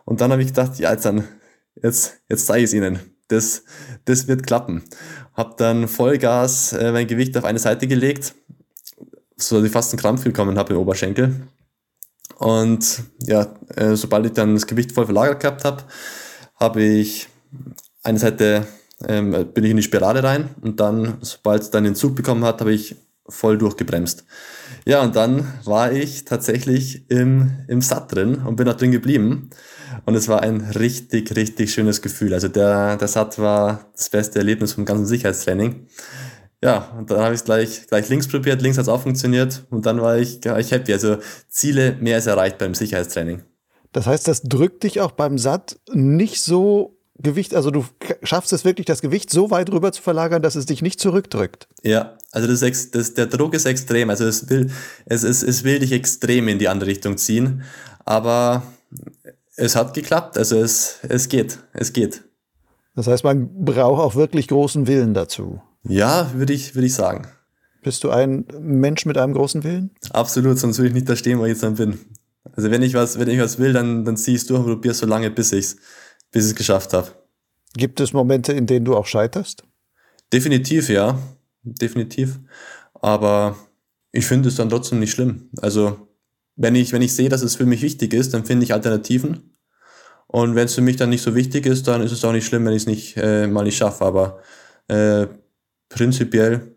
Und 0.05 0.21
dann 0.21 0.31
habe 0.31 0.43
ich 0.43 0.49
gedacht, 0.49 0.79
ja, 0.79 0.93
jetzt 0.93 1.05
dann, 1.05 1.25
jetzt, 1.83 2.21
jetzt 2.29 2.47
zeige 2.47 2.61
ich 2.61 2.71
es 2.71 2.75
ihnen. 2.75 3.01
Das, 3.27 3.65
das 4.05 4.29
wird 4.29 4.47
klappen. 4.47 4.83
Hab 5.35 5.57
dann 5.57 5.89
Vollgas 5.89 6.75
äh, 6.75 6.93
mein 6.93 7.09
Gewicht 7.09 7.37
auf 7.37 7.45
eine 7.45 7.59
Seite 7.59 7.89
gelegt 7.89 8.35
so 9.37 9.57
dass 9.57 9.66
ich 9.66 9.72
fast 9.72 9.93
einen 9.93 10.01
Krampf 10.01 10.24
bekommen 10.24 10.59
habe 10.59 10.74
im 10.74 10.80
Oberschenkel. 10.80 11.49
Und 12.39 13.03
ja, 13.20 13.55
äh, 13.76 13.95
sobald 13.95 14.26
ich 14.26 14.33
dann 14.33 14.55
das 14.55 14.66
Gewicht 14.66 14.93
voll 14.93 15.05
verlagert 15.05 15.41
gehabt 15.41 15.64
habe, 15.64 15.85
habe 16.57 16.83
ich 16.83 17.28
eine 18.03 18.18
Seite 18.18 18.66
ähm, 19.09 19.30
bin 19.53 19.64
ich 19.64 19.70
in 19.70 19.76
die 19.76 19.83
Spirale 19.83 20.22
rein 20.22 20.51
und 20.61 20.80
dann, 20.80 21.18
sobald 21.20 21.62
es 21.62 21.70
dann 21.70 21.85
den 21.85 21.95
Zug 21.95 22.14
bekommen 22.14 22.45
hat, 22.45 22.61
habe 22.61 22.72
ich 22.72 22.97
voll 23.28 23.59
durchgebremst. 23.59 24.24
Ja, 24.85 25.03
und 25.03 25.14
dann 25.16 25.47
war 25.64 25.93
ich 25.93 26.24
tatsächlich 26.24 27.09
im, 27.11 27.53
im 27.68 27.80
Sat 27.80 28.12
drin 28.12 28.37
und 28.45 28.57
bin 28.57 28.66
da 28.66 28.74
drin 28.74 28.91
geblieben. 28.91 29.51
Und 30.07 30.14
es 30.14 30.28
war 30.28 30.43
ein 30.43 30.61
richtig, 30.61 31.37
richtig 31.37 31.72
schönes 31.72 32.03
Gefühl. 32.03 32.35
Also 32.35 32.49
der, 32.49 32.97
der 32.97 33.09
Sat 33.09 33.39
war 33.39 33.87
das 33.95 34.09
beste 34.09 34.39
Erlebnis 34.39 34.72
vom 34.72 34.85
ganzen 34.85 35.07
Sicherheitstraining. 35.07 35.87
Ja, 36.63 36.93
und 36.97 37.11
dann 37.11 37.21
habe 37.21 37.35
ich 37.35 37.41
es 37.41 37.45
gleich, 37.45 37.87
gleich 37.89 38.09
links 38.09 38.29
probiert, 38.29 38.63
links 38.63 38.79
hat 38.79 38.85
es 38.85 38.89
auch 38.89 39.03
funktioniert 39.03 39.65
und 39.71 39.85
dann 39.85 40.01
war 40.01 40.19
ich, 40.19 40.45
war 40.45 40.61
ich 40.61 40.71
happy. 40.71 40.93
Also 40.93 41.19
Ziele 41.49 41.97
mehr 42.01 42.17
als 42.17 42.27
erreicht 42.27 42.59
beim 42.59 42.75
Sicherheitstraining. 42.75 43.43
Das 43.93 44.07
heißt, 44.07 44.29
das 44.29 44.43
drückt 44.43 44.85
dich 44.85 45.01
auch 45.01 45.11
beim 45.11 45.39
Sat 45.39 45.79
nicht 45.93 46.41
so 46.41 46.97
Gewicht, 47.19 47.55
also 47.55 47.71
du 47.71 47.85
schaffst 48.23 48.53
es 48.53 48.65
wirklich, 48.65 48.87
das 48.87 49.01
Gewicht 49.01 49.31
so 49.31 49.51
weit 49.51 49.71
rüber 49.71 49.93
zu 49.93 50.03
verlagern, 50.03 50.43
dass 50.43 50.55
es 50.55 50.67
dich 50.67 50.83
nicht 50.83 50.99
zurückdrückt. 50.99 51.69
Ja, 51.83 52.17
also 52.33 52.49
das, 52.49 52.91
das, 52.91 53.15
der 53.15 53.27
Druck 53.27 53.55
ist 53.55 53.67
extrem. 53.67 54.11
Also 54.11 54.25
es 54.25 54.49
will, 54.49 54.71
es, 55.05 55.23
es, 55.23 55.43
es 55.43 55.65
will 55.65 55.79
dich 55.79 55.93
extrem 55.93 56.49
in 56.49 56.59
die 56.59 56.69
andere 56.69 56.91
Richtung 56.91 57.19
ziehen. 57.19 57.63
Aber 58.05 58.63
es 59.57 59.77
hat 59.77 59.95
geklappt. 59.95 60.39
Also 60.39 60.57
es, 60.57 60.99
es 61.09 61.29
geht. 61.29 61.59
Es 61.73 61.93
geht. 61.93 62.25
Das 62.97 63.07
heißt, 63.07 63.25
man 63.25 63.65
braucht 63.65 64.01
auch 64.01 64.15
wirklich 64.15 64.49
großen 64.49 64.87
Willen 64.87 65.15
dazu. 65.15 65.61
Ja, 65.85 66.33
würde 66.35 66.53
ich, 66.53 66.74
würde 66.74 66.87
ich 66.87 66.95
sagen. 66.95 67.26
Bist 67.83 68.05
du 68.05 68.11
ein 68.11 68.45
Mensch 68.61 69.07
mit 69.07 69.18
einem 69.18 69.33
großen 69.33 69.64
Willen? 69.64 69.91
Absolut, 70.11 70.59
sonst 70.59 70.78
würde 70.78 70.89
ich 70.89 70.95
nicht 70.95 71.09
da 71.09 71.16
stehen, 71.16 71.39
wo 71.39 71.45
ich 71.45 71.51
jetzt 71.51 71.62
dann 71.62 71.74
bin. 71.74 71.99
Also 72.55 72.70
wenn 72.70 72.83
ich 72.83 72.95
was, 72.95 73.18
wenn 73.18 73.28
ich 73.28 73.41
was 73.41 73.59
will, 73.59 73.72
dann, 73.72 74.05
dann 74.05 74.16
zieh 74.16 74.35
ich 74.35 74.43
es 74.43 74.47
durch 74.47 74.61
und 74.61 74.66
probiere 74.66 74.95
so 74.95 75.07
lange, 75.07 75.30
bis 75.30 75.53
ich's, 75.53 75.76
bis 76.30 76.45
ich 76.45 76.53
es 76.53 76.57
geschafft 76.57 76.93
habe. 76.93 77.09
Gibt 77.74 78.01
es 78.01 78.12
Momente, 78.12 78.53
in 78.53 78.66
denen 78.66 78.85
du 78.85 78.95
auch 78.95 79.07
scheiterst? 79.07 79.64
Definitiv, 80.33 80.89
ja. 80.89 81.18
Definitiv. 81.62 82.39
Aber 82.95 83.57
ich 84.12 84.26
finde 84.26 84.49
es 84.49 84.57
dann 84.57 84.68
trotzdem 84.68 85.01
nicht 85.01 85.12
schlimm. 85.12 85.49
Also, 85.61 86.09
wenn 86.57 86.74
ich, 86.74 86.93
wenn 86.93 87.03
ich 87.03 87.14
sehe, 87.14 87.28
dass 87.28 87.43
es 87.43 87.57
für 87.57 87.66
mich 87.66 87.83
wichtig 87.83 88.12
ist, 88.12 88.35
dann 88.35 88.45
finde 88.45 88.64
ich 88.64 88.72
Alternativen. 88.72 89.57
Und 90.26 90.55
wenn 90.55 90.66
es 90.66 90.74
für 90.74 90.80
mich 90.80 90.97
dann 90.97 91.11
nicht 91.11 91.22
so 91.22 91.35
wichtig 91.35 91.66
ist, 91.66 91.89
dann 91.89 92.03
ist 92.03 92.12
es 92.12 92.24
auch 92.24 92.33
nicht 92.33 92.47
schlimm, 92.47 92.64
wenn 92.64 92.72
ich 92.72 92.83
es 92.83 92.87
nicht 92.87 93.16
äh, 93.16 93.47
mal 93.47 93.64
nicht 93.64 93.76
schaffe. 93.76 94.05
Aber 94.05 94.41
äh, 94.89 95.26
prinzipiell 95.93 96.74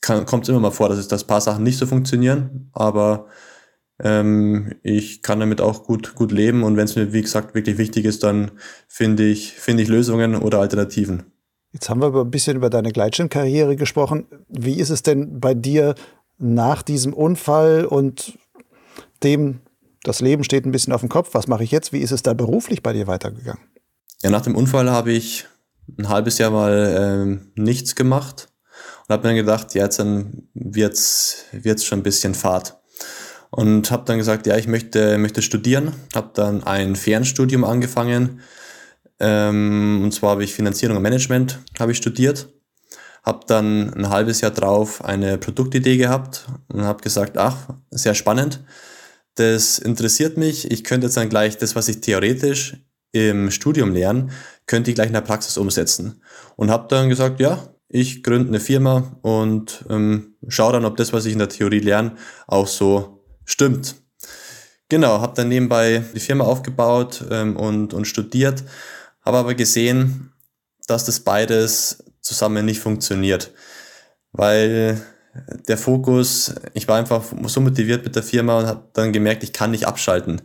kommt 0.00 0.44
es 0.44 0.48
immer 0.48 0.60
mal 0.60 0.70
vor, 0.70 0.88
dass 0.88 0.98
es 0.98 1.08
das 1.08 1.24
paar 1.24 1.40
Sachen 1.40 1.64
nicht 1.64 1.78
so 1.78 1.86
funktionieren. 1.86 2.70
Aber 2.72 3.26
ähm, 4.02 4.74
ich 4.82 5.22
kann 5.22 5.40
damit 5.40 5.60
auch 5.60 5.84
gut, 5.84 6.14
gut 6.14 6.32
leben 6.32 6.62
und 6.62 6.76
wenn 6.76 6.84
es 6.84 6.96
mir, 6.96 7.12
wie 7.12 7.22
gesagt, 7.22 7.54
wirklich 7.54 7.78
wichtig 7.78 8.04
ist, 8.04 8.22
dann 8.22 8.52
finde 8.88 9.24
ich, 9.24 9.52
finde 9.52 9.82
ich 9.82 9.88
Lösungen 9.88 10.36
oder 10.36 10.60
Alternativen. 10.60 11.24
Jetzt 11.72 11.90
haben 11.90 12.00
wir 12.00 12.14
ein 12.14 12.30
bisschen 12.30 12.56
über 12.56 12.70
deine 12.70 12.92
Gleitschirmkarriere 12.92 13.76
gesprochen. 13.76 14.26
Wie 14.48 14.78
ist 14.78 14.90
es 14.90 15.02
denn 15.02 15.40
bei 15.40 15.54
dir 15.54 15.94
nach 16.38 16.82
diesem 16.82 17.12
Unfall 17.12 17.84
und 17.84 18.38
dem, 19.22 19.60
das 20.02 20.20
Leben 20.20 20.44
steht 20.44 20.64
ein 20.66 20.72
bisschen 20.72 20.92
auf 20.92 21.00
dem 21.00 21.08
Kopf, 21.08 21.30
was 21.32 21.48
mache 21.48 21.64
ich 21.64 21.70
jetzt? 21.70 21.92
Wie 21.92 21.98
ist 22.00 22.12
es 22.12 22.22
da 22.22 22.34
beruflich 22.34 22.82
bei 22.82 22.92
dir 22.92 23.06
weitergegangen? 23.06 23.62
Ja, 24.22 24.30
nach 24.30 24.42
dem 24.42 24.54
Unfall 24.54 24.90
habe 24.90 25.12
ich 25.12 25.46
ein 25.98 26.08
halbes 26.08 26.38
Jahr 26.38 26.50
mal 26.50 26.94
ähm, 26.98 27.52
nichts 27.54 27.94
gemacht 27.94 28.48
und 29.06 29.12
habe 29.12 29.22
mir 29.22 29.34
dann 29.34 29.44
gedacht, 29.44 29.74
ja, 29.74 29.84
jetzt 29.84 29.98
dann 29.98 30.48
wird's, 30.54 31.44
wird's 31.52 31.84
schon 31.84 32.00
ein 32.00 32.04
bisschen 32.04 32.34
Fahrt 32.34 32.76
und 33.50 33.90
habe 33.90 34.04
dann 34.04 34.18
gesagt, 34.18 34.46
ja, 34.46 34.56
ich 34.56 34.68
möchte, 34.68 35.18
möchte 35.18 35.42
studieren. 35.42 35.92
Habe 36.14 36.30
dann 36.34 36.62
ein 36.64 36.96
Fernstudium 36.96 37.64
angefangen. 37.64 38.40
Ähm, 39.18 40.02
und 40.04 40.12
zwar 40.12 40.32
habe 40.32 40.44
ich 40.44 40.54
Finanzierung 40.54 40.96
und 40.96 41.02
Management 41.02 41.58
habe 41.78 41.92
ich 41.92 41.98
studiert. 41.98 42.48
Habe 43.24 43.40
dann 43.46 43.94
ein 43.94 44.10
halbes 44.10 44.40
Jahr 44.40 44.50
drauf 44.50 45.04
eine 45.04 45.38
Produktidee 45.38 45.96
gehabt 45.96 46.46
und 46.68 46.82
habe 46.82 47.02
gesagt, 47.02 47.38
ach, 47.38 47.70
sehr 47.90 48.14
spannend. 48.14 48.62
Das 49.36 49.78
interessiert 49.78 50.36
mich. 50.36 50.70
Ich 50.70 50.84
könnte 50.84 51.06
jetzt 51.06 51.16
dann 51.16 51.28
gleich 51.28 51.56
das, 51.58 51.74
was 51.74 51.88
ich 51.88 52.00
theoretisch 52.00 52.76
im 53.16 53.50
Studium 53.50 53.92
lerne, 53.92 54.28
könnte 54.66 54.90
ich 54.90 54.94
gleich 54.94 55.08
in 55.08 55.12
der 55.12 55.20
Praxis 55.20 55.56
umsetzen. 55.58 56.22
Und 56.56 56.70
habe 56.70 56.86
dann 56.88 57.08
gesagt, 57.08 57.40
ja, 57.40 57.68
ich 57.88 58.22
gründe 58.22 58.48
eine 58.48 58.60
Firma 58.60 59.18
und 59.22 59.84
ähm, 59.90 60.36
schaue 60.48 60.72
dann, 60.72 60.84
ob 60.84 60.96
das, 60.96 61.12
was 61.12 61.24
ich 61.26 61.32
in 61.32 61.38
der 61.38 61.48
Theorie 61.48 61.80
lerne, 61.80 62.16
auch 62.46 62.66
so 62.66 63.16
Stimmt. 63.46 63.94
Genau, 64.88 65.20
habe 65.20 65.34
dann 65.34 65.48
nebenbei 65.48 66.04
die 66.14 66.20
Firma 66.20 66.44
aufgebaut 66.44 67.24
ähm, 67.30 67.56
und, 67.56 67.94
und 67.94 68.04
studiert, 68.06 68.64
habe 69.24 69.38
aber 69.38 69.54
gesehen, 69.54 70.32
dass 70.86 71.04
das 71.04 71.20
beides 71.20 72.04
zusammen 72.20 72.64
nicht 72.64 72.80
funktioniert, 72.80 73.52
weil 74.32 75.00
der 75.68 75.78
Fokus, 75.78 76.54
ich 76.74 76.88
war 76.88 76.98
einfach 76.98 77.22
so 77.46 77.60
motiviert 77.60 78.04
mit 78.04 78.16
der 78.16 78.22
Firma 78.22 78.58
und 78.58 78.66
habe 78.66 78.88
dann 78.94 79.12
gemerkt, 79.12 79.42
ich 79.42 79.52
kann 79.52 79.70
nicht 79.70 79.86
abschalten. 79.86 80.42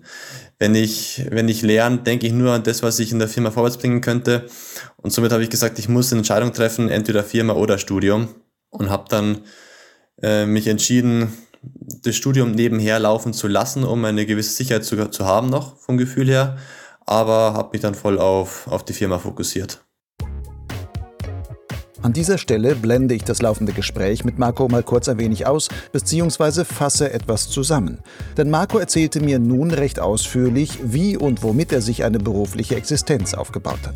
Wenn 0.61 0.75
ich, 0.75 1.25
wenn 1.31 1.49
ich 1.49 1.63
lerne, 1.63 2.03
denke 2.03 2.27
ich 2.27 2.33
nur 2.33 2.51
an 2.51 2.61
das, 2.61 2.83
was 2.83 2.99
ich 2.99 3.11
in 3.11 3.17
der 3.17 3.27
Firma 3.27 3.49
vorwärts 3.49 3.79
bringen 3.79 3.99
könnte. 3.99 4.45
Und 4.97 5.11
somit 5.11 5.31
habe 5.31 5.41
ich 5.41 5.49
gesagt, 5.49 5.79
ich 5.79 5.89
muss 5.89 6.11
eine 6.11 6.19
Entscheidung 6.19 6.53
treffen, 6.53 6.87
entweder 6.87 7.23
Firma 7.23 7.53
oder 7.53 7.79
Studium. 7.79 8.27
Und 8.69 8.91
habe 8.91 9.05
dann 9.09 9.39
äh, 10.21 10.45
mich 10.45 10.67
entschieden, 10.67 11.33
das 12.03 12.15
Studium 12.15 12.51
nebenher 12.51 12.99
laufen 12.99 13.33
zu 13.33 13.47
lassen, 13.47 13.83
um 13.83 14.05
eine 14.05 14.27
gewisse 14.27 14.51
Sicherheit 14.51 14.85
zu, 14.85 15.09
zu 15.09 15.25
haben 15.25 15.49
noch 15.49 15.77
vom 15.77 15.97
Gefühl 15.97 16.27
her, 16.27 16.59
aber 17.07 17.53
habe 17.55 17.69
mich 17.71 17.81
dann 17.81 17.95
voll 17.95 18.19
auf, 18.19 18.67
auf 18.67 18.85
die 18.85 18.93
Firma 18.93 19.17
fokussiert. 19.17 19.83
An 22.03 22.13
dieser 22.13 22.39
Stelle 22.39 22.73
blende 22.73 23.13
ich 23.13 23.23
das 23.23 23.43
laufende 23.43 23.73
Gespräch 23.73 24.25
mit 24.25 24.39
Marco 24.39 24.67
mal 24.67 24.81
kurz 24.81 25.07
ein 25.07 25.19
wenig 25.19 25.45
aus, 25.45 25.69
beziehungsweise 25.91 26.65
fasse 26.65 27.13
etwas 27.13 27.47
zusammen. 27.47 27.99
Denn 28.37 28.49
Marco 28.49 28.79
erzählte 28.79 29.21
mir 29.21 29.37
nun 29.37 29.69
recht 29.69 29.99
ausführlich, 29.99 30.79
wie 30.83 31.15
und 31.15 31.43
womit 31.43 31.71
er 31.71 31.81
sich 31.81 32.03
eine 32.03 32.17
berufliche 32.17 32.75
Existenz 32.75 33.35
aufgebaut 33.35 33.85
hat. 33.85 33.93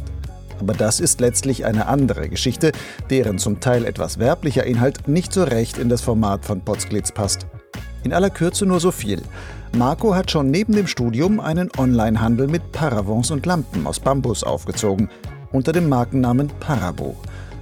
Aber 0.60 0.74
das 0.74 0.99
ist 0.99 1.20
letztlich 1.20 1.66
eine 1.66 1.88
andere 1.88 2.30
Geschichte, 2.30 2.74
deren 3.10 3.39
zum 3.39 3.60
Teil 3.60 3.86
etwas 3.86 4.20
werblicher 4.20 4.66
Inhalt 4.66 5.08
nicht 5.08 5.34
so 5.34 5.43
recht 5.43 5.80
in 5.80 5.89
das 5.89 6.01
Format 6.01 6.45
von 6.45 6.62
Potsglitz 6.62 7.12
passt. 7.12 7.47
In 8.03 8.14
aller 8.14 8.30
Kürze 8.30 8.68
nur 8.68 8.80
so 8.80 8.91
viel. 8.91 9.24
Marco 9.76 10.14
hat 10.14 10.30
schon 10.30 10.51
neben 10.51 10.74
dem 10.74 10.86
Studium 10.86 11.39
einen 11.39 11.72
Onlinehandel 11.76 12.47
mit 12.47 12.72
Paravents 12.72 13.32
und 13.32 13.47
Lampen 13.47 13.88
aus 13.88 13.99
Bambus 13.99 14.43
aufgezogen, 14.43 15.10
unter 15.51 15.72
dem 15.72 15.89
Markennamen 15.89 16.49
Parabo. 16.60 17.16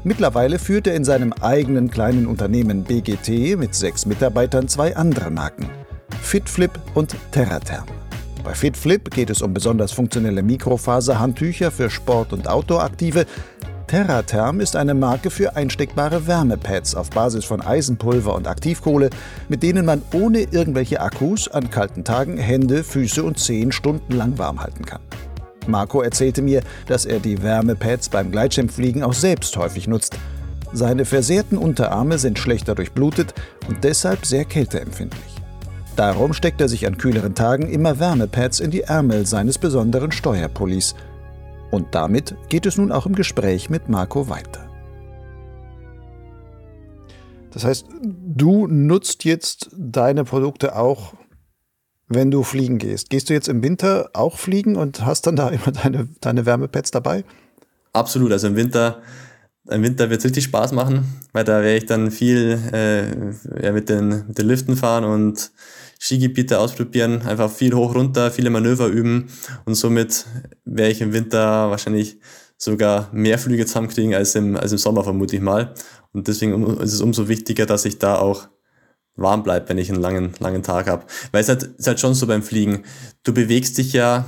Mittlerweile 0.05 0.59
führt 0.59 0.87
er 0.87 0.95
in 0.95 1.05
seinem 1.05 1.31
eigenen 1.31 1.89
kleinen 1.89 2.27
Unternehmen 2.27 2.83
BGT 2.83 3.57
mit 3.57 3.73
sechs 3.73 4.05
Mitarbeitern 4.05 4.67
zwei 4.67 4.95
andere 4.97 5.31
Marken: 5.31 5.69
Fitflip 6.21 6.71
und 6.93 7.15
Terratherm. 7.31 7.85
Bei 8.43 8.53
FitFlip 8.53 9.09
geht 9.11 9.29
es 9.29 9.41
um 9.41 9.53
besonders 9.53 9.93
funktionelle 9.93 10.43
Mikrofaserhandtücher 10.43 11.71
für 11.71 11.89
Sport- 11.89 12.33
und 12.33 12.49
Outdoor-Aktive. 12.49 13.25
Terratherm 13.87 14.59
ist 14.59 14.75
eine 14.75 14.93
Marke 14.93 15.29
für 15.29 15.55
einsteckbare 15.55 16.27
Wärmepads 16.27 16.95
auf 16.95 17.09
Basis 17.09 17.45
von 17.45 17.61
Eisenpulver 17.61 18.35
und 18.35 18.47
Aktivkohle, 18.47 19.09
mit 19.47 19.63
denen 19.63 19.85
man 19.85 20.01
ohne 20.13 20.39
irgendwelche 20.51 20.99
Akkus 20.99 21.47
an 21.47 21.69
kalten 21.69 22.03
Tagen 22.03 22.37
Hände, 22.37 22.83
Füße 22.83 23.23
und 23.23 23.39
Zehen 23.39 23.71
stundenlang 23.71 24.37
warm 24.37 24.61
halten 24.61 24.83
kann. 24.83 25.01
Marco 25.67 26.01
erzählte 26.01 26.41
mir, 26.41 26.61
dass 26.87 27.05
er 27.05 27.19
die 27.19 27.41
Wärmepads 27.41 28.09
beim 28.09 28.31
Gleitschirmfliegen 28.31 29.03
auch 29.03 29.13
selbst 29.13 29.55
häufig 29.57 29.87
nutzt. 29.87 30.17
Seine 30.73 31.05
versehrten 31.05 31.57
Unterarme 31.57 32.17
sind 32.17 32.39
schlechter 32.39 32.75
durchblutet 32.75 33.33
und 33.67 33.83
deshalb 33.83 34.25
sehr 34.25 34.45
kälteempfindlich. 34.45 35.33
Darum 35.95 36.33
steckt 36.33 36.59
er 36.59 36.67
sich 36.67 36.87
an 36.87 36.97
kühleren 36.97 37.35
Tagen 37.35 37.69
immer 37.69 37.99
Wärmepads 37.99 38.59
in 38.59 38.71
die 38.71 38.81
Ärmel 38.81 39.27
seines 39.27 39.59
besonderen 39.59 40.11
Steuerpullis. 40.11 40.95
Und 41.69 41.93
damit 41.93 42.35
geht 42.49 42.65
es 42.65 42.77
nun 42.77 42.91
auch 42.91 43.05
im 43.05 43.13
Gespräch 43.13 43.69
mit 43.69 43.89
Marco 43.89 44.29
weiter. 44.29 44.67
Das 47.51 47.63
heißt, 47.63 47.85
du 48.01 48.65
nutzt 48.65 49.25
jetzt 49.25 49.69
deine 49.77 50.23
Produkte 50.23 50.75
auch, 50.75 51.13
wenn 52.15 52.31
du 52.31 52.43
fliegen 52.43 52.77
gehst. 52.77 53.09
Gehst 53.09 53.29
du 53.29 53.33
jetzt 53.33 53.47
im 53.47 53.63
Winter 53.63 54.09
auch 54.13 54.37
fliegen 54.37 54.75
und 54.75 55.05
hast 55.05 55.27
dann 55.27 55.35
da 55.35 55.49
immer 55.49 55.71
deine, 55.71 56.07
deine 56.21 56.45
Wärmepads 56.45 56.91
dabei? 56.91 57.23
Absolut. 57.93 58.31
Also 58.31 58.47
im 58.47 58.55
Winter, 58.55 59.01
im 59.69 59.83
Winter 59.83 60.09
wird 60.09 60.19
es 60.19 60.25
richtig 60.25 60.45
Spaß 60.45 60.71
machen, 60.71 61.05
weil 61.31 61.43
da 61.43 61.61
werde 61.61 61.77
ich 61.77 61.85
dann 61.85 62.11
viel 62.11 62.59
äh, 62.73 63.71
mit, 63.71 63.89
den, 63.89 64.27
mit 64.27 64.37
den 64.37 64.47
Liften 64.47 64.75
fahren 64.75 65.03
und 65.03 65.51
Skigebiete 65.99 66.59
ausprobieren, 66.59 67.21
einfach 67.21 67.49
viel 67.49 67.73
hoch 67.73 67.95
runter, 67.95 68.29
viele 68.29 68.49
Manöver 68.49 68.87
üben 68.87 69.29
und 69.63 69.75
somit 69.75 70.25
werde 70.65 70.91
ich 70.91 70.99
im 70.99 71.13
Winter 71.13 71.69
wahrscheinlich 71.69 72.17
sogar 72.57 73.09
mehr 73.13 73.37
Flüge 73.37 73.65
zusammenkriegen 73.65 74.13
als 74.13 74.35
im, 74.35 74.57
als 74.57 74.71
im 74.71 74.77
Sommer, 74.77 75.03
vermute 75.03 75.35
ich 75.35 75.41
mal. 75.41 75.73
Und 76.11 76.27
deswegen 76.27 76.77
ist 76.77 76.93
es 76.93 77.01
umso 77.01 77.27
wichtiger, 77.27 77.65
dass 77.65 77.85
ich 77.85 77.99
da 77.99 78.17
auch 78.17 78.47
warm 79.15 79.43
bleibt, 79.43 79.69
wenn 79.69 79.77
ich 79.77 79.89
einen 79.89 80.01
langen, 80.01 80.33
langen 80.39 80.63
Tag 80.63 80.87
habe. 80.87 81.05
Weil 81.31 81.41
es 81.41 81.49
halt, 81.49 81.63
ist 81.63 81.87
halt 81.87 81.99
schon 81.99 82.13
so 82.13 82.27
beim 82.27 82.43
Fliegen. 82.43 82.83
Du 83.23 83.33
bewegst 83.33 83.77
dich 83.77 83.93
ja, 83.93 84.25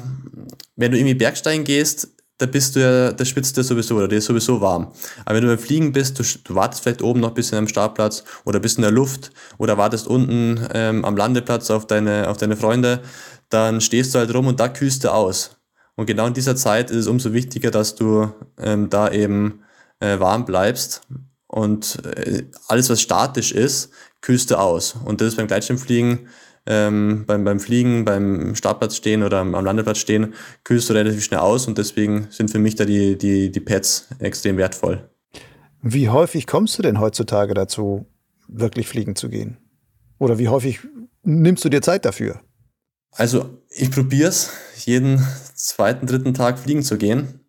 wenn 0.76 0.92
du 0.92 0.98
irgendwie 0.98 1.16
Bergsteigen 1.16 1.64
gehst, 1.64 2.10
da 2.38 2.46
bist 2.46 2.76
du 2.76 2.82
ja, 2.82 3.14
da 3.14 3.24
schwitzt 3.24 3.56
du 3.56 3.64
sowieso 3.64 3.96
oder 3.96 4.08
dir 4.08 4.18
ist 4.18 4.26
sowieso 4.26 4.60
warm. 4.60 4.92
Aber 5.24 5.36
wenn 5.36 5.44
du 5.44 5.48
beim 5.48 5.64
Fliegen 5.64 5.94
bist, 5.94 6.20
du, 6.20 6.24
du 6.44 6.56
wartest 6.56 6.84
vielleicht 6.84 7.02
oben 7.02 7.22
noch 7.22 7.30
ein 7.30 7.34
bisschen 7.34 7.58
am 7.58 7.68
Startplatz 7.68 8.24
oder 8.44 8.60
bist 8.60 8.78
in 8.78 8.82
der 8.82 8.92
Luft 8.92 9.32
oder 9.58 9.78
wartest 9.78 10.08
unten 10.08 10.68
ähm, 10.74 11.06
am 11.06 11.16
Landeplatz 11.16 11.72
auf 11.72 11.88
deine, 11.88 12.30
auf 12.30 12.38
deine 12.38 12.58
Freunde, 12.58 13.02
dann 13.50 13.80
stehst 13.80 14.14
du 14.14 14.20
halt 14.20 14.34
rum 14.34 14.48
und 14.48 14.60
da 14.60 14.68
kühlst 14.68 15.04
du 15.06 15.14
aus. 15.14 15.58
Und 15.96 16.08
genau 16.08 16.28
in 16.28 16.34
dieser 16.34 16.58
Zeit 16.58 16.92
ist 16.92 16.98
es 16.98 17.08
umso 17.08 17.32
wichtiger, 17.32 17.72
dass 17.72 17.96
du 17.96 18.30
ähm, 18.60 18.90
da 18.90 19.10
eben 19.10 19.62
äh, 20.02 20.20
warm 20.20 20.44
bleibst. 20.44 21.02
Und 21.48 22.04
äh, 22.04 22.44
alles, 22.68 22.90
was 22.90 23.02
statisch 23.02 23.54
ist, 23.54 23.92
kühlst 24.26 24.52
du 24.52 24.56
aus. 24.56 24.96
Und 25.06 25.22
das 25.22 25.30
ist 25.30 25.36
beim 25.38 25.48
Gleitschirmfliegen 25.48 26.28
ähm, 26.68 27.26
beim, 27.28 27.44
beim 27.44 27.60
Fliegen, 27.60 28.06
beim 28.06 28.56
Startplatz 28.56 28.96
stehen 28.96 29.24
oder 29.24 29.40
am, 29.40 29.56
am 29.56 29.66
Landeplatz 29.66 30.00
stehen, 30.00 30.34
kühlst 30.64 30.90
du 30.90 30.94
relativ 30.94 31.24
schnell 31.24 31.40
aus 31.40 31.68
und 31.68 31.78
deswegen 31.78 32.28
sind 32.32 32.50
für 32.50 32.60
mich 32.60 32.76
da 32.76 32.86
die, 32.86 33.18
die, 33.18 33.52
die 33.52 33.60
Pads 33.60 34.10
extrem 34.20 34.58
wertvoll. 34.58 35.10
Wie 35.82 36.10
häufig 36.10 36.48
kommst 36.48 36.78
du 36.78 36.82
denn 36.82 37.00
heutzutage 37.00 37.54
dazu, 37.54 38.08
wirklich 38.48 38.88
fliegen 38.88 39.16
zu 39.16 39.30
gehen? 39.30 39.58
Oder 40.18 40.40
wie 40.40 40.48
häufig 40.48 40.80
nimmst 41.24 41.64
du 41.64 41.70
dir 41.70 41.82
Zeit 41.82 42.06
dafür? 42.06 42.42
Also 43.12 43.62
ich 43.70 43.92
probiere 43.92 44.30
es, 44.30 44.52
jeden 44.86 45.26
zweiten, 45.54 46.08
dritten 46.08 46.34
Tag 46.34 46.58
fliegen 46.58 46.84
zu 46.84 46.98
gehen. 46.98 47.42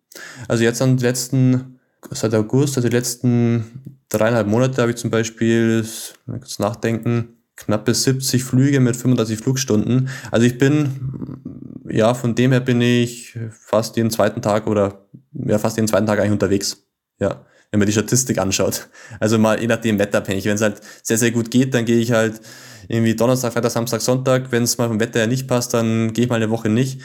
Also 0.47 0.63
jetzt 0.63 0.81
am 0.81 0.97
letzten, 0.97 1.76
seit 2.11 2.33
August, 2.33 2.77
also 2.77 2.89
die 2.89 2.95
letzten 2.95 3.97
dreieinhalb 4.09 4.47
Monate 4.47 4.81
habe 4.81 4.91
ich 4.91 4.97
zum 4.97 5.09
Beispiel, 5.09 5.85
kurz 6.25 6.59
nachdenken, 6.59 7.37
knappe 7.55 7.93
70 7.93 8.43
Flüge 8.43 8.79
mit 8.79 8.95
35 8.95 9.39
Flugstunden. 9.39 10.09
Also 10.31 10.45
ich 10.45 10.57
bin, 10.57 11.81
ja, 11.89 12.13
von 12.13 12.35
dem 12.35 12.51
her 12.51 12.59
bin 12.59 12.79
ich 12.81 13.37
fast 13.51 13.97
jeden 13.97 14.11
zweiten 14.11 14.41
Tag 14.41 14.67
oder 14.67 15.07
ja, 15.33 15.57
fast 15.57 15.77
jeden 15.77 15.87
zweiten 15.87 16.05
Tag 16.05 16.19
eigentlich 16.19 16.31
unterwegs. 16.31 16.83
Ja, 17.19 17.45
wenn 17.71 17.79
man 17.79 17.87
die 17.87 17.93
Statistik 17.93 18.37
anschaut. 18.37 18.87
Also 19.19 19.37
mal 19.37 19.59
je 19.59 19.67
nachdem 19.67 19.99
wetterabhängig. 19.99 20.45
Wenn 20.45 20.55
es 20.55 20.61
halt 20.61 20.81
sehr, 21.03 21.17
sehr 21.17 21.31
gut 21.31 21.51
geht, 21.51 21.73
dann 21.73 21.85
gehe 21.85 21.99
ich 21.99 22.11
halt 22.11 22.39
irgendwie 22.87 23.15
Donnerstag, 23.15 23.53
Freitag, 23.53 23.71
Samstag, 23.71 24.01
Sonntag. 24.01 24.51
Wenn 24.51 24.63
es 24.63 24.77
mal 24.77 24.87
vom 24.87 24.99
Wetter 24.99 25.19
her 25.19 25.27
nicht 25.27 25.47
passt, 25.47 25.73
dann 25.73 26.13
gehe 26.13 26.25
ich 26.25 26.29
mal 26.29 26.37
eine 26.37 26.49
Woche 26.49 26.69
nicht. 26.69 27.01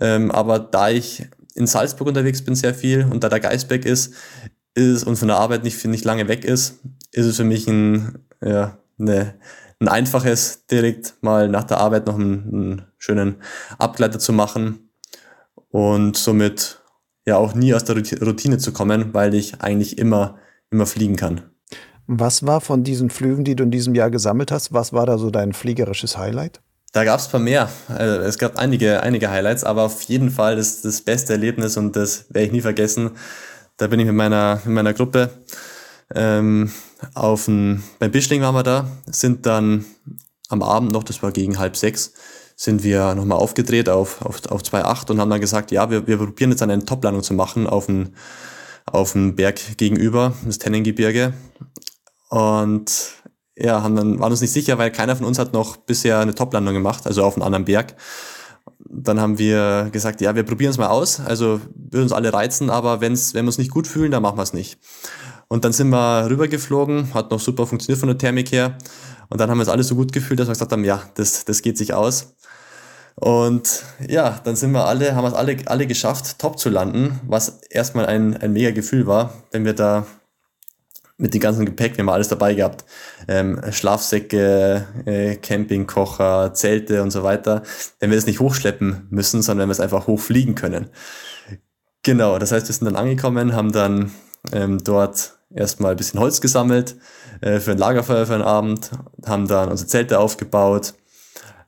Ähm, 0.00 0.30
aber 0.30 0.58
da 0.58 0.90
ich 0.90 1.26
in 1.56 1.66
Salzburg 1.66 2.08
unterwegs 2.08 2.42
bin 2.42 2.54
sehr 2.54 2.74
viel 2.74 3.04
und 3.04 3.24
da 3.24 3.28
der 3.28 3.40
Geisberg 3.40 3.84
ist, 3.84 4.14
ist 4.74 5.04
und 5.04 5.16
von 5.16 5.28
der 5.28 5.38
Arbeit 5.38 5.64
nicht, 5.64 5.84
nicht 5.86 6.04
lange 6.04 6.28
weg 6.28 6.44
ist, 6.44 6.80
ist 7.12 7.26
es 7.26 7.36
für 7.36 7.44
mich 7.44 7.66
ein, 7.66 8.18
ja, 8.42 8.78
eine 8.98 9.34
ein 9.80 9.88
einfaches, 9.88 10.66
direkt 10.66 11.14
mal 11.20 11.48
nach 11.48 11.64
der 11.64 11.78
Arbeit 11.78 12.06
noch 12.06 12.14
einen, 12.14 12.48
einen 12.48 12.82
schönen 12.98 13.36
Abgleiter 13.78 14.18
zu 14.18 14.32
machen 14.32 14.90
und 15.68 16.16
somit 16.16 16.80
ja 17.26 17.36
auch 17.36 17.54
nie 17.54 17.74
aus 17.74 17.84
der 17.84 17.96
Routine 17.96 18.58
zu 18.58 18.72
kommen, 18.72 19.12
weil 19.12 19.34
ich 19.34 19.60
eigentlich 19.60 19.98
immer, 19.98 20.38
immer 20.70 20.86
fliegen 20.86 21.16
kann. 21.16 21.42
Was 22.06 22.46
war 22.46 22.60
von 22.60 22.84
diesen 22.84 23.10
Flügen, 23.10 23.44
die 23.44 23.56
du 23.56 23.64
in 23.64 23.70
diesem 23.70 23.94
Jahr 23.94 24.10
gesammelt 24.10 24.52
hast, 24.52 24.72
was 24.72 24.92
war 24.92 25.06
da 25.06 25.18
so 25.18 25.30
dein 25.30 25.52
fliegerisches 25.52 26.16
Highlight? 26.16 26.62
Da 26.96 27.04
gab 27.04 27.20
es 27.20 27.26
ein 27.26 27.30
paar 27.30 27.40
mehr. 27.40 27.68
Also 27.88 28.22
es 28.22 28.38
gab 28.38 28.56
einige, 28.56 29.02
einige 29.02 29.28
Highlights, 29.28 29.64
aber 29.64 29.82
auf 29.82 30.00
jeden 30.04 30.30
Fall 30.30 30.56
das, 30.56 30.80
das 30.80 31.02
beste 31.02 31.34
Erlebnis 31.34 31.76
und 31.76 31.94
das 31.94 32.24
werde 32.30 32.46
ich 32.46 32.52
nie 32.52 32.62
vergessen. 32.62 33.10
Da 33.76 33.88
bin 33.88 34.00
ich 34.00 34.06
mit 34.06 34.14
meiner, 34.14 34.62
mit 34.64 34.72
meiner 34.72 34.94
Gruppe 34.94 35.28
ähm, 36.14 36.72
auf 37.12 37.48
ein, 37.48 37.82
beim 37.98 38.10
Bischling 38.12 38.40
waren 38.40 38.54
wir 38.54 38.62
da, 38.62 38.88
sind 39.04 39.44
dann 39.44 39.84
am 40.48 40.62
Abend 40.62 40.90
noch, 40.90 41.04
das 41.04 41.22
war 41.22 41.32
gegen 41.32 41.58
halb 41.58 41.76
sechs, 41.76 42.14
sind 42.56 42.82
wir 42.82 43.14
nochmal 43.14 43.36
aufgedreht 43.36 43.90
auf, 43.90 44.22
auf, 44.22 44.50
auf 44.50 44.62
2,8 44.62 45.10
und 45.10 45.20
haben 45.20 45.28
dann 45.28 45.42
gesagt, 45.42 45.72
ja, 45.72 45.90
wir, 45.90 46.06
wir 46.06 46.16
probieren 46.16 46.52
jetzt 46.52 46.62
eine 46.62 46.82
Toplandung 46.82 47.22
zu 47.22 47.34
machen 47.34 47.66
auf 47.66 47.90
einen, 47.90 48.16
auf 48.86 49.12
Berg 49.14 49.76
gegenüber, 49.76 50.32
das 50.46 50.56
Tennengebirge. 50.56 51.34
Und 52.30 53.16
ja, 53.56 53.82
haben 53.82 53.96
dann, 53.96 54.20
waren 54.20 54.30
uns 54.30 54.40
nicht 54.40 54.52
sicher, 54.52 54.78
weil 54.78 54.90
keiner 54.90 55.16
von 55.16 55.26
uns 55.26 55.38
hat 55.38 55.52
noch 55.52 55.76
bisher 55.76 56.18
eine 56.20 56.34
Toplandung 56.34 56.74
gemacht, 56.74 57.06
also 57.06 57.24
auf 57.24 57.36
einem 57.36 57.42
anderen 57.42 57.64
Berg. 57.64 57.94
Dann 58.88 59.20
haben 59.20 59.38
wir 59.38 59.88
gesagt, 59.92 60.20
ja, 60.20 60.34
wir 60.34 60.42
probieren 60.42 60.70
es 60.70 60.78
mal 60.78 60.88
aus. 60.88 61.20
Also 61.20 61.60
würde 61.74 62.02
uns 62.02 62.12
alle 62.12 62.32
reizen, 62.32 62.70
aber 62.70 63.00
wenn's, 63.00 63.34
wenn 63.34 63.44
wir 63.44 63.48
uns 63.48 63.58
nicht 63.58 63.70
gut 63.70 63.86
fühlen, 63.86 64.10
dann 64.10 64.22
machen 64.22 64.38
wir 64.38 64.42
es 64.42 64.52
nicht. 64.52 64.78
Und 65.48 65.64
dann 65.64 65.72
sind 65.72 65.88
wir 65.88 66.28
rübergeflogen, 66.28 67.14
hat 67.14 67.30
noch 67.30 67.40
super 67.40 67.66
funktioniert 67.66 67.98
von 68.00 68.08
der 68.08 68.18
Thermik 68.18 68.52
her. 68.52 68.76
Und 69.28 69.40
dann 69.40 69.50
haben 69.50 69.58
wir 69.58 69.62
es 69.62 69.68
alles 69.68 69.88
so 69.88 69.94
gut 69.94 70.12
gefühlt, 70.12 70.38
dass 70.38 70.48
wir 70.48 70.52
gesagt 70.52 70.72
haben, 70.72 70.84
ja, 70.84 71.02
das, 71.14 71.44
das 71.44 71.62
geht 71.62 71.78
sich 71.78 71.94
aus. 71.94 72.34
Und 73.14 73.84
ja, 74.06 74.40
dann 74.44 74.56
sind 74.56 74.72
wir 74.72 74.84
alle, 74.84 75.14
haben 75.14 75.24
es 75.24 75.32
alle, 75.32 75.56
alle 75.66 75.86
geschafft, 75.86 76.38
top 76.38 76.58
zu 76.58 76.68
landen, 76.68 77.18
was 77.26 77.60
erstmal 77.70 78.06
ein, 78.06 78.36
ein 78.36 78.52
mega 78.52 78.72
Gefühl 78.72 79.06
war, 79.06 79.32
wenn 79.52 79.64
wir 79.64 79.72
da 79.72 80.06
mit 81.18 81.32
dem 81.32 81.40
ganzen 81.40 81.64
Gepäck, 81.64 81.96
wir 81.96 82.02
haben 82.02 82.10
alles 82.10 82.28
dabei 82.28 82.54
gehabt. 82.54 82.84
Ähm, 83.26 83.60
Schlafsäcke, 83.70 84.86
äh, 85.06 85.36
Campingkocher, 85.36 86.52
Zelte 86.52 87.02
und 87.02 87.10
so 87.10 87.22
weiter. 87.22 87.62
Wenn 88.00 88.10
wir 88.10 88.16
das 88.16 88.26
nicht 88.26 88.40
hochschleppen 88.40 89.06
müssen, 89.10 89.40
sondern 89.42 89.62
wenn 89.62 89.68
wir 89.70 89.72
es 89.72 89.80
einfach 89.80 90.06
hochfliegen 90.06 90.54
können. 90.54 90.90
Genau, 92.02 92.38
das 92.38 92.52
heißt, 92.52 92.68
wir 92.68 92.74
sind 92.74 92.84
dann 92.84 92.96
angekommen, 92.96 93.54
haben 93.54 93.72
dann 93.72 94.12
ähm, 94.52 94.78
dort 94.84 95.38
erstmal 95.54 95.92
ein 95.92 95.96
bisschen 95.96 96.20
Holz 96.20 96.40
gesammelt 96.40 96.96
äh, 97.40 97.60
für 97.60 97.72
ein 97.72 97.78
Lagerfeuer 97.78 98.26
für 98.26 98.34
einen 98.34 98.42
Abend, 98.42 98.90
haben 99.24 99.48
dann 99.48 99.70
unsere 99.70 99.88
Zelte 99.88 100.18
aufgebaut, 100.18 100.94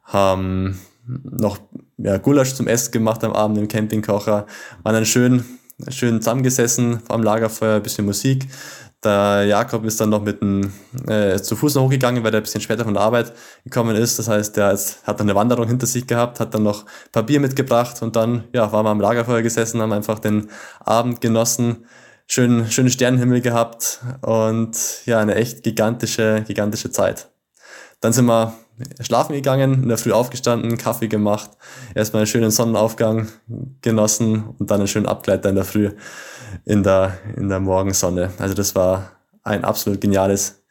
haben 0.05 0.79
noch 1.07 1.59
ja, 1.97 2.19
Gulasch 2.19 2.55
zum 2.55 2.67
Essen 2.67 2.93
gemacht 2.93 3.25
am 3.25 3.33
Abend 3.33 3.59
im 3.59 3.69
Campingkocher, 3.69 4.47
waren 4.83 4.95
dann 4.95 5.07
schön, 5.07 5.45
schön 5.89 6.21
zusammengesessen 6.21 7.01
am 7.09 7.23
Lagerfeuer, 7.23 7.77
ein 7.77 7.83
bisschen 7.83 8.05
Musik. 8.05 8.47
Der 9.05 9.45
Jakob 9.45 9.85
ist 9.85 10.01
dann 10.01 10.11
noch 10.11 10.23
mit 10.23 10.41
dem, 10.41 10.73
äh, 11.07 11.37
zu 11.41 11.55
Fuß 11.55 11.77
noch 11.77 11.85
hochgegangen, 11.85 12.25
weil 12.25 12.35
er 12.35 12.41
ein 12.41 12.43
bisschen 12.43 12.61
später 12.61 12.85
von 12.85 12.95
der 12.95 13.03
Arbeit 13.05 13.33
gekommen 13.63 13.95
ist. 13.95 14.19
Das 14.19 14.27
heißt, 14.29 14.57
der 14.57 14.77
hat 15.05 15.21
dann 15.21 15.29
eine 15.29 15.37
Wanderung 15.37 15.69
hinter 15.69 15.87
sich 15.87 16.07
gehabt, 16.07 16.41
hat 16.41 16.53
dann 16.53 16.65
noch 16.65 16.85
Papier 17.13 17.39
mitgebracht 17.39 18.03
und 18.03 18.17
dann 18.17 18.45
ja, 18.53 18.73
waren 18.73 18.85
wir 18.85 18.91
am 18.91 19.01
Lagerfeuer 19.01 19.43
gesessen, 19.43 19.81
haben 19.81 19.93
einfach 19.93 20.19
den 20.19 20.51
Abend 20.81 21.21
genossen, 21.21 21.87
schön, 22.27 22.69
schönen 22.71 22.91
Sternenhimmel 22.91 23.41
gehabt 23.41 24.01
und 24.23 24.77
ja, 25.07 25.21
eine 25.21 25.37
echt 25.37 25.63
gigantische, 25.63 26.45
gigantische 26.47 26.91
Zeit. 26.91 27.29
Dann 28.01 28.13
sind 28.13 28.27
wir 28.27 28.53
schlafen 29.01 29.35
gegangen, 29.35 29.83
in 29.83 29.89
der 29.89 29.99
Früh 29.99 30.13
aufgestanden, 30.13 30.79
Kaffee 30.79 31.09
gemacht, 31.09 31.51
erstmal 31.95 32.21
einen 32.21 32.27
schönen 32.27 32.51
Sonnenaufgang 32.51 33.29
genossen 33.83 34.45
und 34.59 34.71
dann 34.71 34.81
einen 34.81 34.89
schönen 34.89 35.07
Abgleiter 35.07 35.49
in 35.49 35.57
der 35.57 35.65
Früh 35.65 35.91
in 36.65 36.83
der, 36.83 37.19
in 37.37 37.49
der 37.49 37.61
Morgensonne. 37.61 38.31
Also 38.39 38.55
das 38.55 38.75
war 38.75 39.13
ein 39.43 39.65
absolut 39.65 40.01
geniales 40.01 40.63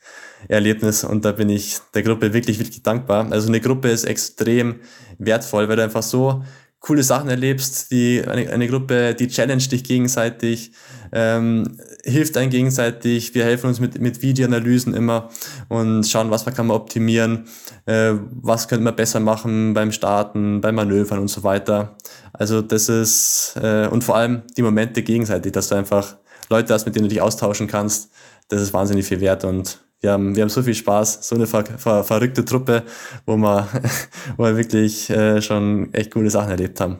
Erlebnis 0.47 1.03
und 1.03 1.25
da 1.25 1.31
bin 1.31 1.49
ich 1.49 1.77
der 1.93 2.03
Gruppe 2.03 2.33
wirklich, 2.33 2.59
wirklich 2.59 2.83
dankbar. 2.83 3.27
Also 3.31 3.47
eine 3.47 3.59
Gruppe 3.59 3.89
ist 3.89 4.03
extrem 4.03 4.81
wertvoll, 5.17 5.67
weil 5.67 5.75
du 5.75 5.83
einfach 5.83 6.03
so 6.03 6.43
coole 6.79 7.03
Sachen 7.03 7.29
erlebst, 7.29 7.91
die 7.91 8.23
eine, 8.25 8.49
eine 8.49 8.67
Gruppe, 8.67 9.15
die 9.15 9.27
challenge 9.27 9.67
dich 9.67 9.83
gegenseitig, 9.83 10.71
ähm, 11.11 11.77
hilft 12.07 12.37
einem 12.37 12.49
gegenseitig. 12.49 13.35
Wir 13.35 13.43
helfen 13.43 13.67
uns 13.67 13.79
mit, 13.79 13.99
mit 13.99 14.21
Videoanalysen 14.21 14.93
immer 14.93 15.29
und 15.67 16.05
schauen, 16.05 16.31
was 16.31 16.45
kann 16.45 16.67
man 16.67 16.77
optimieren, 16.77 17.45
äh, 17.85 18.13
was 18.31 18.67
könnte 18.67 18.83
man 18.83 18.95
besser 18.95 19.19
machen 19.19 19.73
beim 19.73 19.91
Starten, 19.91 20.61
beim 20.61 20.75
Manövern 20.75 21.19
und 21.19 21.27
so 21.27 21.43
weiter. 21.43 21.97
Also 22.33 22.61
das 22.61 22.89
ist 22.89 23.59
äh, 23.61 23.87
und 23.87 24.03
vor 24.03 24.15
allem 24.15 24.43
die 24.55 24.61
Momente 24.61 25.03
gegenseitig, 25.03 25.51
dass 25.51 25.67
du 25.69 25.75
einfach 25.75 26.15
Leute 26.49 26.73
hast, 26.73 26.85
mit 26.85 26.95
denen 26.95 27.03
du 27.03 27.09
dich 27.09 27.21
austauschen 27.21 27.67
kannst. 27.67 28.09
Das 28.47 28.61
ist 28.61 28.73
wahnsinnig 28.73 29.05
viel 29.05 29.19
wert 29.19 29.43
und 29.43 29.79
wir 29.99 30.11
haben, 30.11 30.35
wir 30.35 30.43
haben 30.43 30.49
so 30.49 30.61
viel 30.61 30.75
Spaß, 30.75 31.27
so 31.27 31.35
eine 31.35 31.47
ver, 31.47 31.65
ver, 31.65 32.03
verrückte 32.03 32.45
Truppe, 32.45 32.83
wo 33.25 33.35
wir, 33.35 33.67
wo 34.37 34.43
wir 34.43 34.55
wirklich 34.55 35.09
äh, 35.09 35.41
schon 35.41 35.93
echt 35.93 36.13
coole 36.13 36.29
Sachen 36.29 36.51
erlebt 36.51 36.79
haben. 36.79 36.99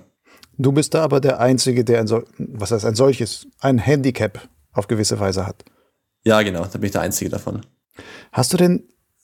Du 0.58 0.72
bist 0.72 0.96
da 0.96 1.04
aber 1.04 1.22
der 1.22 1.40
Einzige, 1.40 1.86
der 1.86 2.00
ein, 2.00 2.24
was 2.40 2.72
heißt 2.72 2.84
ein 2.84 2.96
solches, 2.96 3.46
ein 3.60 3.78
Handicap 3.78 4.42
auf 4.78 4.88
gewisse 4.88 5.20
Weise 5.20 5.46
hat. 5.46 5.66
Ja, 6.24 6.42
genau, 6.42 6.66
da 6.66 6.78
bin 6.78 6.84
ich 6.84 6.92
der 6.92 7.02
Einzige 7.02 7.30
davon. 7.30 7.62
Hast 8.32 8.54
du 8.54 8.58
denn 8.58 8.84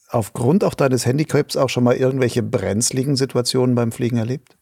aufgrund 0.10 0.64
auch 0.64 0.74
deines 0.74 1.06
Handicaps 1.06 1.58
auch 1.58 1.70
schon 1.70 1.84
mal 1.84 1.96
irgendwelche 1.96 2.44
brenzligen 2.44 3.16
Situationen 3.16 3.76
beim 3.76 3.92
Fliegen 3.92 4.18
erlebt? 4.18 4.58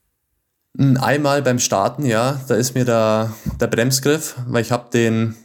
Hm, 0.77 0.97
einmal 0.97 1.41
beim 1.41 1.59
Starten, 1.59 2.05
ja, 2.05 2.39
da 2.47 2.55
ist 2.55 2.75
mir 2.75 2.85
der, 2.85 3.33
der 3.59 3.67
Bremsgriff, 3.67 4.35
weil 4.47 4.61
ich 4.61 4.71
habe 4.71 4.89
den, 4.91 5.35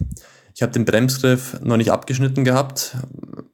ich 0.54 0.62
habe 0.62 0.72
den 0.72 0.84
Bremsgriff 0.84 1.60
noch 1.62 1.76
nicht 1.76 1.90
abgeschnitten 1.90 2.44
gehabt. 2.44 2.96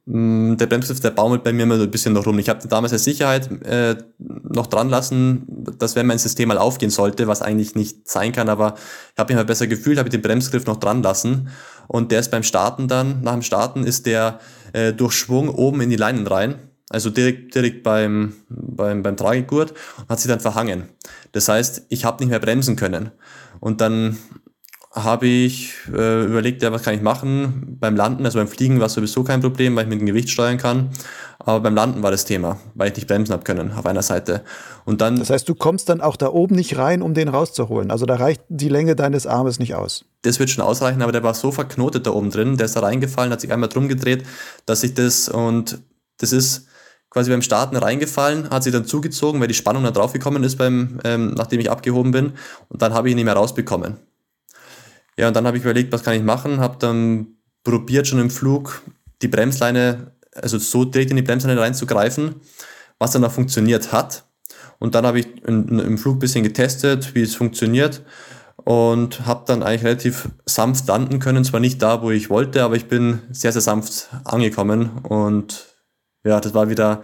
Mm, 0.05 0.57
der 0.57 0.67
Bremsgriff, 0.67 0.99
der 0.99 1.11
baumelt 1.11 1.43
bei 1.43 1.53
mir 1.53 1.63
immer 1.63 1.77
so 1.77 1.83
ein 1.83 1.91
bisschen 1.91 2.13
noch 2.13 2.25
rum. 2.25 2.37
Ich 2.37 2.49
habe 2.49 2.67
damals 2.67 2.91
als 2.91 3.05
Sicherheit 3.05 3.49
äh, 3.65 3.95
noch 4.19 4.67
dran 4.67 4.89
lassen, 4.89 5.43
dass 5.79 5.95
wenn 5.95 6.07
mein 6.07 6.17
System 6.17 6.49
mal 6.49 6.57
aufgehen 6.57 6.89
sollte, 6.89 7.27
was 7.27 7.41
eigentlich 7.41 7.75
nicht 7.75 8.09
sein 8.09 8.33
kann, 8.33 8.49
aber 8.49 8.75
ich 9.13 9.19
habe 9.19 9.33
mich 9.33 9.37
mal 9.37 9.45
besser 9.45 9.67
gefühlt, 9.67 9.97
habe 9.97 10.09
ich 10.09 10.13
den 10.13 10.21
Bremsgriff 10.21 10.65
noch 10.65 10.77
dran 10.77 11.03
lassen 11.03 11.49
und 11.87 12.11
der 12.11 12.19
ist 12.19 12.31
beim 12.31 12.43
Starten 12.43 12.89
dann, 12.89 13.21
nach 13.21 13.33
dem 13.33 13.41
Starten 13.43 13.85
ist 13.85 14.05
der 14.05 14.39
äh, 14.73 14.91
durch 14.91 15.13
Schwung 15.13 15.49
oben 15.49 15.79
in 15.79 15.89
die 15.89 15.95
Leinen 15.95 16.27
rein. 16.27 16.55
also 16.89 17.09
direkt, 17.09 17.55
direkt 17.55 17.83
beim, 17.83 18.33
beim, 18.49 19.03
beim 19.03 19.15
Tragegurt 19.15 19.71
und 19.97 20.09
hat 20.09 20.19
sich 20.19 20.29
dann 20.29 20.41
verhangen. 20.41 20.89
Das 21.31 21.47
heißt, 21.47 21.85
ich 21.89 22.03
habe 22.05 22.21
nicht 22.21 22.29
mehr 22.29 22.39
bremsen 22.39 22.75
können. 22.75 23.11
Und 23.59 23.81
dann 23.81 24.17
habe 24.93 25.25
ich 25.25 25.73
äh, 25.91 26.25
überlegt, 26.25 26.61
ja, 26.61 26.71
was 26.71 26.83
kann 26.83 26.93
ich 26.93 27.01
machen? 27.01 27.77
Beim 27.79 27.95
Landen, 27.95 28.25
also 28.25 28.37
beim 28.37 28.47
Fliegen 28.47 28.79
war 28.79 28.85
es 28.85 28.93
sowieso 28.93 29.23
kein 29.23 29.41
Problem, 29.41 29.75
weil 29.75 29.83
ich 29.83 29.89
mit 29.89 29.99
dem 29.99 30.05
Gewicht 30.05 30.29
steuern 30.29 30.59
kann. 30.59 30.89
Aber 31.39 31.59
beim 31.61 31.73
Landen 31.73 32.03
war 32.03 32.11
das 32.11 32.25
Thema, 32.25 32.59
weil 32.75 32.89
ich 32.89 32.95
nicht 32.95 33.07
bremsen 33.07 33.33
habe 33.33 33.43
können 33.43 33.73
auf 33.73 33.87
einer 33.87 34.03
Seite. 34.03 34.43
Und 34.85 35.01
dann. 35.01 35.17
Das 35.17 35.31
heißt, 35.31 35.49
du 35.49 35.55
kommst 35.55 35.89
dann 35.89 35.99
auch 35.99 36.15
da 36.15 36.29
oben 36.29 36.55
nicht 36.55 36.77
rein, 36.77 37.01
um 37.01 37.15
den 37.15 37.27
rauszuholen. 37.27 37.89
Also 37.89 38.05
da 38.05 38.15
reicht 38.15 38.43
die 38.49 38.69
Länge 38.69 38.95
deines 38.95 39.25
Armes 39.25 39.57
nicht 39.57 39.73
aus. 39.73 40.05
Das 40.21 40.39
wird 40.39 40.51
schon 40.51 40.63
ausreichen, 40.63 41.01
aber 41.01 41.11
der 41.11 41.23
war 41.23 41.33
so 41.33 41.51
verknotet 41.51 42.05
da 42.05 42.11
oben 42.11 42.29
drin, 42.29 42.57
der 42.57 42.67
ist 42.67 42.75
da 42.75 42.81
reingefallen, 42.81 43.31
hat 43.31 43.41
sich 43.41 43.51
einmal 43.51 43.69
drum 43.69 43.87
gedreht, 43.87 44.23
dass 44.65 44.83
ich 44.83 44.93
das 44.93 45.27
und 45.27 45.79
das 46.19 46.31
ist 46.31 46.67
quasi 47.09 47.29
beim 47.29 47.41
Starten 47.41 47.75
reingefallen, 47.75 48.49
hat 48.49 48.63
sich 48.63 48.71
dann 48.71 48.85
zugezogen, 48.85 49.41
weil 49.41 49.47
die 49.47 49.53
Spannung 49.53 49.83
da 49.83 49.91
draufgekommen 49.91 50.43
ist 50.43 50.57
beim, 50.57 50.99
ähm, 51.03 51.33
nachdem 51.35 51.59
ich 51.59 51.69
abgehoben 51.69 52.11
bin. 52.11 52.33
Und 52.69 52.81
dann 52.81 52.93
habe 52.93 53.07
ich 53.07 53.11
ihn 53.11 53.17
nicht 53.17 53.25
mehr 53.25 53.35
rausbekommen. 53.35 53.97
Ja, 55.17 55.27
und 55.27 55.35
dann 55.35 55.45
habe 55.45 55.57
ich 55.57 55.63
überlegt, 55.63 55.91
was 55.91 56.03
kann 56.03 56.15
ich 56.15 56.23
machen, 56.23 56.59
habe 56.59 56.77
dann 56.79 57.37
probiert 57.63 58.07
schon 58.07 58.19
im 58.19 58.29
Flug 58.29 58.81
die 59.21 59.27
Bremsleine, 59.27 60.11
also 60.35 60.57
so 60.57 60.85
direkt 60.85 61.11
in 61.11 61.17
die 61.17 61.21
Bremsleine 61.21 61.59
reinzugreifen, 61.59 62.35
was 62.99 63.11
dann 63.11 63.23
auch 63.23 63.31
funktioniert 63.31 63.91
hat. 63.91 64.25
Und 64.79 64.95
dann 64.95 65.05
habe 65.05 65.19
ich 65.19 65.27
in, 65.47 65.79
im 65.79 65.97
Flug 65.97 66.17
ein 66.17 66.19
bisschen 66.19 66.43
getestet, 66.43 67.15
wie 67.15 67.21
es 67.21 67.35
funktioniert 67.35 68.01
und 68.57 69.25
habe 69.25 69.43
dann 69.45 69.63
eigentlich 69.63 69.83
relativ 69.83 70.29
sanft 70.45 70.87
landen 70.87 71.19
können. 71.19 71.43
Zwar 71.43 71.59
nicht 71.59 71.81
da, 71.81 72.01
wo 72.01 72.11
ich 72.11 72.29
wollte, 72.29 72.63
aber 72.63 72.75
ich 72.75 72.87
bin 72.87 73.21
sehr, 73.31 73.51
sehr 73.51 73.61
sanft 73.61 74.09
angekommen 74.23 74.99
und 75.03 75.65
ja, 76.23 76.39
das 76.39 76.53
war 76.53 76.69
wieder 76.69 77.03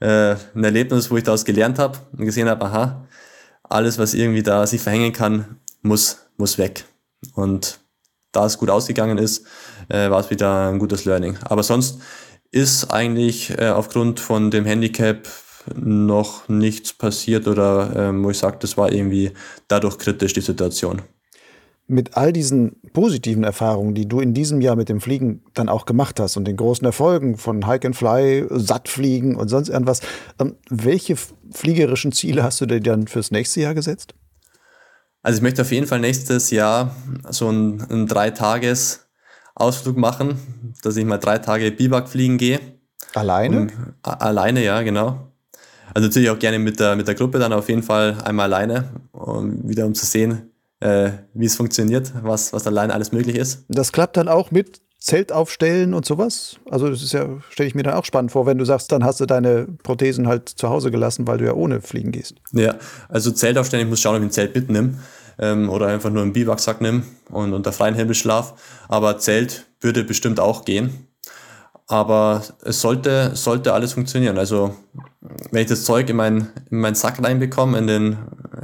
äh, 0.00 0.36
ein 0.54 0.64
Erlebnis, 0.64 1.10
wo 1.10 1.16
ich 1.16 1.24
daraus 1.24 1.44
gelernt 1.44 1.78
habe 1.78 1.98
und 2.12 2.24
gesehen 2.24 2.48
habe, 2.48 2.64
aha, 2.64 3.06
alles, 3.62 3.98
was 3.98 4.14
irgendwie 4.14 4.42
da 4.42 4.66
sich 4.66 4.80
verhängen 4.80 5.12
kann, 5.12 5.58
muss, 5.82 6.26
muss 6.36 6.58
weg. 6.58 6.84
Und 7.34 7.80
da 8.32 8.46
es 8.46 8.58
gut 8.58 8.70
ausgegangen 8.70 9.18
ist, 9.18 9.46
äh, 9.88 10.10
war 10.10 10.20
es 10.20 10.30
wieder 10.30 10.68
ein 10.68 10.78
gutes 10.78 11.04
Learning. 11.04 11.38
Aber 11.44 11.62
sonst 11.62 12.00
ist 12.50 12.90
eigentlich 12.90 13.50
äh, 13.58 13.68
aufgrund 13.68 14.20
von 14.20 14.50
dem 14.50 14.64
Handicap 14.64 15.28
noch 15.74 16.48
nichts 16.48 16.92
passiert 16.92 17.48
oder 17.48 17.92
ähm, 17.96 18.24
wo 18.24 18.30
ich 18.30 18.38
sage, 18.38 18.58
das 18.60 18.76
war 18.76 18.92
irgendwie 18.92 19.32
dadurch 19.68 19.98
kritisch, 19.98 20.32
die 20.32 20.40
Situation. 20.40 21.02
Mit 21.88 22.16
all 22.16 22.32
diesen 22.32 22.80
positiven 22.92 23.44
Erfahrungen, 23.44 23.94
die 23.94 24.08
du 24.08 24.20
in 24.20 24.34
diesem 24.34 24.60
Jahr 24.60 24.74
mit 24.74 24.88
dem 24.88 25.00
Fliegen 25.00 25.42
dann 25.54 25.68
auch 25.68 25.86
gemacht 25.86 26.18
hast 26.18 26.36
und 26.36 26.44
den 26.44 26.56
großen 26.56 26.84
Erfolgen 26.84 27.36
von 27.36 27.66
Hike 27.66 27.86
and 27.86 27.96
Fly, 27.96 28.46
Sattfliegen 28.50 29.36
und 29.36 29.48
sonst 29.48 29.68
irgendwas, 29.68 30.00
ähm, 30.40 30.56
welche 30.68 31.16
fliegerischen 31.52 32.12
Ziele 32.12 32.42
hast 32.42 32.60
du 32.60 32.66
dir 32.66 32.80
dann 32.80 33.06
fürs 33.06 33.30
nächste 33.30 33.60
Jahr 33.60 33.74
gesetzt? 33.74 34.14
Also 35.26 35.38
ich 35.38 35.42
möchte 35.42 35.62
auf 35.62 35.72
jeden 35.72 35.88
Fall 35.88 35.98
nächstes 35.98 36.52
Jahr 36.52 36.94
so 37.30 37.48
einen, 37.48 37.82
einen 37.90 38.06
Drei-Tages-Ausflug 38.06 39.96
machen, 39.96 40.38
dass 40.84 40.96
ich 40.96 41.04
mal 41.04 41.18
drei 41.18 41.38
Tage 41.38 41.72
Biwak 41.72 42.08
fliegen 42.08 42.38
gehe. 42.38 42.60
Alleine? 43.12 43.62
Und, 43.62 43.72
alleine, 44.02 44.62
ja, 44.62 44.82
genau. 44.82 45.32
Also 45.92 46.06
natürlich 46.06 46.30
auch 46.30 46.38
gerne 46.38 46.60
mit 46.60 46.78
der, 46.78 46.94
mit 46.94 47.08
der 47.08 47.16
Gruppe, 47.16 47.40
dann 47.40 47.52
auf 47.52 47.68
jeden 47.68 47.82
Fall 47.82 48.18
einmal 48.24 48.54
alleine, 48.54 48.84
um, 49.10 49.68
wieder 49.68 49.86
um 49.86 49.96
zu 49.96 50.06
sehen, 50.06 50.52
äh, 50.78 51.10
wie 51.34 51.46
es 51.46 51.56
funktioniert, 51.56 52.12
was, 52.22 52.52
was 52.52 52.64
alleine 52.68 52.94
alles 52.94 53.10
möglich 53.10 53.34
ist. 53.34 53.64
Das 53.68 53.90
klappt 53.90 54.16
dann 54.18 54.28
auch 54.28 54.52
mit 54.52 54.80
Zelt 55.00 55.32
aufstellen 55.32 55.92
und 55.92 56.06
sowas? 56.06 56.56
Also 56.70 56.88
das 56.88 57.02
ist 57.02 57.12
ja, 57.12 57.28
stelle 57.50 57.68
ich 57.68 57.74
mir 57.74 57.82
dann 57.82 57.94
auch 57.94 58.04
spannend 58.04 58.30
vor, 58.30 58.46
wenn 58.46 58.58
du 58.58 58.64
sagst, 58.64 58.92
dann 58.92 59.04
hast 59.04 59.20
du 59.20 59.26
deine 59.26 59.66
Prothesen 59.82 60.28
halt 60.28 60.48
zu 60.48 60.68
Hause 60.68 60.92
gelassen, 60.92 61.26
weil 61.26 61.38
du 61.38 61.44
ja 61.44 61.54
ohne 61.54 61.80
fliegen 61.80 62.12
gehst. 62.12 62.36
Ja, 62.52 62.76
also 63.08 63.32
Zelt 63.32 63.58
aufstellen, 63.58 63.84
ich 63.84 63.90
muss 63.90 64.00
schauen, 64.00 64.14
ob 64.14 64.22
ich 64.22 64.28
ein 64.28 64.32
Zelt 64.32 64.54
mitnehme 64.54 64.94
ähm, 65.38 65.68
oder 65.68 65.88
einfach 65.88 66.10
nur 66.10 66.22
einen 66.22 66.32
Biwaksack 66.32 66.80
nehme 66.80 67.02
und 67.30 67.52
unter 67.52 67.72
freiem 67.72 67.94
Himmel 67.94 68.14
schlaf. 68.14 68.54
Aber 68.88 69.18
Zelt 69.18 69.66
würde 69.80 70.04
bestimmt 70.04 70.40
auch 70.40 70.64
gehen. 70.64 71.08
Aber 71.88 72.42
es 72.64 72.80
sollte, 72.80 73.36
sollte 73.36 73.72
alles 73.72 73.92
funktionieren. 73.92 74.38
Also 74.38 74.74
wenn 75.52 75.62
ich 75.62 75.68
das 75.68 75.84
Zeug 75.84 76.10
in 76.10 76.16
meinen 76.16 76.48
in 76.70 76.80
meinen 76.80 76.96
Sack 76.96 77.22
reinbekomme, 77.22 77.78
in 77.78 77.86
den, 77.86 78.16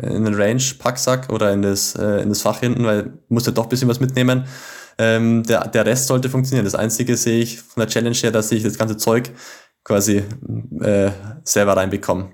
in 0.03 0.25
den 0.25 0.35
Range-Packsack 0.35 1.33
oder 1.33 1.53
in 1.53 1.63
das, 1.63 1.95
äh, 1.95 2.23
in 2.23 2.31
das 2.31 2.43
Fach 2.43 2.59
hinten, 2.59 2.85
weil 2.85 3.13
muss 3.29 3.47
ja 3.47 3.53
doch 3.53 3.65
ein 3.65 3.69
bisschen 3.69 3.89
was 3.89 4.01
mitnehmen, 4.01 4.45
ähm, 4.99 5.45
der, 5.45 5.69
der 5.69 5.87
Rest 5.87 6.09
sollte 6.09 6.29
funktionieren. 6.29 6.65
Das 6.65 6.75
Einzige 6.75 7.17
sehe 7.17 7.41
ich 7.41 7.61
von 7.61 7.81
der 7.81 7.89
Challenge 7.89 8.17
her, 8.17 8.33
dass 8.33 8.51
ich 8.51 8.63
das 8.63 8.77
ganze 8.77 8.97
Zeug 8.97 9.31
quasi 9.85 10.23
äh, 10.81 11.11
selber 11.45 11.77
reinbekomme 11.77 12.31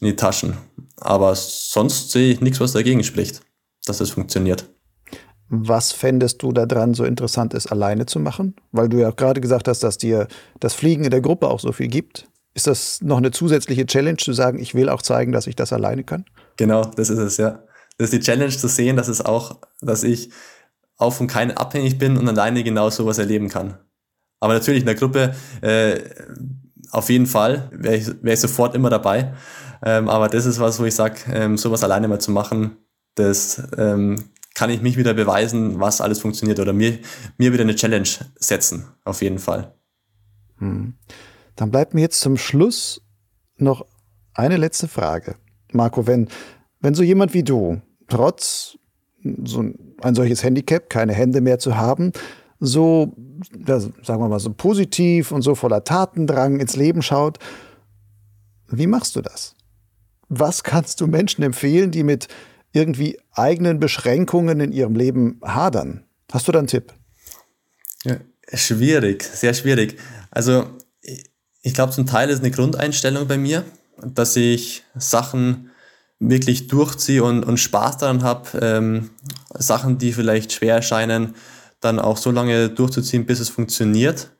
in 0.00 0.06
die 0.08 0.16
Taschen. 0.16 0.56
Aber 1.00 1.34
sonst 1.34 2.10
sehe 2.10 2.32
ich 2.32 2.40
nichts, 2.40 2.60
was 2.60 2.72
dagegen 2.72 3.04
spricht, 3.04 3.42
dass 3.86 3.98
das 3.98 4.10
funktioniert. 4.10 4.68
Was 5.48 5.92
fändest 5.92 6.42
du 6.42 6.52
daran 6.52 6.94
so 6.94 7.04
interessant 7.04 7.54
ist, 7.54 7.68
alleine 7.68 8.06
zu 8.06 8.18
machen? 8.18 8.56
Weil 8.72 8.88
du 8.88 8.98
ja 8.98 9.10
gerade 9.10 9.40
gesagt 9.40 9.68
hast, 9.68 9.82
dass 9.82 9.96
dir 9.96 10.26
das 10.58 10.74
Fliegen 10.74 11.04
in 11.04 11.10
der 11.10 11.20
Gruppe 11.20 11.48
auch 11.48 11.60
so 11.60 11.72
viel 11.72 11.88
gibt. 11.88 12.28
Ist 12.54 12.66
das 12.66 13.00
noch 13.00 13.18
eine 13.18 13.30
zusätzliche 13.30 13.86
Challenge 13.86 14.16
zu 14.16 14.32
sagen, 14.32 14.58
ich 14.58 14.74
will 14.74 14.88
auch 14.88 15.02
zeigen, 15.02 15.30
dass 15.30 15.46
ich 15.46 15.54
das 15.54 15.72
alleine 15.72 16.04
kann? 16.04 16.24
Genau, 16.56 16.82
das 16.82 17.10
ist 17.10 17.18
es, 17.18 17.36
ja. 17.36 17.62
Das 17.98 18.06
ist 18.06 18.12
die 18.12 18.20
Challenge 18.20 18.50
zu 18.50 18.68
sehen, 18.68 18.96
dass 18.96 19.08
es 19.08 19.24
auch, 19.24 19.60
dass 19.80 20.02
ich 20.02 20.30
auch 20.96 21.12
von 21.12 21.26
keinem 21.26 21.56
abhängig 21.56 21.98
bin 21.98 22.16
und 22.16 22.28
alleine 22.28 22.64
genau 22.64 22.90
sowas 22.90 23.18
erleben 23.18 23.48
kann. 23.48 23.78
Aber 24.40 24.54
natürlich 24.54 24.80
in 24.80 24.86
der 24.86 24.94
Gruppe 24.94 25.34
äh, 25.60 26.00
auf 26.90 27.08
jeden 27.10 27.26
Fall 27.26 27.68
wäre 27.72 27.96
ich, 27.96 28.08
wär 28.22 28.34
ich 28.34 28.40
sofort 28.40 28.74
immer 28.74 28.90
dabei. 28.90 29.34
Ähm, 29.84 30.08
aber 30.08 30.28
das 30.28 30.46
ist 30.46 30.58
was, 30.58 30.80
wo 30.80 30.84
ich 30.84 30.94
sage, 30.94 31.16
ähm, 31.32 31.56
sowas 31.58 31.84
alleine 31.84 32.08
mal 32.08 32.20
zu 32.20 32.30
machen, 32.30 32.76
das 33.16 33.62
ähm, 33.76 34.30
kann 34.54 34.70
ich 34.70 34.80
mich 34.80 34.96
wieder 34.96 35.12
beweisen, 35.12 35.80
was 35.80 36.00
alles 36.00 36.20
funktioniert 36.20 36.60
oder 36.60 36.72
mir, 36.72 36.98
mir 37.36 37.52
wieder 37.52 37.62
eine 37.64 37.74
Challenge 37.74 38.08
setzen, 38.36 38.86
auf 39.04 39.20
jeden 39.20 39.38
Fall. 39.38 39.74
Hm. 40.58 40.94
Dann 41.56 41.70
bleibt 41.70 41.92
mir 41.92 42.02
jetzt 42.02 42.20
zum 42.20 42.36
Schluss 42.36 43.02
noch 43.58 43.86
eine 44.32 44.56
letzte 44.56 44.88
Frage. 44.88 45.36
Marco, 45.72 46.06
wenn, 46.06 46.28
wenn 46.80 46.94
so 46.94 47.02
jemand 47.02 47.34
wie 47.34 47.42
du 47.42 47.80
trotz 48.08 48.78
so 49.44 49.64
ein 50.02 50.14
solches 50.14 50.44
Handicap, 50.44 50.88
keine 50.88 51.12
Hände 51.12 51.40
mehr 51.40 51.58
zu 51.58 51.76
haben, 51.76 52.12
so, 52.58 53.14
sagen 53.66 54.22
wir 54.22 54.28
mal, 54.28 54.40
so 54.40 54.52
positiv 54.52 55.32
und 55.32 55.42
so 55.42 55.54
voller 55.54 55.84
Tatendrang 55.84 56.60
ins 56.60 56.76
Leben 56.76 57.02
schaut. 57.02 57.38
Wie 58.68 58.86
machst 58.86 59.16
du 59.16 59.20
das? 59.20 59.54
Was 60.28 60.62
kannst 60.62 61.00
du 61.00 61.06
Menschen 61.06 61.44
empfehlen, 61.44 61.90
die 61.90 62.02
mit 62.02 62.28
irgendwie 62.76 63.18
eigenen 63.32 63.80
Beschränkungen 63.80 64.60
in 64.60 64.72
ihrem 64.72 64.94
Leben 64.94 65.40
hadern? 65.42 66.04
Hast 66.30 66.46
du 66.46 66.52
da 66.52 66.58
einen 66.58 66.68
Tipp? 66.68 66.92
Ja, 68.04 68.18
schwierig, 68.52 69.24
sehr 69.24 69.54
schwierig. 69.54 69.98
Also, 70.30 70.66
ich 71.62 71.74
glaube, 71.74 71.92
zum 71.92 72.06
Teil 72.06 72.28
ist 72.28 72.40
eine 72.40 72.50
Grundeinstellung 72.50 73.26
bei 73.26 73.38
mir, 73.38 73.64
dass 74.02 74.36
ich 74.36 74.84
Sachen 74.94 75.70
wirklich 76.18 76.68
durchziehe 76.68 77.24
und, 77.24 77.44
und 77.44 77.58
Spaß 77.58 77.98
daran 77.98 78.22
habe, 78.22 78.58
ähm, 78.60 79.10
Sachen, 79.54 79.98
die 79.98 80.12
vielleicht 80.12 80.52
schwer 80.52 80.76
erscheinen, 80.76 81.34
dann 81.80 81.98
auch 81.98 82.16
so 82.16 82.30
lange 82.30 82.68
durchzuziehen, 82.68 83.26
bis 83.26 83.40
es 83.40 83.48
funktioniert. 83.48 84.30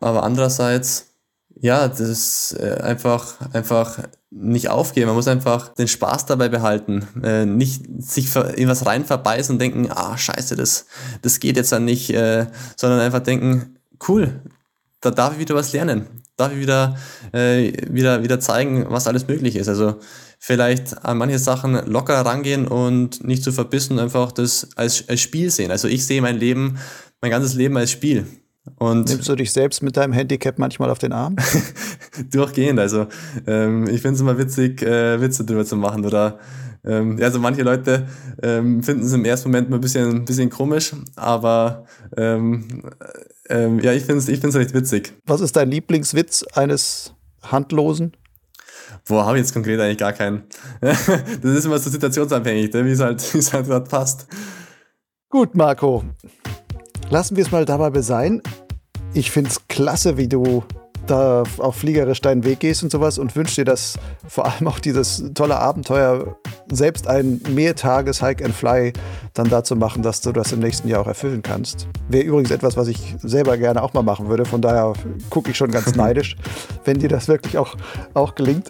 Aber 0.00 0.24
andererseits, 0.24 1.13
ja, 1.60 1.88
das 1.88 2.00
ist 2.00 2.56
äh, 2.58 2.80
einfach, 2.82 3.40
einfach 3.52 4.00
nicht 4.30 4.68
aufgeben. 4.68 5.06
Man 5.06 5.16
muss 5.16 5.28
einfach 5.28 5.74
den 5.74 5.88
Spaß 5.88 6.26
dabei 6.26 6.48
behalten. 6.48 7.06
Äh, 7.22 7.46
nicht 7.46 7.84
sich 7.98 8.34
in 8.56 8.68
was 8.68 8.86
rein 8.86 9.04
verbeißen 9.04 9.54
und 9.54 9.58
denken, 9.60 9.88
ah, 9.90 10.18
scheiße, 10.18 10.56
das, 10.56 10.86
das 11.22 11.40
geht 11.40 11.56
jetzt 11.56 11.72
dann 11.72 11.84
nicht, 11.84 12.10
äh, 12.10 12.46
sondern 12.76 13.00
einfach 13.00 13.20
denken, 13.20 13.76
cool, 14.08 14.40
da 15.00 15.10
darf 15.10 15.34
ich 15.34 15.38
wieder 15.38 15.54
was 15.54 15.72
lernen. 15.72 16.06
Darf 16.36 16.52
ich 16.52 16.58
wieder, 16.58 16.96
äh, 17.32 17.72
wieder, 17.92 18.24
wieder 18.24 18.40
zeigen, 18.40 18.86
was 18.88 19.06
alles 19.06 19.28
möglich 19.28 19.54
ist. 19.54 19.68
Also 19.68 20.00
vielleicht 20.40 21.04
an 21.04 21.16
manche 21.16 21.38
Sachen 21.38 21.74
locker 21.86 22.20
rangehen 22.20 22.66
und 22.66 23.22
nicht 23.22 23.44
zu 23.44 23.52
verbissen, 23.52 24.00
einfach 24.00 24.32
das 24.32 24.68
als, 24.74 25.08
als 25.08 25.20
Spiel 25.20 25.50
sehen. 25.50 25.70
Also 25.70 25.86
ich 25.86 26.04
sehe 26.04 26.20
mein 26.20 26.36
Leben, 26.36 26.78
mein 27.20 27.30
ganzes 27.30 27.54
Leben 27.54 27.76
als 27.76 27.92
Spiel. 27.92 28.26
Und 28.76 29.08
Nimmst 29.08 29.28
du 29.28 29.36
dich 29.36 29.52
selbst 29.52 29.82
mit 29.82 29.96
deinem 29.96 30.12
Handicap 30.12 30.58
manchmal 30.58 30.90
auf 30.90 30.98
den 30.98 31.12
Arm? 31.12 31.36
Durchgehend. 32.32 32.80
Also 32.80 33.06
ähm, 33.46 33.86
ich 33.88 34.00
finde 34.00 34.14
es 34.14 34.20
immer 34.20 34.38
witzig, 34.38 34.82
äh, 34.82 35.20
Witze 35.20 35.44
drüber 35.44 35.66
zu 35.66 35.76
machen. 35.76 36.04
Oder 36.04 36.38
ähm, 36.84 37.18
also 37.22 37.38
manche 37.38 37.62
Leute 37.62 38.06
ähm, 38.42 38.82
finden 38.82 39.04
es 39.04 39.12
im 39.12 39.24
ersten 39.24 39.50
Moment 39.50 39.70
mal 39.70 39.76
ein 39.76 39.80
bisschen, 39.80 40.08
ein 40.08 40.24
bisschen 40.24 40.50
komisch, 40.50 40.92
aber 41.16 41.86
ähm, 42.16 42.82
ähm, 43.48 43.80
ja, 43.80 43.92
ich 43.92 44.04
finde 44.04 44.18
es 44.18 44.28
ich 44.28 44.40
find's 44.40 44.56
recht 44.56 44.74
witzig. 44.74 45.14
Was 45.26 45.40
ist 45.40 45.56
dein 45.56 45.70
Lieblingswitz 45.70 46.44
eines 46.54 47.14
Handlosen? 47.42 48.16
Boah, 49.06 49.26
habe 49.26 49.38
ich 49.38 49.44
jetzt 49.44 49.52
konkret 49.52 49.80
eigentlich 49.80 49.98
gar 49.98 50.12
keinen. 50.12 50.44
das 50.80 51.08
ist 51.42 51.66
immer 51.66 51.78
so 51.78 51.90
situationsabhängig, 51.90 52.72
ne? 52.72 52.84
wie 52.84 52.92
es 52.92 53.00
halt, 53.00 53.22
halt 53.52 53.66
gerade 53.66 53.88
passt. 53.88 54.26
Gut, 55.28 55.54
Marco. 55.54 56.04
Lassen 57.14 57.36
wir 57.36 57.44
es 57.44 57.52
mal 57.52 57.64
dabei 57.64 58.00
sein. 58.00 58.42
Ich 59.12 59.30
finde 59.30 59.48
es 59.48 59.68
klasse, 59.68 60.16
wie 60.16 60.26
du 60.26 60.64
da 61.06 61.44
auch 61.58 61.72
fliegerisch 61.72 62.20
deinen 62.20 62.42
Weg 62.42 62.58
gehst 62.58 62.82
und 62.82 62.90
sowas 62.90 63.18
und 63.18 63.36
wünsche 63.36 63.54
dir, 63.54 63.64
dass 63.64 64.00
vor 64.26 64.46
allem 64.46 64.66
auch 64.66 64.80
dieses 64.80 65.22
tolle 65.32 65.56
Abenteuer, 65.56 66.36
selbst 66.72 67.06
ein 67.06 67.40
Mehrtages-Hike-and-Fly 67.48 68.94
dann 69.32 69.48
dazu 69.48 69.76
machen, 69.76 70.02
dass 70.02 70.22
du 70.22 70.32
das 70.32 70.50
im 70.50 70.58
nächsten 70.58 70.88
Jahr 70.88 71.02
auch 71.02 71.06
erfüllen 71.06 71.42
kannst. 71.42 71.86
Wäre 72.08 72.24
übrigens 72.24 72.50
etwas, 72.50 72.76
was 72.76 72.88
ich 72.88 73.14
selber 73.22 73.58
gerne 73.58 73.84
auch 73.84 73.92
mal 73.92 74.02
machen 74.02 74.28
würde. 74.28 74.44
Von 74.44 74.60
daher 74.60 74.92
gucke 75.30 75.52
ich 75.52 75.56
schon 75.56 75.70
ganz 75.70 75.94
neidisch, 75.94 76.34
wenn 76.84 76.98
dir 76.98 77.08
das 77.08 77.28
wirklich 77.28 77.58
auch, 77.58 77.76
auch 78.14 78.34
gelingt. 78.34 78.66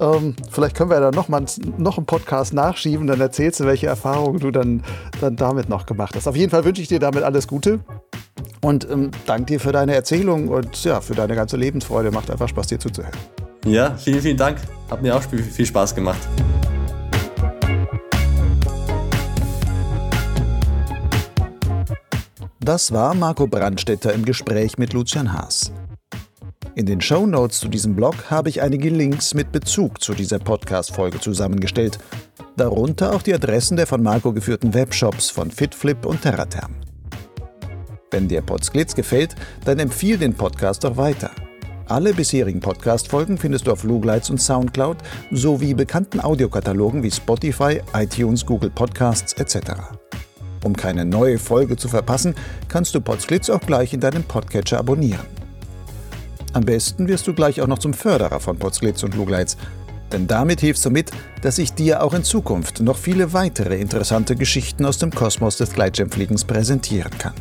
Ähm, 0.00 0.34
vielleicht 0.50 0.76
können 0.76 0.90
wir 0.90 1.00
da 1.00 1.10
noch 1.10 1.28
mal 1.28 1.44
noch 1.76 1.96
einen 1.96 2.06
Podcast 2.06 2.54
nachschieben, 2.54 3.06
dann 3.06 3.20
erzählst 3.20 3.60
du, 3.60 3.66
welche 3.66 3.86
Erfahrungen 3.86 4.40
du 4.40 4.50
dann, 4.50 4.82
dann 5.20 5.36
damit 5.36 5.68
noch 5.68 5.86
gemacht 5.86 6.14
hast. 6.16 6.26
Auf 6.26 6.36
jeden 6.36 6.50
Fall 6.50 6.64
wünsche 6.64 6.82
ich 6.82 6.88
dir 6.88 6.98
damit 6.98 7.22
alles 7.22 7.46
Gute. 7.46 7.80
Und 8.62 8.88
ähm, 8.90 9.10
danke 9.26 9.46
dir 9.46 9.60
für 9.60 9.72
deine 9.72 9.94
Erzählung 9.94 10.48
und 10.48 10.82
ja, 10.84 11.00
für 11.00 11.14
deine 11.14 11.34
ganze 11.34 11.56
Lebensfreude. 11.56 12.10
Macht 12.10 12.30
einfach 12.30 12.48
Spaß, 12.48 12.68
dir 12.68 12.78
zuzuhören. 12.78 13.14
Ja, 13.64 13.94
vielen, 13.96 14.20
vielen 14.20 14.36
Dank. 14.36 14.58
Hat 14.90 15.02
mir 15.02 15.16
auch 15.16 15.22
viel 15.22 15.66
Spaß 15.66 15.94
gemacht. 15.94 16.20
Das 22.64 22.92
war 22.92 23.14
Marco 23.14 23.48
Brandstetter 23.48 24.12
im 24.14 24.24
Gespräch 24.24 24.78
mit 24.78 24.92
Lucian 24.92 25.32
Haas. 25.32 25.72
In 26.74 26.86
den 26.86 27.02
Show 27.02 27.26
Notes 27.26 27.60
zu 27.60 27.68
diesem 27.68 27.94
Blog 27.94 28.30
habe 28.30 28.48
ich 28.48 28.62
einige 28.62 28.88
Links 28.88 29.34
mit 29.34 29.52
Bezug 29.52 30.02
zu 30.02 30.14
dieser 30.14 30.38
Podcast-Folge 30.38 31.20
zusammengestellt. 31.20 31.98
Darunter 32.56 33.12
auch 33.12 33.20
die 33.20 33.34
Adressen 33.34 33.76
der 33.76 33.86
von 33.86 34.02
Marco 34.02 34.32
geführten 34.32 34.72
Webshops 34.72 35.28
von 35.28 35.50
FitFlip 35.50 36.06
und 36.06 36.22
Terraterm. 36.22 36.76
Wenn 38.10 38.26
dir 38.26 38.40
Podsglitz 38.40 38.94
gefällt, 38.94 39.34
dann 39.66 39.80
empfiehl 39.80 40.16
den 40.16 40.32
Podcast 40.32 40.84
doch 40.84 40.96
weiter. 40.96 41.30
Alle 41.88 42.14
bisherigen 42.14 42.60
Podcast-Folgen 42.60 43.36
findest 43.36 43.66
du 43.66 43.72
auf 43.72 43.84
Lugleitz 43.84 44.30
und 44.30 44.40
Soundcloud 44.40 44.96
sowie 45.30 45.74
bekannten 45.74 46.20
Audiokatalogen 46.20 47.02
wie 47.02 47.10
Spotify, 47.10 47.82
iTunes, 47.94 48.46
Google 48.46 48.70
Podcasts 48.70 49.34
etc. 49.34 49.72
Um 50.64 50.74
keine 50.74 51.04
neue 51.04 51.38
Folge 51.38 51.76
zu 51.76 51.88
verpassen, 51.88 52.34
kannst 52.68 52.94
du 52.94 53.02
Podsglitz 53.02 53.50
auch 53.50 53.60
gleich 53.60 53.92
in 53.92 54.00
deinem 54.00 54.22
Podcatcher 54.22 54.78
abonnieren. 54.78 55.41
Am 56.52 56.64
besten 56.64 57.08
wirst 57.08 57.26
du 57.26 57.34
gleich 57.34 57.60
auch 57.60 57.66
noch 57.66 57.78
zum 57.78 57.94
Förderer 57.94 58.40
von 58.40 58.58
Podsglitz 58.58 59.02
und 59.02 59.14
Lugleitz, 59.14 59.56
denn 60.12 60.26
damit 60.26 60.60
hilfst 60.60 60.84
du 60.84 60.90
mit, 60.90 61.10
dass 61.40 61.58
ich 61.58 61.72
dir 61.72 62.02
auch 62.02 62.12
in 62.12 62.24
Zukunft 62.24 62.80
noch 62.80 62.98
viele 62.98 63.32
weitere 63.32 63.80
interessante 63.80 64.36
Geschichten 64.36 64.84
aus 64.84 64.98
dem 64.98 65.10
Kosmos 65.10 65.56
des 65.56 65.72
Gleitschirmfliegens 65.72 66.44
präsentieren 66.44 67.16
kann. 67.16 67.34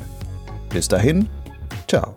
Bis 0.70 0.88
dahin, 0.88 1.28
ciao. 1.88 2.16